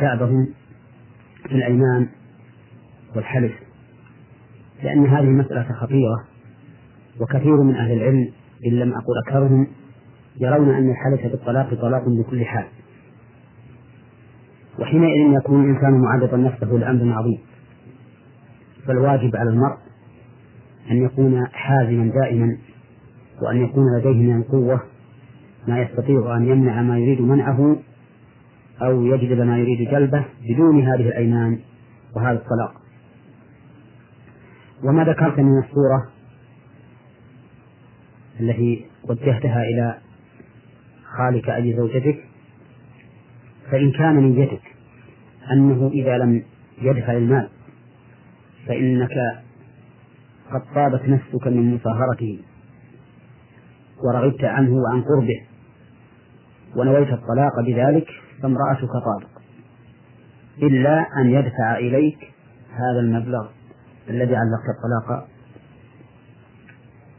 دأبهم 0.00 0.48
في 1.48 1.54
الأيمان 1.54 2.08
والحلف. 3.16 3.52
لأن 4.82 5.06
هذه 5.06 5.24
المسألة 5.24 5.72
خطيرة 5.72 6.24
وكثير 7.20 7.62
من 7.62 7.74
أهل 7.74 7.92
العلم 7.92 8.30
إن 8.66 8.72
لم 8.72 8.92
أقل 8.92 9.18
أكثرهم 9.26 9.66
يرون 10.40 10.74
أن 10.74 10.90
الحلف 10.90 11.32
بالطلاق 11.32 11.74
طلاق 11.74 12.02
بكل 12.08 12.44
حال. 12.44 12.64
وحينئذ 14.78 15.32
يكون 15.38 15.64
الإنسان 15.64 16.00
معرضا 16.00 16.36
نفسه 16.36 16.66
لأمر 16.66 17.12
عظيم. 17.12 17.38
فالواجب 18.86 19.36
على 19.36 19.50
المرء 19.50 19.76
أن 20.90 21.04
يكون 21.04 21.46
حازما 21.46 22.12
دائما 22.22 22.56
وأن 23.42 23.56
يكون 23.64 23.98
لديه 23.98 24.32
من 24.32 24.36
القوة 24.36 24.80
ما 25.68 25.82
يستطيع 25.82 26.36
أن 26.36 26.48
يمنع 26.48 26.82
ما 26.82 26.98
يريد 26.98 27.20
منعه 27.20 27.76
أو 28.82 29.06
يجلب 29.06 29.40
ما 29.40 29.58
يريد 29.58 29.90
جلبه 29.90 30.24
بدون 30.48 30.80
هذه 30.82 31.08
الأيمان 31.08 31.58
وهذا 32.16 32.38
الطلاق. 32.38 32.72
وما 34.84 35.04
ذكرت 35.04 35.38
من 35.38 35.58
الصورة 35.58 36.08
التي 38.40 38.86
وجهتها 39.08 39.62
إلى 39.62 39.98
خالك 41.16 41.48
أي 41.50 41.76
زوجتك 41.76 42.24
فإن 43.70 43.92
كان 43.92 44.16
نيتك 44.16 44.62
أنه 45.52 45.90
إذا 45.92 46.18
لم 46.18 46.42
يدفع 46.82 47.12
المال 47.12 47.48
فإنك 48.66 49.42
قد 50.52 50.62
طابت 50.74 51.08
نفسك 51.08 51.46
من 51.46 51.74
مصاهرته 51.74 52.38
ورغبت 54.04 54.44
عنه 54.44 54.70
وعن 54.70 55.02
قربه 55.02 55.42
ونويت 56.76 57.08
الطلاق 57.08 57.60
بذلك 57.66 58.08
فامرأتك 58.42 58.90
طالق. 59.04 59.30
إلا 60.62 61.06
أن 61.20 61.30
يدفع 61.30 61.78
إليك 61.78 62.32
هذا 62.70 63.00
المبلغ 63.00 63.48
الذي 64.10 64.36
علقت 64.36 64.68
الطلاق 64.76 65.28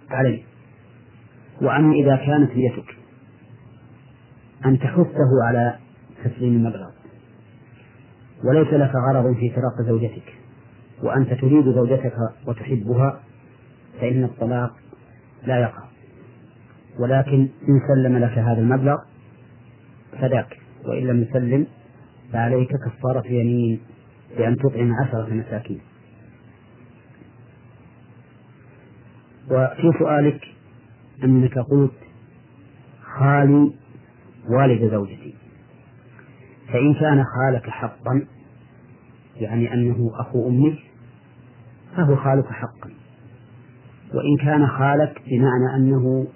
عليه. 0.10 0.44
وأما 1.62 1.94
إذا 1.94 2.16
كانت 2.16 2.52
نيتك 2.56 2.96
أن 4.66 4.80
تحثه 4.80 5.44
على 5.48 5.76
تسليم 6.24 6.54
المبلغ. 6.54 6.90
وليس 8.44 8.74
لك 8.74 8.92
غرض 8.96 9.36
في 9.36 9.50
فراق 9.50 9.82
زوجتك. 9.88 10.34
وأنت 11.04 11.34
تريد 11.34 11.66
زوجتك 11.66 12.14
وتحبها 12.48 13.20
فإن 14.02 14.24
الطلاق 14.24 14.76
لا 15.46 15.60
يقع. 15.60 15.84
ولكن 17.00 17.50
إن 17.70 17.82
سلم 17.88 18.18
لك 18.18 18.38
هذا 18.38 18.60
المبلغ 18.60 18.98
فذاك 20.12 20.59
وإن 20.86 21.08
لم 21.08 21.22
يسلم 21.22 21.68
فعليك 22.34 22.70
كفارة 22.86 23.28
يمين 23.28 23.80
بأن 24.38 24.58
تطعم 24.58 24.94
عشرة 24.94 25.34
مساكين. 25.34 25.82
وفي 29.52 29.92
سؤالك 30.00 30.42
أنك 31.24 31.60
قلت 31.60 31.92
خالي 33.20 33.74
والد 34.50 34.92
زوجتي. 34.92 35.36
فإن 36.68 36.94
كان 36.94 37.24
خالك 37.24 37.70
حقا 37.70 38.26
يعني 39.36 39.74
أنه 39.74 40.12
أخو 40.14 40.50
أمك 40.50 40.78
فهو 41.96 42.16
خالك 42.16 42.46
حقا. 42.46 42.90
وإن 44.14 44.46
كان 44.46 44.68
خالك 44.68 45.22
بمعنى 45.28 45.76
أنه 45.76 46.28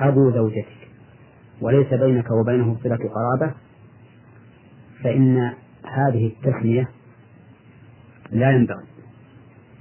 أبو 0.00 0.30
زوجتك 0.30 0.79
وليس 1.60 1.94
بينك 1.94 2.30
وبينه 2.30 2.76
صلة 2.82 2.98
قرابة 3.14 3.54
فإن 5.02 5.52
هذه 5.84 6.26
التسمية 6.26 6.88
لا 8.30 8.50
ينبغي 8.50 8.84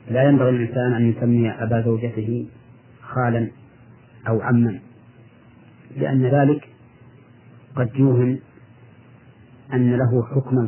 لا 0.09 0.23
ينبغي 0.23 0.51
للإنسان 0.51 0.93
أن 0.93 1.09
يسمي 1.09 1.51
أبا 1.51 1.81
زوجته 1.81 2.47
خالا 3.01 3.51
أو 4.27 4.41
عما 4.41 4.79
لأن 5.97 6.25
ذلك 6.25 6.69
قد 7.75 7.89
يوهم 7.95 8.39
أن 9.73 9.95
له 9.95 10.23
حكم 10.35 10.67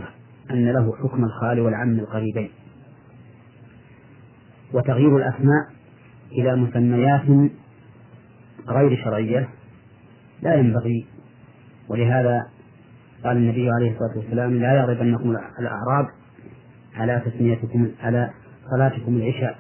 أن 0.52 0.72
له 0.72 0.96
حكم 0.96 1.24
الخال 1.24 1.60
والعم 1.60 2.00
القريبين. 2.00 2.50
وتغيير 4.74 5.18
الأسماء 5.18 5.68
إلى 6.32 6.56
مسميات 6.56 7.52
غير 8.68 9.04
شرعية 9.04 9.50
لا 10.42 10.56
ينبغي. 10.56 11.06
ولهذا 11.90 12.48
قال 13.24 13.38
النبي 13.38 13.70
عليه 13.72 13.92
الصلاة 13.92 14.18
والسلام 14.18 14.54
لا 14.54 14.74
يغضبنكم 14.74 15.30
الأعراب 15.60 16.08
على 16.96 17.22
تسميتكم 17.26 17.92
على 18.04 18.30
صلاتكم 18.72 19.16
العشاء. 19.16 19.60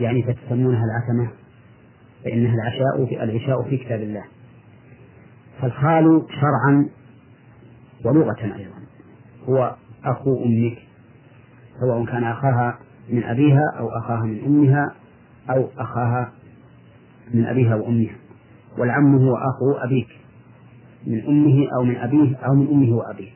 يعني 0.00 0.22
فتسمونها 0.22 0.84
العتمة 0.84 1.30
فإنها 2.24 2.54
العشاء 2.54 3.06
في 3.06 3.24
العشاء 3.24 3.62
في 3.62 3.76
كتاب 3.76 4.00
الله. 4.00 4.24
فالخال 5.60 6.26
شرعا 6.40 6.88
ولغة 8.04 8.56
أيضا. 8.56 8.80
هو 9.48 9.76
أخو 10.04 10.44
أمك 10.44 10.78
سواء 11.80 12.04
كان 12.04 12.24
أخاها 12.24 12.78
من 13.10 13.24
أبيها 13.24 13.62
أو 13.78 13.88
أخاها 13.88 14.22
من 14.22 14.44
أمها 14.44 14.94
أو 15.50 15.68
أخاها 15.78 16.32
من 17.34 17.46
أبيها 17.46 17.74
وأمها. 17.74 18.19
والعم 18.80 19.16
هو 19.16 19.36
أخو 19.36 19.72
أبيك 19.72 20.08
من 21.06 21.26
أمه 21.26 21.68
أو 21.76 21.84
من 21.84 21.96
أبيه 21.96 22.36
أو 22.36 22.54
من 22.54 22.66
أمه 22.68 22.96
وأبيه. 22.96 23.30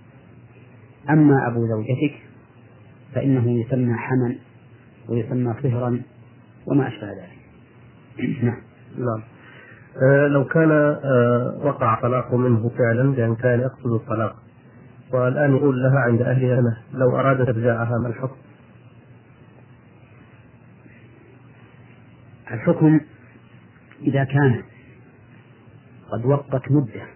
أما 1.11 1.49
أبو 1.49 1.67
زوجتك 1.67 2.15
فإنه 3.15 3.61
يسمى 3.61 3.95
حما 3.95 4.37
ويسمى 5.09 5.55
صهرا 5.63 6.03
وما 6.67 6.89
أشبه 6.89 7.07
ذلك. 7.07 7.39
نعم. 8.45 8.61
نعم. 8.99 9.23
آه 10.03 10.27
لو 10.27 10.45
كان 10.45 10.71
آه 10.71 11.61
وقع 11.65 12.01
طلاق 12.03 12.35
منه 12.35 12.71
فعلا 12.79 13.03
لأن 13.03 13.35
كان 13.35 13.61
يقصد 13.61 13.93
الطلاق 13.93 14.37
والآن 15.13 15.57
يقول 15.57 15.83
لها 15.83 15.99
عند 15.99 16.23
أهلها 16.23 16.59
أنا 16.59 16.77
لو 16.93 17.17
أرادت 17.17 17.49
إرجاعها 17.49 17.99
ما 17.99 18.09
الحكم؟ 18.09 18.37
الحكم 22.51 23.01
إذا 24.03 24.25
كان 24.25 24.63
قد 26.13 26.27
وقت 26.27 26.71
مدة 26.71 27.07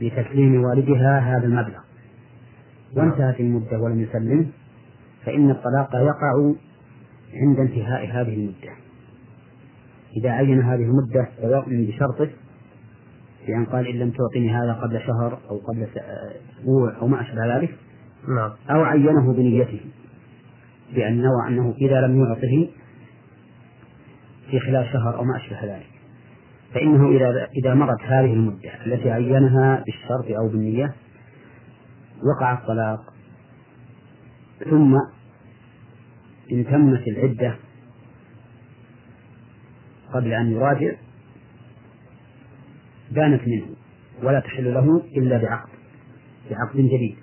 بتسليم 0.00 0.64
والدها 0.64 1.18
هذا 1.18 1.44
المبلغ. 1.46 1.80
وانتهت 2.96 3.40
المدة 3.40 3.78
ولم 3.78 4.00
يسلم 4.00 4.50
فإن 5.24 5.50
الطلاق 5.50 5.94
يقع 5.94 6.54
عند 7.34 7.58
انتهاء 7.58 8.04
هذه 8.06 8.34
المدة. 8.34 8.72
إذا 10.16 10.30
عين 10.30 10.62
هذه 10.62 10.82
المدة 10.82 11.28
سواء 11.40 11.64
بشرطه 11.68 12.30
بأن 13.46 13.64
قال 13.64 13.86
إن 13.86 13.98
لم 13.98 14.10
تعطني 14.10 14.54
هذا 14.54 14.72
قبل 14.72 15.00
شهر 15.00 15.38
أو 15.50 15.58
قبل 15.58 15.86
أسبوع 16.58 16.98
أو 17.00 17.06
ما 17.06 17.20
أشبه 17.20 17.56
ذلك 17.56 17.76
نعم. 18.28 18.50
أو 18.70 18.84
عينه 18.84 19.32
بنيته. 19.32 19.80
بأن 20.94 21.22
نوى 21.22 21.48
أنه 21.48 21.74
إذا 21.80 22.00
لم 22.00 22.24
يعطه 22.24 22.68
في 24.50 24.60
خلال 24.60 24.86
شهر 24.92 25.16
أو 25.16 25.24
ما 25.24 25.36
أشبه 25.36 25.64
ذلك. 25.64 25.89
فإنه 26.74 27.08
إذا 27.10 27.48
إذا 27.56 27.74
مرت 27.74 28.02
هذه 28.02 28.32
المدة 28.32 28.84
التي 28.86 29.10
عينها 29.10 29.84
بالشرط 29.86 30.38
أو 30.38 30.48
بالنية 30.48 30.94
وقع 32.22 32.52
الطلاق. 32.52 33.14
ثم 34.70 34.94
إن 36.52 36.64
تمت 36.64 37.08
العدة 37.08 37.56
قبل 40.14 40.32
أن 40.32 40.52
يراجع 40.52 40.92
بانت 43.10 43.48
منه 43.48 43.66
ولا 44.22 44.40
تحل 44.40 44.74
له 44.74 45.02
إلا 45.16 45.38
بعقد 45.38 45.70
بعقد 46.50 46.76
جديد. 46.76 47.16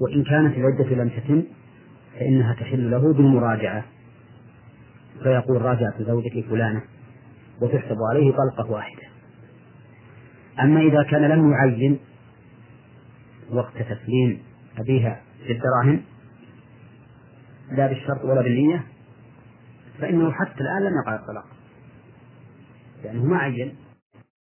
وإن 0.00 0.24
كانت 0.24 0.56
العدة 0.56 1.02
لم 1.02 1.08
تتم 1.08 1.42
فإنها 2.14 2.54
تحل 2.54 2.90
له 2.90 3.12
بالمراجعة. 3.12 3.84
فيقول 5.22 5.62
راجعت 5.62 6.02
زوجتي 6.02 6.42
فلانة. 6.42 6.82
وتحسب 7.62 7.96
عليه 8.10 8.32
طلقة 8.32 8.70
واحدة. 8.70 9.02
أما 10.60 10.80
إذا 10.80 11.02
كان 11.10 11.22
لم 11.22 11.52
يعين 11.52 11.98
وقت 13.50 13.76
تسليم 13.76 14.42
أبيها 14.78 15.20
في 15.46 15.52
الدراهم 15.52 16.02
لا 17.70 17.86
بالشرط 17.86 18.24
ولا 18.24 18.42
بالنية 18.42 18.84
فإنه 19.98 20.32
حتى 20.32 20.60
الآن 20.60 20.82
لم 20.82 20.92
يقع 21.02 21.14
الطلاق. 21.14 21.46
لأنه 23.04 23.24
ما 23.24 23.38
عين. 23.38 23.74